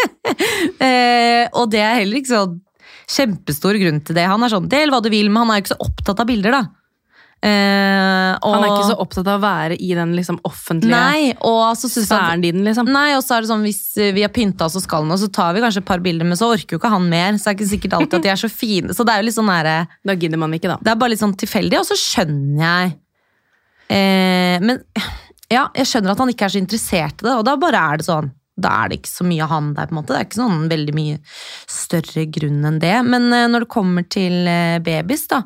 eh, 0.84 1.48
og 1.56 1.70
det 1.72 1.80
er 1.80 2.02
heller 2.02 2.20
ikke 2.20 2.34
sånn 2.34 2.60
kjempestor 3.08 3.76
grunn 3.80 4.00
til 4.04 4.16
det. 4.16 4.28
Han 4.28 4.44
er 4.44 4.52
sånn, 4.52 4.68
del 4.72 4.92
hva 4.92 5.00
du 5.04 5.10
vil, 5.12 5.30
men 5.32 5.44
han 5.44 5.54
er 5.54 5.60
jo 5.60 5.64
ikke 5.64 5.74
så 5.74 5.84
opptatt 5.86 6.20
av 6.20 6.28
bilder, 6.28 6.56
da. 6.56 6.83
Eh, 7.44 8.30
og, 8.40 8.54
Han 8.54 8.62
er 8.62 8.70
ikke 8.70 8.88
så 8.88 8.96
opptatt 9.02 9.26
av 9.28 9.36
å 9.36 9.42
være 9.42 9.76
i 9.76 9.90
den 9.92 10.14
liksom 10.16 10.38
offentlige 10.48 10.96
Nei, 10.96 11.34
og 11.44 11.74
så 11.76 11.90
synes 11.92 12.06
sfæren 12.08 12.40
din, 12.40 12.62
liksom. 12.64 12.88
Nei, 12.88 13.10
og 13.18 13.20
så 13.20 13.36
er 13.36 13.44
det 13.44 13.50
sånn 13.50 13.66
hvis 13.66 13.82
vi 14.16 14.24
har 14.24 14.32
pynta 14.32 14.64
oss 14.64 14.78
og 14.80 14.84
skal 14.86 15.04
noe, 15.04 15.20
så 15.20 15.28
tar 15.28 15.52
vi 15.52 15.60
kanskje 15.60 15.82
et 15.82 15.88
par 15.90 16.00
bilder, 16.04 16.24
men 16.24 16.40
så 16.40 16.48
orker 16.54 16.78
jo 16.78 16.80
ikke 16.80 16.92
han 16.94 17.10
mer. 17.10 17.36
Så 17.36 17.44
det 17.44 17.52
er 17.52 17.58
ikke 17.58 17.72
sikkert 17.74 17.98
alltid 17.98 18.16
at 18.16 18.24
de 18.24 18.32
er 18.32 18.40
så 18.40 18.48
fine. 18.48 18.96
Så 18.96 19.04
det 19.04 19.12
er 19.12 19.20
jo 19.20 19.28
litt 19.28 19.36
sånn 19.36 19.50
nære 19.50 19.76
Da 20.08 20.16
gidder 20.16 20.40
man 20.40 20.56
ikke, 20.56 20.72
da. 20.72 20.78
Det 20.80 20.94
er 20.94 21.02
bare 21.02 21.12
litt 21.12 21.20
sånn 21.20 21.36
tilfeldig, 21.44 21.82
og 21.82 21.90
så 21.90 22.00
skjønner 22.00 22.64
jeg 22.64 22.96
eh, 23.92 24.64
Men 24.64 24.80
ja, 25.52 25.68
jeg 25.76 25.90
skjønner 25.90 26.14
at 26.14 26.24
han 26.24 26.32
ikke 26.32 26.48
er 26.48 26.56
så 26.56 26.64
interessert 26.64 27.20
i 27.20 27.28
det, 27.28 27.36
og 27.36 27.44
da 27.44 27.58
bare 27.60 27.84
er 27.92 28.00
det 28.00 28.08
sånn. 28.08 28.32
Da 28.56 28.72
er 28.80 28.90
det 28.90 29.02
ikke 29.02 29.12
så 29.12 29.28
mye 29.28 29.44
av 29.44 29.52
han 29.52 29.72
der, 29.76 29.88
på 29.90 29.98
en 29.98 30.00
måte. 30.00 30.14
Det 30.14 30.20
er 30.22 30.28
ikke 30.30 30.40
sånn 30.40 30.68
veldig 30.70 30.96
mye 30.96 31.20
større 31.76 32.28
grunn 32.38 32.60
enn 32.70 32.80
det. 32.80 32.96
Men 33.04 33.28
eh, 33.34 33.48
når 33.52 33.66
det 33.66 33.74
kommer 33.76 34.06
til 34.08 34.48
eh, 34.48 34.80
babys, 34.84 35.28
da, 35.28 35.44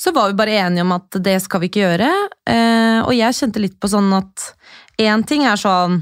så 0.00 0.12
var 0.16 0.30
vi 0.30 0.38
bare 0.38 0.60
enige 0.62 0.84
om 0.86 0.94
at 0.96 1.18
det 1.20 1.36
skal 1.44 1.60
vi 1.60 1.68
ikke 1.68 1.82
gjøre. 1.82 2.08
Eh, 2.48 3.00
og 3.02 3.12
jeg 3.12 3.36
kjente 3.36 3.60
litt 3.60 3.76
på 3.80 3.90
sånn 3.92 4.08
at 4.16 4.52
én 5.00 5.26
ting 5.28 5.44
er 5.48 5.60
sånn 5.60 6.00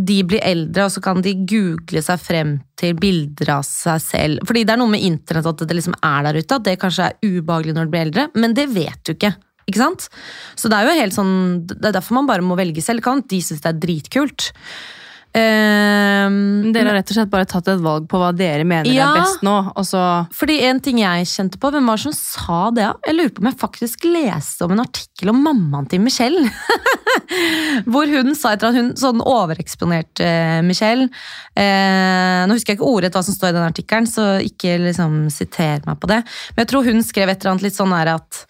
de 0.00 0.22
blir 0.24 0.40
eldre, 0.46 0.86
og 0.86 0.92
så 0.94 1.02
kan 1.04 1.20
de 1.20 1.34
google 1.48 2.00
seg 2.04 2.22
frem 2.22 2.54
til 2.80 2.94
bilder 2.96 3.50
av 3.58 3.66
seg 3.66 4.00
selv. 4.00 4.46
Fordi 4.48 4.62
det 4.64 4.72
er 4.72 4.80
noe 4.80 4.92
med 4.92 5.04
internett 5.04 5.48
at 5.50 5.64
det 5.66 5.76
liksom 5.76 5.96
er 5.98 6.24
der 6.24 6.38
ute, 6.40 6.56
at 6.56 6.66
det 6.66 6.78
kanskje 6.80 7.10
er 7.10 7.18
ubehagelig 7.20 7.74
når 7.76 7.88
du 7.88 7.92
blir 7.92 8.06
eldre, 8.06 8.26
men 8.40 8.56
det 8.56 8.70
vet 8.72 9.02
du 9.04 9.12
ikke. 9.12 9.34
Ikke 9.68 9.82
sant? 9.82 10.08
Så 10.58 10.70
det 10.70 10.78
er 10.78 10.88
jo 10.88 10.96
helt 11.02 11.14
sånn, 11.14 11.34
det 11.68 11.90
er 11.90 11.98
derfor 11.98 12.16
man 12.16 12.30
bare 12.30 12.44
må 12.46 12.56
velge 12.58 12.82
selv. 12.82 13.04
Kan 13.04 13.22
de 13.30 13.42
synes 13.44 13.60
det 13.62 13.70
er 13.74 13.82
dritkult. 13.82 14.50
Ehm, 15.30 16.72
Dere 16.74 16.90
har 16.90 16.96
rett 16.98 17.10
og 17.12 17.14
slett 17.14 17.30
bare 17.30 17.46
tatt 17.46 17.68
et 17.70 17.82
valg 17.82 18.08
på 18.10 18.18
hva 18.18 18.32
dere 18.34 18.64
mener 18.66 18.90
Ja. 18.90 19.12
er 19.12 19.20
best 19.20 19.44
nå, 19.46 19.72
og 19.76 19.84
så 19.86 20.26
Fordi 20.34 20.56
en 20.66 20.80
ting 20.82 20.98
jeg 20.98 21.28
kjente 21.30 21.58
på, 21.60 21.70
hvem 21.70 21.86
var 21.86 21.96
det 22.00 22.02
som 22.02 22.16
sa 22.16 22.70
det? 22.74 22.88
Jeg 23.06 23.14
lurer 23.14 23.30
på 23.36 23.44
om 23.44 23.50
jeg 23.50 23.60
faktisk 23.60 24.04
leste 24.10 24.64
om 24.66 24.72
en 24.74 24.82
artikkel 24.82 25.30
om 25.30 25.38
mammaen 25.44 25.88
til 25.88 26.00
Michelle. 26.00 26.50
Hvor 27.90 28.10
hun 28.10 28.34
sa 28.34 28.54
etter 28.56 28.70
at 28.70 28.74
hun 28.74 28.90
sånn 28.98 29.22
overeksponerte 29.22 30.26
eh, 30.26 30.62
Michelle. 30.66 31.06
Eh, 31.54 32.46
nå 32.46 32.56
husker 32.56 32.74
jeg 32.74 32.80
ikke 32.80 32.90
ordrett 32.90 33.14
hva 33.14 33.22
som 33.22 33.36
står 33.36 33.52
i 33.52 33.58
den 33.58 33.68
artikkelen, 33.70 34.10
så 34.10 34.26
ikke 34.42 34.78
liksom 34.82 35.28
siter 35.30 35.80
meg 35.86 36.00
på 36.02 36.10
det. 36.10 36.24
Men 36.56 36.64
jeg 36.64 36.72
tror 36.72 36.90
hun 36.90 37.02
skrev 37.06 37.30
et 37.30 37.40
eller 37.40 37.54
annet 37.54 37.68
litt 37.68 37.78
sånn 37.78 37.94
her 37.94 38.16
at 38.16 38.44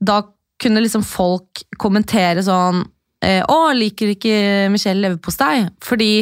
da 0.00 0.20
kunne 0.60 0.82
liksom 0.84 1.02
folk 1.06 1.62
kommentere 1.80 2.44
sånn 2.44 2.84
eh, 3.22 3.42
Å, 3.44 3.58
liker 3.76 4.14
ikke 4.14 4.34
Michelle 4.72 5.00
leverpostei? 5.04 5.68
Fordi 5.84 6.12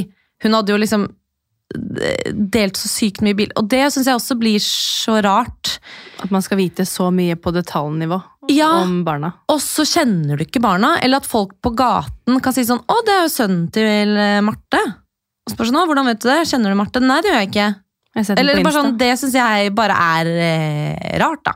hun 0.45 0.55
hadde 0.55 0.73
jo 0.75 0.79
liksom 0.81 1.07
eh, 1.09 2.33
delt 2.33 2.79
så 2.81 2.89
sykt 2.91 3.23
mye 3.27 3.37
bil. 3.39 3.51
Og 3.59 3.69
det 3.71 3.85
syns 3.93 4.07
jeg 4.11 4.19
også 4.19 4.39
blir 4.41 4.59
så 4.63 5.19
rart. 5.25 5.79
at 6.23 6.31
man 6.35 6.43
skal 6.43 6.59
vite 6.59 6.83
så 6.83 7.11
mye 7.15 7.37
på 7.39 7.53
detaljnivå 7.55 8.17
Ja. 8.51 8.71
om 8.83 9.05
barna. 9.05 9.33
Og 9.49 9.61
så 9.63 9.85
kjenner 9.87 10.37
du 10.37 10.43
ikke 10.45 10.61
barna, 10.61 10.97
eller 11.01 11.19
at 11.23 11.27
folk 11.27 11.53
på 11.63 11.71
gaten 11.77 12.41
kan 12.43 12.53
si 12.53 12.63
sånn 12.67 12.83
'Å, 12.83 13.05
det 13.07 13.15
er 13.15 13.23
jo 13.23 13.35
sønnen 13.37 13.71
til 13.73 14.17
eh, 14.17 14.41
Marte'. 14.41 14.83
Og 15.47 15.55
spør 15.55 15.71
sånn 15.71 15.87
hvordan 15.87 16.07
vet 16.07 16.21
du 16.21 16.29
det? 16.29 16.41
Kjenner 16.49 16.71
du 16.75 16.75
Marte?' 16.81 17.01
Nei, 17.01 17.21
det 17.23 17.31
gjør 17.31 17.41
jeg 17.45 17.51
ikke. 17.53 17.75
Jeg 18.17 18.39
Eller 18.39 18.63
bare 18.65 18.73
sånn, 18.75 18.99
Det 18.99 19.13
syns 19.21 19.35
jeg 19.35 19.75
bare 19.77 19.95
er 19.95 20.27
eh, 20.27 21.19
rart, 21.21 21.45
da. 21.45 21.53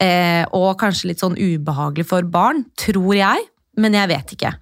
Eh, 0.00 0.44
og 0.56 0.78
kanskje 0.78 1.10
litt 1.10 1.20
sånn 1.20 1.36
ubehagelig 1.36 2.06
for 2.06 2.22
barn, 2.22 2.64
tror 2.78 3.12
jeg. 3.14 3.44
Men 3.80 3.96
jeg 3.96 4.10
vet 4.12 4.34
ikke. 4.36 4.52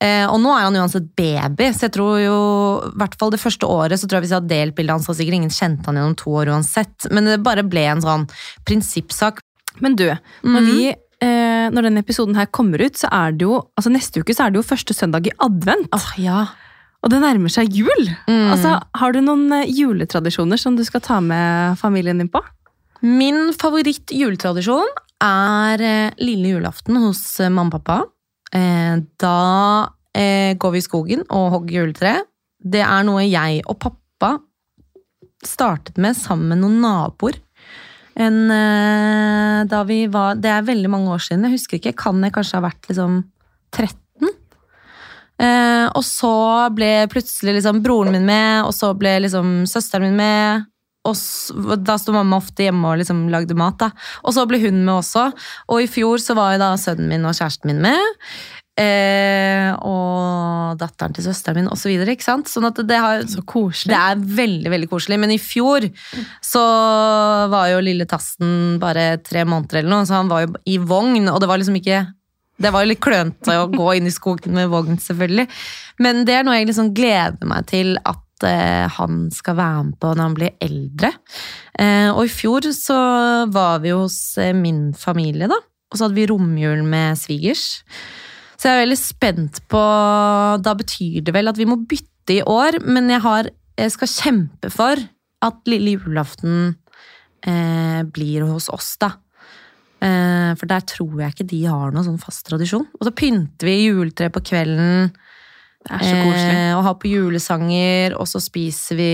Eh, 0.00 0.24
og 0.30 0.38
nå 0.40 0.52
er 0.56 0.62
han 0.68 0.76
uansett 0.80 1.10
baby, 1.18 1.66
så 1.76 1.88
jeg 1.88 1.92
tror 1.98 2.14
jo 2.22 2.36
i 2.88 2.92
hvert 3.02 3.16
fall 3.20 3.32
det 3.34 3.40
første 3.42 3.68
året 3.68 4.00
så 4.00 4.06
tror 4.08 4.16
jeg 4.20 4.24
hvis 4.24 4.32
jeg 4.32 4.40
hadde 4.40 4.54
delt 4.54 4.76
bildet 4.78 4.94
hans, 4.96 5.08
så 5.10 5.12
sikkert 5.18 5.36
ingen 5.40 5.52
kjente 5.52 5.84
han 5.90 5.98
gjennom 6.00 6.14
to 6.16 6.32
år 6.40 6.48
uansett. 6.54 7.08
Men 7.12 7.28
det 7.28 7.42
bare 7.44 7.64
ble 7.68 7.82
en 7.90 8.00
sånn 8.04 8.24
prinsippsak. 8.64 9.42
Men 9.84 9.96
du, 9.96 10.06
når, 10.42 10.60
Mhm. 10.60 10.70
vi, 10.72 10.88
eh, 11.20 11.68
når 11.70 11.82
denne 11.88 12.00
episoden 12.04 12.34
her 12.36 12.46
kommer 12.46 12.80
ut, 12.80 12.96
så 12.96 13.08
er 13.12 13.32
det 13.32 13.44
jo 13.44 13.60
altså 13.76 13.92
neste 13.92 14.20
uke 14.24 14.32
så 14.34 14.46
er 14.46 14.50
det 14.54 14.62
jo 14.62 14.68
første 14.74 14.94
søndag 14.96 15.26
i 15.28 15.32
advent. 15.38 15.88
Åh, 15.92 16.08
ja. 16.18 16.46
Og 17.02 17.10
det 17.10 17.20
nærmer 17.20 17.48
seg 17.52 17.68
jul! 17.72 18.08
Mm. 18.28 18.52
Altså, 18.52 18.80
Har 18.94 19.12
du 19.12 19.20
noen 19.20 19.52
eh, 19.52 19.66
juletradisjoner 19.68 20.58
som 20.58 20.76
du 20.76 20.84
skal 20.84 21.00
ta 21.00 21.20
med 21.20 21.78
familien 21.78 22.18
din 22.18 22.28
på? 22.28 22.40
Min 23.02 23.52
favoritt 23.52 24.06
juletradisjon 24.12 24.88
er 25.22 25.80
eh, 25.80 26.10
lille 26.20 26.56
julaften 26.58 26.96
hos 27.00 27.38
mamma 27.48 27.68
og 27.74 27.84
pappa. 27.84 28.02
Eh, 28.54 28.94
da 29.20 29.40
eh, 30.16 30.56
går 30.58 30.74
vi 30.74 30.82
i 30.82 30.86
skogen 30.86 31.24
og 31.28 31.50
hogger 31.56 31.80
juletre. 31.80 32.14
Det 32.60 32.82
er 32.84 33.04
noe 33.06 33.24
jeg 33.24 33.62
og 33.66 33.78
pappa 33.80 34.34
startet 35.46 35.96
med 36.00 36.18
sammen 36.18 36.52
med 36.52 36.62
noen 36.64 36.80
naboer. 36.82 37.38
En, 38.20 38.50
eh, 38.50 39.64
da 39.70 39.82
vi 39.88 40.04
var, 40.12 40.36
det 40.36 40.50
er 40.50 40.66
veldig 40.66 40.90
mange 40.92 41.14
år 41.14 41.22
siden. 41.24 41.46
Jeg 41.46 41.56
husker 41.56 41.78
ikke. 41.78 41.96
Kan 41.96 42.20
jeg 42.24 42.34
kanskje 42.34 42.58
ha 42.58 42.66
vært 42.66 42.90
liksom 42.90 43.22
13? 43.72 44.34
Eh, 45.40 45.86
og 45.96 46.04
så 46.04 46.34
ble 46.76 47.06
plutselig 47.08 47.56
liksom 47.56 47.80
broren 47.84 48.12
min 48.12 48.26
med, 48.28 48.66
og 48.66 48.74
så 48.76 48.92
ble 48.98 49.14
liksom 49.24 49.62
søsteren 49.70 50.10
min 50.10 50.20
med. 50.20 50.66
Og 51.08 51.80
da 51.80 51.96
sto 51.96 52.12
mamma 52.12 52.36
ofte 52.42 52.66
hjemme 52.66 52.90
og 52.92 53.00
liksom 53.00 53.28
lagde 53.32 53.56
mat. 53.56 53.78
da. 53.80 53.90
Og 54.24 54.34
så 54.36 54.46
ble 54.48 54.60
hun 54.60 54.82
med 54.84 54.98
også. 54.98 55.30
Og 55.72 55.82
i 55.84 55.88
fjor 55.90 56.20
så 56.20 56.36
var 56.36 56.54
jo 56.54 56.64
da 56.64 56.74
sønnen 56.80 57.08
min 57.08 57.24
og 57.24 57.36
kjæresten 57.38 57.70
min 57.72 57.80
med. 57.86 58.18
Eh, 58.80 59.70
og 59.84 60.76
datteren 60.80 61.12
til 61.16 61.24
søsteren 61.26 61.60
min 61.60 61.72
osv. 61.72 61.90
Ikke 62.04 62.24
sant? 62.24 62.48
Sånn 62.52 62.68
at 62.68 62.78
det, 62.86 63.00
har, 63.00 63.24
Så 63.28 63.42
koselig. 63.48 63.92
det 63.92 63.98
er 63.98 64.22
veldig 64.40 64.70
veldig 64.72 64.90
koselig. 64.92 65.18
Men 65.20 65.34
i 65.34 65.40
fjor 65.40 65.88
så 66.44 66.62
var 67.52 67.72
jo 67.72 67.82
lille 67.84 68.08
Tassen 68.08 68.78
bare 68.80 69.18
tre 69.24 69.44
måneder 69.48 69.80
eller 69.82 69.92
noe, 69.92 70.08
så 70.08 70.20
han 70.20 70.30
var 70.32 70.46
jo 70.46 70.54
i 70.68 70.78
vogn, 70.78 71.28
og 71.28 71.40
det 71.42 71.50
var 71.50 71.60
liksom 71.60 71.80
ikke 71.80 72.06
det 72.60 72.74
var 72.74 72.84
jo 72.84 72.90
litt 72.90 73.00
klønete 73.00 73.54
å 73.56 73.68
gå 73.72 73.86
inn 73.96 74.08
i 74.08 74.12
skogen 74.12 74.52
med 74.52 74.68
vogn, 74.68 74.98
selvfølgelig. 75.00 75.46
Men 76.04 76.26
det 76.28 76.34
er 76.36 76.44
noe 76.44 76.58
jeg 76.58 76.68
liksom 76.68 76.90
gleder 76.92 77.48
meg 77.48 77.64
til 77.70 77.94
at 78.04 78.20
eh, 78.46 78.86
han 78.96 79.28
skal 79.34 79.58
være 79.58 79.84
med 79.88 79.98
på 80.00 80.12
når 80.14 80.22
han 80.24 80.36
blir 80.36 80.56
eldre. 80.64 81.12
Eh, 81.78 82.08
og 82.10 82.24
i 82.24 82.32
fjor 82.32 82.66
så 82.76 82.98
var 83.52 83.80
vi 83.84 83.94
hos 83.94 84.18
eh, 84.40 84.54
min 84.56 84.90
familie, 84.96 85.50
da. 85.50 85.58
Og 85.90 85.98
så 85.98 86.06
hadde 86.06 86.18
vi 86.18 86.28
romjul 86.30 86.84
med 86.86 87.18
svigers. 87.18 87.80
Så 88.60 88.68
jeg 88.68 88.76
er 88.76 88.84
veldig 88.84 88.98
spent 89.00 89.62
på 89.72 89.80
Da 90.60 90.74
betyr 90.76 91.24
det 91.24 91.32
vel 91.32 91.48
at 91.50 91.58
vi 91.58 91.66
må 91.66 91.78
bytte 91.88 92.36
i 92.36 92.42
år, 92.44 92.82
men 92.84 93.08
jeg, 93.10 93.22
har, 93.24 93.48
jeg 93.80 93.94
skal 93.96 94.12
kjempe 94.12 94.70
for 94.70 95.00
at 95.40 95.70
lille 95.70 95.96
julaften 95.96 96.76
eh, 97.48 98.04
blir 98.04 98.44
hos 98.50 98.68
oss, 98.72 98.94
da. 99.00 99.14
For 100.00 100.64
der 100.64 100.80
tror 100.88 101.18
jeg 101.20 101.34
ikke 101.34 101.44
de 101.50 101.58
har 101.68 101.90
noen 101.92 102.06
sånn 102.06 102.22
fast 102.22 102.46
tradisjon. 102.46 102.86
Og 102.96 103.02
så 103.04 103.10
pynter 103.12 103.68
vi 103.68 103.74
juletreet 103.82 104.32
på 104.32 104.40
kvelden 104.48 105.10
Det 105.86 105.96
er 105.96 106.02
så 106.04 106.16
koselig. 106.20 106.56
eh, 106.56 106.72
og 106.76 106.82
har 106.84 106.94
på 107.00 107.08
julesanger, 107.10 108.14
og 108.20 108.26
så 108.28 108.40
spiser 108.42 108.96
vi 108.98 109.12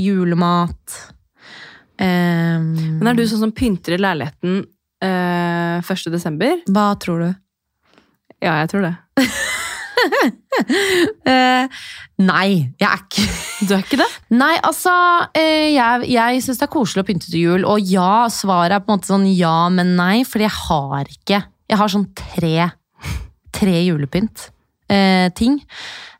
julemat. 0.00 0.94
Eh, 2.00 2.58
Men 2.58 3.06
er 3.12 3.14
du 3.18 3.24
sånn 3.28 3.44
som 3.44 3.52
pynter 3.54 3.94
i 3.94 4.00
leiligheten 4.00 4.64
eh, 5.04 5.78
1. 5.84 6.10
desember? 6.14 6.56
Hva 6.66 6.88
tror 6.98 7.20
du? 7.26 7.28
Ja, 8.42 8.56
jeg 8.64 8.72
tror 8.74 8.88
det. 8.88 8.94
Eh, 11.24 11.66
nei, 12.22 12.48
jeg 12.78 12.86
er 12.86 13.00
ikke 13.00 13.22
Du 13.66 13.72
er 13.74 13.80
ikke 13.82 13.96
det? 13.98 14.06
Nei, 14.36 14.52
altså, 14.62 14.92
eh, 15.34 15.72
jeg, 15.74 16.04
jeg 16.12 16.42
syns 16.44 16.60
det 16.60 16.66
er 16.68 16.70
koselig 16.74 17.02
å 17.02 17.06
pynte 17.08 17.30
til 17.32 17.40
jul. 17.40 17.64
Og 17.66 17.82
ja, 17.90 18.26
svaret 18.30 18.76
er 18.76 18.84
på 18.84 18.92
en 18.92 18.98
måte 18.98 19.10
sånn 19.10 19.24
ja, 19.32 19.68
men 19.74 19.94
nei, 19.98 20.22
fordi 20.28 20.46
jeg 20.46 20.54
har 20.68 21.10
ikke 21.10 21.40
Jeg 21.72 21.80
har 21.80 21.90
sånn 21.90 22.06
tre, 22.14 22.68
tre 23.56 23.74
julepynt. 23.88 24.48
Eh, 24.92 25.30
ting. 25.32 25.58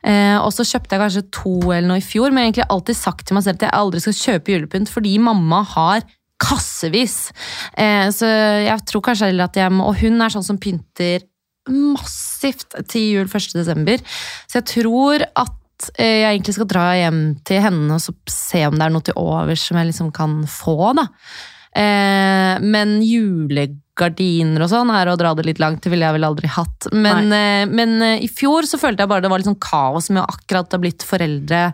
Eh, 0.01 0.37
og 0.41 0.49
så 0.53 0.65
kjøpte 0.65 0.95
jeg 0.95 1.01
kanskje 1.03 1.21
to 1.33 1.55
eller 1.69 1.85
noe 1.89 2.01
i 2.01 2.05
fjor, 2.05 2.31
men 2.33 2.41
jeg 2.41 2.45
har 2.45 2.49
egentlig 2.49 2.69
alltid 2.73 2.97
sagt 2.97 3.27
til 3.27 3.37
meg 3.37 3.45
selv 3.45 3.59
at 3.59 3.65
jeg 3.67 3.77
aldri 3.77 4.01
skal 4.01 4.17
kjøpe 4.17 4.55
julepynt 4.55 4.89
fordi 4.89 5.11
mamma 5.21 5.59
har 5.75 6.05
kassevis. 6.41 7.29
Eh, 7.77 8.09
så 8.13 8.29
jeg 8.65 8.85
tror 8.89 9.05
kanskje 9.05 9.29
heller 9.29 9.47
at 9.47 9.59
jeg 9.59 9.71
må 9.71 9.85
Og 9.89 10.01
hun 10.01 10.17
er 10.21 10.33
sånn 10.33 10.45
som 10.45 10.59
pynter 10.61 11.23
massivt 11.69 12.75
til 12.89 13.05
jul 13.15 13.29
1. 13.29 13.53
desember. 13.55 14.01
Så 14.49 14.59
jeg 14.59 14.67
tror 14.73 15.25
at 15.25 15.89
eh, 15.97 16.21
jeg 16.25 16.31
egentlig 16.33 16.57
skal 16.57 16.69
dra 16.69 16.85
hjem 16.97 17.21
til 17.45 17.63
henne 17.63 17.97
og 17.97 18.29
se 18.29 18.65
om 18.67 18.77
det 18.77 18.85
er 18.85 18.93
noe 18.93 19.05
til 19.05 19.17
overs 19.21 19.65
som 19.69 19.77
jeg 19.79 19.91
liksom 19.91 20.11
kan 20.15 20.41
få. 20.49 20.93
da. 20.97 21.07
Eh, 21.75 22.65
men 22.65 22.97
julegardiner 23.95 24.63
og 24.63 24.69
sånn 24.69 24.91
er 24.91 25.07
å 25.07 25.17
dra 25.17 25.33
det 25.35 25.45
litt 25.45 25.59
langt. 25.59 25.83
Det 25.83 25.89
ville 25.89 26.05
jeg 26.05 26.13
vel 26.17 26.27
aldri 26.27 26.47
hatt. 26.47 26.87
Men, 26.91 27.31
eh, 27.31 27.65
men 27.65 28.01
eh, 28.01 28.23
i 28.23 28.27
fjor 28.27 28.63
så 28.63 28.77
følte 28.77 29.03
jeg 29.03 29.09
bare 29.09 29.21
det 29.21 29.29
var 29.29 29.39
litt 29.39 29.47
sånn 29.47 29.59
kaos 29.59 30.09
med 30.09 30.23
å 30.23 30.27
akkurat 30.27 30.71
ha 30.71 30.79
blitt 30.79 31.03
foreldre. 31.03 31.73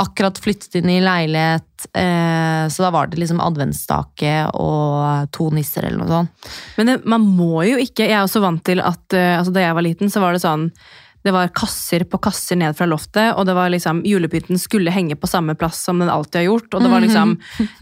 Akkurat 0.00 0.38
flyttet 0.38 0.76
inn 0.76 0.88
i 0.88 1.00
leilighet. 1.00 1.86
Eh, 1.92 2.68
så 2.68 2.82
da 2.82 2.90
var 2.90 3.08
det 3.08 3.18
liksom 3.20 3.40
adventsstake 3.40 4.50
og 4.54 5.28
to 5.32 5.50
nisser 5.50 5.84
eller 5.84 6.00
noe 6.00 6.08
sånt. 6.08 6.50
Men 6.78 6.86
det, 6.86 6.96
man 7.04 7.20
må 7.20 7.64
jo 7.64 7.78
ikke 7.80 8.06
Jeg 8.06 8.16
er 8.16 8.24
også 8.24 8.40
vant 8.40 8.62
til 8.64 8.80
at 8.80 9.14
altså 9.16 9.52
Da 9.52 9.62
jeg 9.64 9.74
var 9.76 9.84
liten, 9.84 10.10
så 10.12 10.20
var 10.20 10.32
det 10.32 10.42
sånn 10.42 10.68
det 11.24 11.32
var 11.34 11.50
kasser 11.52 12.04
på 12.08 12.18
kasser 12.24 12.56
ned 12.56 12.76
fra 12.78 12.86
loftet, 12.88 13.34
og 13.36 13.44
det 13.46 13.52
var 13.54 13.68
liksom, 13.72 14.02
julepynten 14.08 14.56
skulle 14.58 14.90
henge 14.94 15.16
på 15.20 15.28
samme 15.28 15.52
plass 15.58 15.82
som 15.84 15.98
den 16.00 16.08
alltid 16.08 16.40
har 16.40 16.46
gjort. 16.48 16.74
Og 16.74 16.82
det 16.84 16.90
var 16.92 17.00
liksom 17.04 17.34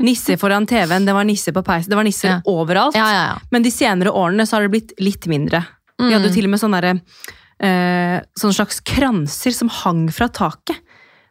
nisser 0.03 0.37
foran 0.41 0.67
TV-en, 0.67 1.07
det 1.07 1.15
var 1.15 1.25
nisser 1.29 1.55
på 1.55 1.63
peisen, 1.63 1.91
det 1.93 1.97
var 2.01 2.05
nisser 2.09 2.29
Ja. 2.33 2.41
overalt. 2.51 2.97
Ja, 2.99 3.07
ja, 3.15 3.25
ja. 3.35 3.39
Men 3.55 3.63
de 3.63 3.71
senere 3.71 4.11
årene 4.11 4.47
så 4.47 4.57
har 4.59 4.67
det 4.67 4.73
blitt 4.75 4.93
litt 4.99 5.27
mindre. 5.31 5.65
Vi 5.99 6.11
hadde 6.13 6.29
jo 6.31 6.35
til 6.35 6.45
og 6.47 6.51
med 6.57 6.61
sånne, 6.63 6.81
der, 6.83 7.01
eh, 7.63 8.21
sånne 8.39 8.55
slags 8.59 8.81
kranser 8.87 9.55
som 9.55 9.69
hang 9.69 10.09
fra 10.15 10.29
taket. 10.29 10.77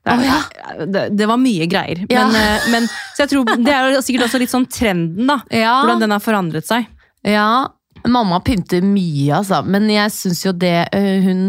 Det, 0.07 0.13
er- 0.13 0.31
Å, 0.79 0.85
det, 0.87 1.01
det 1.19 1.27
var 1.27 1.35
mye 1.37 1.67
greier. 1.67 2.05
Ja. 2.09 2.27
Men, 2.27 2.35
eh, 2.39 2.67
men, 2.71 2.87
så 3.15 3.25
jeg 3.25 3.29
tror 3.33 3.49
det 3.65 3.73
er 3.73 3.91
jo 3.91 3.99
sikkert 4.05 4.29
også 4.29 4.39
litt 4.39 4.53
sånn 4.53 4.67
trenden, 4.71 5.27
da. 5.27 5.41
Ja. 5.51 5.81
Hvordan 5.83 5.99
den 6.05 6.11
har 6.15 6.23
forandret 6.23 6.67
seg. 6.67 6.87
Ja, 7.27 7.67
mamma 8.07 8.39
pynter 8.39 8.79
mye, 8.87 9.41
altså. 9.41 9.65
Men 9.67 9.89
jeg 9.91 10.11
syns 10.15 10.45
jo 10.45 10.53
det 10.55 10.87
øh, 10.95 11.23
Hun 11.25 11.41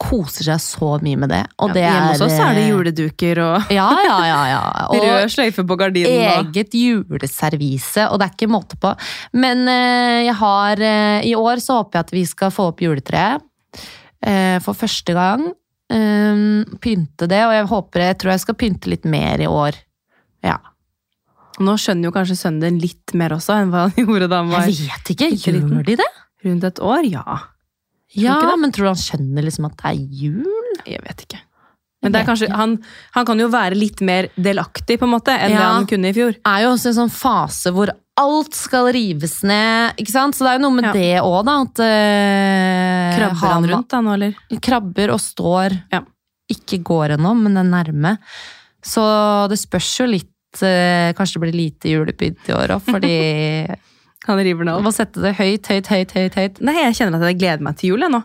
koser 0.00 0.44
seg 0.50 0.60
så 0.60 0.88
mye 1.02 1.18
med 1.20 1.30
det. 1.32 1.42
Og 1.64 1.72
det 1.74 1.84
Hjemme 1.86 2.12
hos 2.12 2.22
oss 2.26 2.36
er 2.36 2.56
det 2.56 2.64
øh, 2.66 2.70
juleduker 2.74 3.40
og 3.44 3.72
Ja, 3.72 3.86
ja, 4.04 4.18
ja. 4.28 4.40
ja. 4.52 4.62
rød 5.04 5.32
sløyfe 5.32 5.64
på 5.66 5.78
gardinen. 5.80 6.12
Og, 6.12 6.50
eget 6.52 6.76
juleservise, 6.76 8.08
og 8.10 8.20
det 8.20 8.28
er 8.28 8.34
ikke 8.36 8.50
måte 8.52 8.78
på. 8.80 8.92
Men 9.36 9.64
øh, 9.64 10.18
jeg 10.26 10.36
har 10.42 10.84
øh, 10.90 11.26
I 11.30 11.34
år 11.38 11.62
så 11.64 11.80
håper 11.80 11.98
jeg 12.00 12.08
at 12.08 12.14
vi 12.16 12.24
skal 12.28 12.52
få 12.54 12.70
opp 12.72 12.84
juletreet 12.84 13.44
for 14.64 14.74
første 14.74 15.12
gang. 15.14 15.42
Pynte 16.82 17.28
det, 17.30 17.42
og 17.46 17.52
jeg 17.54 17.66
håper 17.70 18.02
jeg 18.02 18.16
tror 18.18 18.32
jeg 18.32 18.42
skal 18.42 18.56
pynte 18.58 18.90
litt 18.90 19.04
mer 19.06 19.38
i 19.44 19.46
år. 19.46 19.76
Ja. 20.42 20.56
nå 21.62 21.76
skjønner 21.78 22.08
jo 22.08 22.14
kanskje 22.16 22.36
sønnen 22.40 22.64
din 22.64 22.80
litt 22.82 23.14
mer 23.14 23.36
også 23.36 23.54
enn 23.60 23.70
hva 23.70 23.86
han 23.86 23.94
gjorde 24.00 24.28
da 24.32 24.40
han 24.42 24.50
var 24.50 24.66
Jeg 24.66 24.88
vet 24.88 25.12
ikke, 25.14 25.30
gjør 25.36 25.86
de 25.86 25.98
det? 26.00 26.08
rundt 26.46 26.66
et 26.66 26.80
år. 26.82 27.06
Ja, 27.06 27.38
Ja, 28.14 28.38
men 28.56 28.72
tror 28.72 28.86
du 28.86 28.92
han 28.94 29.00
skjønner 29.02 29.44
liksom 29.46 29.66
at 29.68 29.76
det 29.82 29.90
er 29.90 30.00
jul? 30.22 30.62
jeg 30.86 31.02
vet 31.02 31.22
ikke. 31.26 31.40
Men 32.04 32.12
det 32.12 32.20
er 32.20 32.26
kanskje, 32.28 32.46
han, 32.54 32.76
han 33.16 33.26
kan 33.26 33.40
jo 33.40 33.48
være 33.50 33.74
litt 33.74 34.00
mer 34.04 34.28
delaktig 34.36 34.98
på 35.00 35.06
en 35.08 35.14
måte 35.16 35.32
enn 35.34 35.50
det 35.56 35.62
han 35.64 35.86
kunne 35.90 36.12
i 36.12 36.14
fjor. 36.14 36.36
Det 36.36 36.52
er 36.52 36.62
jo 36.66 36.74
også 36.74 36.92
en 36.92 36.98
sånn 37.00 37.10
fase 37.10 37.72
hvor 37.74 37.90
alt 38.20 38.54
skal 38.56 38.90
rives 38.94 39.40
ned, 39.44 39.96
ikke 40.00 40.12
sant? 40.12 40.36
Så 40.36 40.44
det 40.46 40.52
er 40.52 40.58
jo 40.60 40.62
noe 40.68 40.76
med 40.76 40.86
Ja. 40.86 40.92
det 40.94 41.08
òg, 41.24 41.40
da. 41.48 41.56
At 41.66 41.82
eh, 41.82 43.16
Krabber 43.18 43.50
han 43.56 43.66
rundt 43.72 43.90
da 43.90 44.00
nå, 44.04 44.14
eller? 44.14 44.38
Krabber 44.62 45.12
og 45.16 45.20
står. 45.24 45.74
Ja. 45.92 46.00
Ikke 46.52 46.78
går 46.86 47.16
ennå, 47.16 47.34
men 47.42 47.58
er 47.58 47.66
nærme. 47.66 48.14
Så 48.86 49.02
det 49.50 49.58
spørs 49.58 49.90
jo 49.98 50.06
litt 50.06 50.62
eh, 50.62 51.10
Kanskje 51.18 51.40
det 51.40 51.42
blir 51.42 51.56
lite 51.58 51.90
julepynt 51.90 52.48
i 52.48 52.54
år 52.54 52.76
òg, 52.76 52.86
fordi 52.86 53.16
Han 54.26 54.42
river 54.42 54.66
det 54.66 54.74
opp. 54.74 54.88
sette 54.94 55.22
det 55.22 55.34
høyt, 55.38 55.70
høyt, 55.70 55.90
høyt, 55.92 56.14
høyt. 56.16 56.38
høyt. 56.38 56.60
Nei, 56.66 56.76
jeg 56.80 56.98
kjenner 56.98 57.22
at 57.22 57.30
jeg 57.30 57.40
gleder 57.40 57.66
meg 57.66 57.78
til 57.78 57.94
jul 57.94 58.06
jeg, 58.06 58.12
nå. 58.12 58.22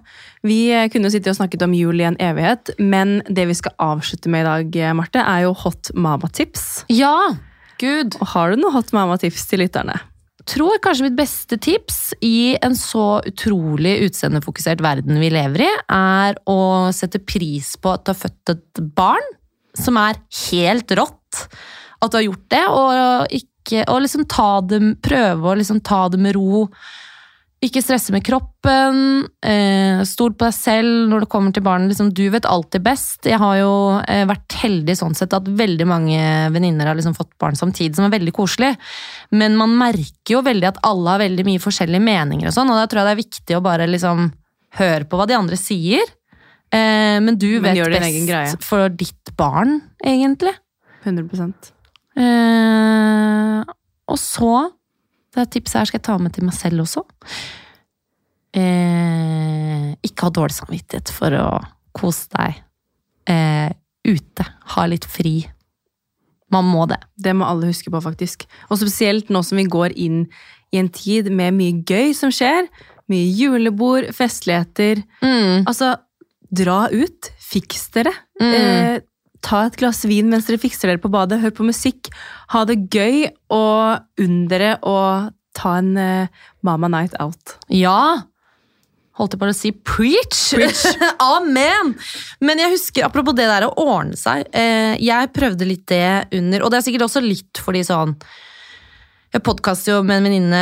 Vi 0.47 0.60
eh, 0.74 0.88
kunne 0.91 1.10
jo 1.10 1.14
sittet 1.14 1.34
og 1.34 1.39
snakket 1.39 1.66
om 1.68 1.76
jul 1.78 2.02
i 2.02 2.08
en 2.10 2.20
evighet, 2.22 2.74
men 2.82 3.20
det 3.30 3.47
vi 3.52 3.58
skal 3.58 3.76
avslutte 3.91 4.32
med 4.34 4.45
i 4.45 4.49
dag, 4.49 4.80
eh, 4.82 4.95
Marte, 4.97 5.22
er 5.22 5.45
jo 5.45 5.56
hot 5.66 5.93
mama-tips. 5.93 6.88
Ja! 6.93 7.16
Gud. 7.82 8.18
Og 8.22 8.34
har 8.36 8.52
du 8.52 8.62
noe 8.62 8.74
hot 8.76 8.91
mama-tips 8.93 9.47
til 9.49 9.64
lytterne? 9.64 9.97
tror 10.49 10.80
kanskje 10.82 11.06
mitt 11.06 11.18
beste 11.20 11.58
tips 11.62 11.99
i 12.26 12.56
en 12.64 12.76
så 12.78 13.22
utrolig 13.28 13.97
utseendefokusert 14.08 14.82
verden 14.84 15.20
vi 15.22 15.30
lever 15.34 15.66
i, 15.68 15.70
er 15.93 16.39
å 16.49 16.89
sette 16.95 17.22
pris 17.24 17.76
på 17.78 17.93
at 17.93 18.06
du 18.06 18.14
har 18.14 18.20
født 18.24 18.54
et 18.56 18.82
barn, 18.97 19.30
som 19.78 19.99
er 20.02 20.20
helt 20.49 20.91
rått. 20.97 21.45
At 22.02 22.12
du 22.12 22.18
har 22.18 22.26
gjort 22.26 22.47
det, 22.52 22.64
og, 22.74 23.38
ikke, 23.62 23.86
og 23.88 24.01
liksom 24.03 24.26
ta 24.30 24.51
det, 24.66 24.82
prøve 25.05 25.53
å 25.53 25.55
liksom 25.57 25.80
ta 25.86 26.07
det 26.12 26.20
med 26.22 26.36
ro. 26.36 26.68
Ikke 27.62 27.84
stresse 27.84 28.09
med 28.09 28.24
kroppen. 28.26 29.28
Eh, 29.45 30.01
Stol 30.09 30.34
på 30.34 30.47
deg 30.47 30.55
selv 30.57 31.09
når 31.12 31.24
det 31.24 31.30
kommer 31.30 31.53
til 31.53 31.62
barnet. 31.62 31.91
Liksom, 31.91 32.09
du 32.18 32.24
vet 32.34 32.47
alltid 32.49 32.82
best. 32.88 33.28
Jeg 33.30 33.38
har 33.38 33.59
jo 33.59 33.74
eh, 34.01 34.24
vært 34.26 34.55
heldig 34.64 34.95
sånn 34.97 35.14
sett 35.18 35.36
at 35.38 35.45
veldig 35.45 35.86
mange 35.86 36.22
venninner 36.55 36.89
har 36.89 36.97
liksom 36.97 37.14
fått 37.14 37.36
barn 37.41 37.59
samtidig, 37.59 37.93
som 37.99 38.07
er 38.07 38.16
veldig 38.16 38.34
koselig. 38.34 38.72
Men 39.38 39.59
man 39.59 39.76
merker 39.78 40.39
jo 40.39 40.41
veldig 40.47 40.72
at 40.72 40.82
alle 40.89 41.14
har 41.14 41.22
veldig 41.22 41.45
mye 41.51 41.62
forskjellige 41.62 42.01
meninger, 42.07 42.49
og 42.49 42.55
sånn, 42.55 42.72
og 42.74 42.82
da 42.82 42.88
tror 42.89 43.03
jeg 43.03 43.09
det 43.12 43.14
er 43.14 43.22
viktig 43.22 43.59
å 43.59 43.66
bare 43.68 43.89
liksom 43.91 44.32
høre 44.82 45.05
på 45.05 45.20
hva 45.20 45.30
de 45.30 45.38
andre 45.38 45.59
sier. 45.59 46.09
Eh, 46.74 47.20
men 47.22 47.38
du 47.38 47.59
Men 47.59 47.78
vet 47.78 47.93
best 48.01 48.66
for 48.66 48.89
ditt 48.89 49.36
barn, 49.38 49.84
egentlig. 50.01 50.55
100 51.05 51.81
Eh, 52.20 53.62
og 54.12 54.20
så 54.20 54.53
Det 55.32 55.45
tipset 55.47 55.78
her 55.80 55.88
skal 55.88 56.01
jeg 56.01 56.03
ta 56.03 56.18
med 56.20 56.34
til 56.36 56.43
meg 56.43 56.51
selv 56.57 56.84
også. 56.84 57.05
Eh, 58.51 59.93
ikke 60.03 60.28
ha 60.28 60.34
dårlig 60.36 60.57
samvittighet 60.57 61.12
for 61.16 61.32
å 61.39 61.45
kose 61.95 62.28
deg 62.34 62.57
eh, 63.32 63.72
ute. 64.03 64.47
Ha 64.76 64.86
litt 64.91 65.07
fri. 65.07 65.38
Man 66.51 66.68
må 66.68 66.84
det. 66.91 66.99
Det 67.16 67.32
må 67.38 67.47
alle 67.47 67.70
huske 67.72 67.93
på, 67.93 68.01
faktisk. 68.03 68.43
Og 68.68 68.82
spesielt 68.82 69.32
nå 69.32 69.39
som 69.47 69.62
vi 69.62 69.70
går 69.72 69.95
inn 69.95 70.26
i 70.76 70.82
en 70.82 70.91
tid 70.91 71.32
med 71.32 71.55
mye 71.55 71.80
gøy 71.88 72.12
som 72.18 72.34
skjer. 72.36 72.68
Mye 73.12 73.32
julebord, 73.32 74.09
festligheter. 74.16 74.99
Mm. 75.24 75.64
Altså, 75.64 75.93
dra 76.51 76.89
ut. 76.91 77.32
Fiks 77.39 77.88
dere. 77.95 78.14
Mm. 78.41 79.07
Ta 79.46 79.66
et 79.68 79.78
glass 79.80 80.04
vin 80.10 80.30
mens 80.32 80.48
dere 80.48 80.62
fikser 80.62 80.92
dere 80.92 81.02
på 81.02 81.12
badet. 81.14 81.42
Hør 81.42 81.54
på 81.58 81.68
musikk. 81.68 82.12
Ha 82.54 82.66
det 82.70 82.84
gøy, 82.94 83.30
og 83.54 84.22
unn 84.22 84.44
dere 84.52 84.76
å 84.86 84.98
ta 85.58 85.78
en 85.82 85.96
uh, 85.98 86.44
mama 86.66 86.92
night 86.92 87.18
out. 87.22 87.58
Ja! 87.68 88.28
Holdt 89.20 89.36
jeg 89.36 89.42
bare 89.42 89.54
å 89.54 89.58
si 89.58 89.74
preach! 89.76 90.54
Amen! 91.36 91.96
Men 92.39 92.62
jeg 92.64 92.78
husker, 92.78 93.06
apropos 93.06 93.36
det 93.38 93.50
der 93.50 93.68
å 93.68 93.74
ordne 93.84 94.18
seg, 94.20 94.48
eh, 94.56 94.96
jeg 95.04 95.34
prøvde 95.36 95.68
litt 95.68 95.84
det 95.92 96.32
under 96.38 96.64
Og 96.64 96.72
det 96.72 96.80
er 96.80 96.86
sikkert 96.88 97.10
også 97.10 97.24
litt 97.26 97.60
fordi 97.62 97.84
sånn 97.86 98.16
Jeg 99.32 99.46
podkaster 99.48 99.94
jo 99.94 100.00
med 100.04 100.18
en 100.20 100.26
venninne, 100.28 100.62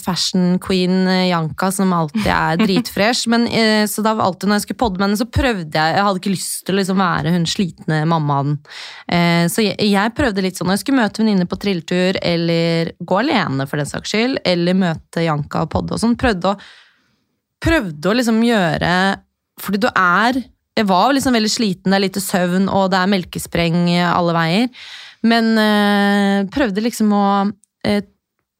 fashion 0.00 0.54
queen 0.62 1.02
eh, 1.04 1.26
Janka, 1.28 1.68
som 1.68 1.90
alltid 1.92 2.30
er 2.32 2.56
dritfresh. 2.62 3.26
Men, 3.28 3.42
eh, 3.44 3.84
så 3.90 4.00
da 4.04 4.14
alltid 4.24 4.48
når 4.48 4.56
jeg 4.56 4.64
skulle 4.64 4.80
podde 4.80 4.96
med 4.96 5.04
henne, 5.10 5.18
så 5.20 5.26
prøvde 5.28 5.76
jeg 5.76 5.96
Jeg 5.98 6.06
hadde 6.06 6.22
ikke 6.22 6.32
lyst 6.32 6.62
til 6.64 6.72
å 6.72 6.78
liksom 6.78 7.02
være 7.02 7.34
hun 7.34 7.44
slitne 7.44 7.98
mammaen. 8.08 8.54
Eh, 9.04 9.44
så 9.52 9.66
jeg, 9.66 9.76
jeg 9.84 10.14
prøvde 10.16 10.44
litt 10.46 10.56
sånn 10.56 10.70
når 10.70 10.78
jeg 10.78 10.84
skulle 10.86 11.02
møte 11.02 11.20
venninner 11.20 11.50
på 11.50 11.58
trilletur, 11.60 12.18
eller 12.24 12.94
gå 13.04 13.18
alene 13.20 13.66
for 13.68 13.82
den 13.82 13.90
saks 13.90 14.14
skyld, 14.14 14.38
eller 14.48 14.78
møte 14.80 15.24
Janka 15.26 15.66
og 15.66 15.74
podde 15.74 15.98
og 15.98 16.00
sånn, 16.00 16.16
prøvde 16.16 16.54
å 16.54 16.60
prøvde 17.64 18.10
å 18.10 18.16
liksom 18.16 18.42
gjøre 18.44 18.94
Fordi 19.62 19.78
du 19.80 19.86
er 19.88 20.40
Jeg 20.76 20.88
var 20.88 21.12
liksom 21.14 21.36
veldig 21.36 21.52
sliten, 21.52 21.92
det 21.92 21.98
er 22.00 22.06
lite 22.06 22.24
søvn, 22.24 22.64
og 22.72 22.88
det 22.92 23.02
er 23.02 23.12
melkespreng 23.12 23.76
alle 24.00 24.32
veier. 24.34 24.88
Men 25.24 25.52
øh, 25.60 26.48
prøvde 26.52 26.82
liksom 26.84 27.12
å 27.16 27.26
øh, 27.86 28.02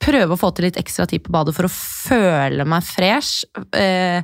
Prøve 0.05 0.35
å 0.35 0.37
få 0.37 0.51
til 0.53 0.66
litt 0.66 0.77
ekstra 0.77 1.07
tid 1.09 1.22
på 1.25 1.33
badet 1.33 1.55
for 1.57 1.64
å 1.64 1.70
føle 1.72 2.64
meg 2.68 2.83
fresh. 2.85 3.47
øh, 3.57 4.20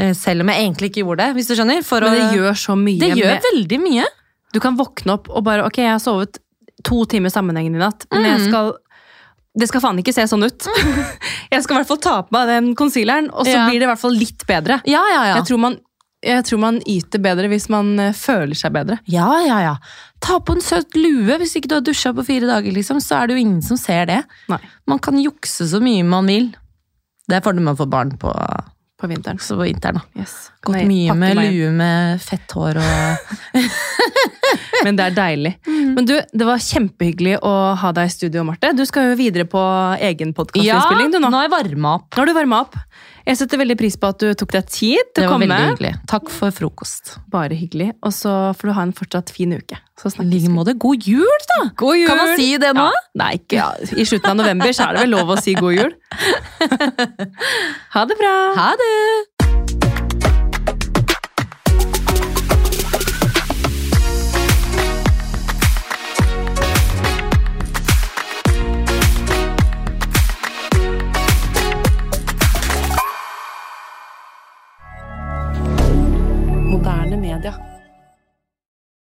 øh, 0.00 0.12
selv 0.16 0.40
om 0.40 0.48
jeg 0.48 0.62
egentlig 0.64 0.88
ikke 0.92 1.02
gjorde 1.04 1.26
det, 1.26 1.34
hvis 1.36 1.48
du 1.50 1.54
skjønner. 1.58 1.82
For 1.84 2.00
Men 2.06 2.14
det 2.14 2.22
å, 2.30 2.34
gjør 2.38 2.56
så 2.56 2.76
mye. 2.78 3.00
det 3.02 3.10
gjør 3.18 3.34
med, 3.34 3.48
veldig 3.52 3.80
mye. 3.82 4.04
du 4.54 4.60
kan 4.64 4.78
våkne 4.78 5.18
opp 5.18 5.28
og 5.28 5.44
bare 5.44 5.66
Ok, 5.66 5.82
jeg 5.82 5.90
har 5.92 6.00
sovet 6.00 6.38
to 6.86 7.02
timer 7.10 7.28
sammenhengende 7.28 7.76
i 7.76 7.84
natt, 7.84 8.06
men 8.12 8.24
jeg 8.24 8.38
Mm. 8.40 8.46
skal 8.48 8.72
det 9.58 9.66
skal 9.68 9.80
faen 9.82 9.98
ikke 9.98 10.14
se 10.14 10.22
sånn 10.30 10.44
ut. 10.46 10.68
jeg 11.52 11.62
skal 11.64 11.74
i 11.74 11.78
hvert 11.80 11.88
fall 11.88 11.98
ta 11.98 12.22
på 12.22 12.30
meg 12.36 12.46
den 12.46 12.74
concealeren, 12.78 13.28
og 13.34 13.44
så 13.44 13.56
Ja. 13.56 13.66
blir 13.68 13.80
det 13.80 13.88
i 13.88 13.90
hvert 13.90 13.98
fall 14.00 14.14
litt 14.14 14.46
bedre. 14.46 14.80
Ja, 14.86 15.02
ja, 15.10 15.22
ja. 15.26 15.34
Jeg, 15.40 15.48
tror 15.50 15.58
man, 15.58 15.76
jeg 16.24 16.44
tror 16.48 16.58
man 16.58 16.80
yter 16.88 17.20
bedre 17.22 17.46
hvis 17.52 17.68
man 17.70 17.92
eh, 18.02 18.14
føler 18.16 18.58
seg 18.58 18.72
bedre. 18.74 18.96
Ja, 19.06 19.28
ja, 19.46 19.58
ja. 19.62 19.74
Ta 20.24 20.40
på 20.42 20.56
en 20.56 20.64
søt 20.64 20.96
lue. 20.98 21.36
Hvis 21.38 21.54
ikke 21.58 21.70
du 21.70 21.76
har 21.78 21.84
dusja 21.86 22.10
på 22.16 22.24
fire 22.26 22.48
dager, 22.50 22.74
liksom, 22.74 22.98
så 23.04 23.20
er 23.20 23.28
det 23.30 23.36
jo 23.36 23.44
ingen 23.44 23.60
som 23.62 23.78
ser 23.78 24.08
det. 24.10 24.22
Nei. 24.50 24.58
Man 24.90 24.98
kan 25.04 25.20
jukse 25.22 25.68
så 25.70 25.78
mye 25.84 26.02
man 26.06 26.26
vil. 26.26 26.50
Det 27.28 27.38
er 27.38 27.44
fordelen 27.44 27.68
med 27.68 27.76
å 27.76 27.82
få 27.84 27.86
barn 27.92 28.16
på, 28.18 28.32
På 28.98 29.06
vinteren. 29.06 29.38
så 29.38 29.54
på 29.54 29.66
vinteren. 29.68 30.00
da. 30.00 30.22
Yes. 30.24 30.48
Gått 30.64 30.74
Nei, 30.74 30.86
mye 30.90 31.14
med 31.14 31.36
meg 31.38 31.52
lue 31.52 31.70
med 31.76 32.22
fett 32.24 32.50
hår 32.56 32.80
og 32.82 33.58
Men 34.84 34.96
det 34.98 35.04
er 35.10 35.14
deilig. 35.16 35.52
Men 35.68 36.06
du, 36.08 36.14
det 36.18 36.46
var 36.48 36.62
kjempehyggelig 36.62 37.36
å 37.46 37.52
ha 37.78 37.92
deg 37.94 38.08
i 38.08 38.14
studio, 38.14 38.44
Marte. 38.48 38.72
Du 38.74 38.84
skal 38.88 39.10
jo 39.10 39.18
videre 39.18 39.46
på 39.50 39.60
egen 40.02 40.32
podkastinnspilling, 40.34 41.12
du 41.14 41.20
nå. 41.20 41.30
nå 41.30 41.40
har 41.40 41.48
jeg 41.48 41.54
varma 41.54 41.94
opp. 42.00 42.10
Nå 42.14 42.22
har 42.24 42.30
du 42.30 42.36
varma 42.36 42.62
opp. 42.66 42.78
Jeg 43.28 43.36
setter 43.36 43.60
veldig 43.60 43.76
pris 43.76 43.96
på 44.00 44.08
at 44.08 44.22
du 44.22 44.30
tok 44.40 44.54
deg 44.56 44.68
tid 44.72 45.10
til 45.12 45.26
å 45.26 45.34
komme. 45.34 45.44
Det 45.44 45.52
var 45.52 45.60
veldig 45.60 45.74
hyggelig. 45.74 45.90
Takk 46.08 46.30
for 46.32 46.54
frokost. 46.54 47.10
Bare 47.28 47.58
hyggelig. 47.58 47.90
Og 48.00 48.14
så 48.16 48.32
får 48.56 48.70
du 48.70 48.74
ha 48.78 48.86
en 48.88 48.94
fortsatt 48.96 49.32
fin 49.34 49.52
uke. 49.52 49.76
Så 50.00 50.14
snakkes 50.14 50.32
like 50.32 50.52
måte. 50.54 50.72
God 50.80 51.04
jul, 51.04 51.44
da! 51.52 51.60
God 51.76 51.98
jul! 52.00 52.08
Kan 52.08 52.22
man 52.22 52.32
si 52.40 52.48
det 52.62 52.72
nå? 52.78 52.86
Ja. 52.88 53.04
Nei, 53.20 53.32
ikke 53.42 53.60
ja. 53.60 53.68
I 53.92 54.08
slutten 54.08 54.32
av 54.32 54.40
november 54.40 54.72
så 54.72 54.88
er 54.88 54.96
det 54.96 55.04
vel 55.04 55.12
lov 55.18 55.34
å 55.34 55.40
si 55.44 55.56
god 55.58 55.76
jul. 55.76 55.92
ha 57.98 58.06
det 58.08 58.16
bra! 58.22 58.36
Ha 58.56 58.70
det! 58.80 59.37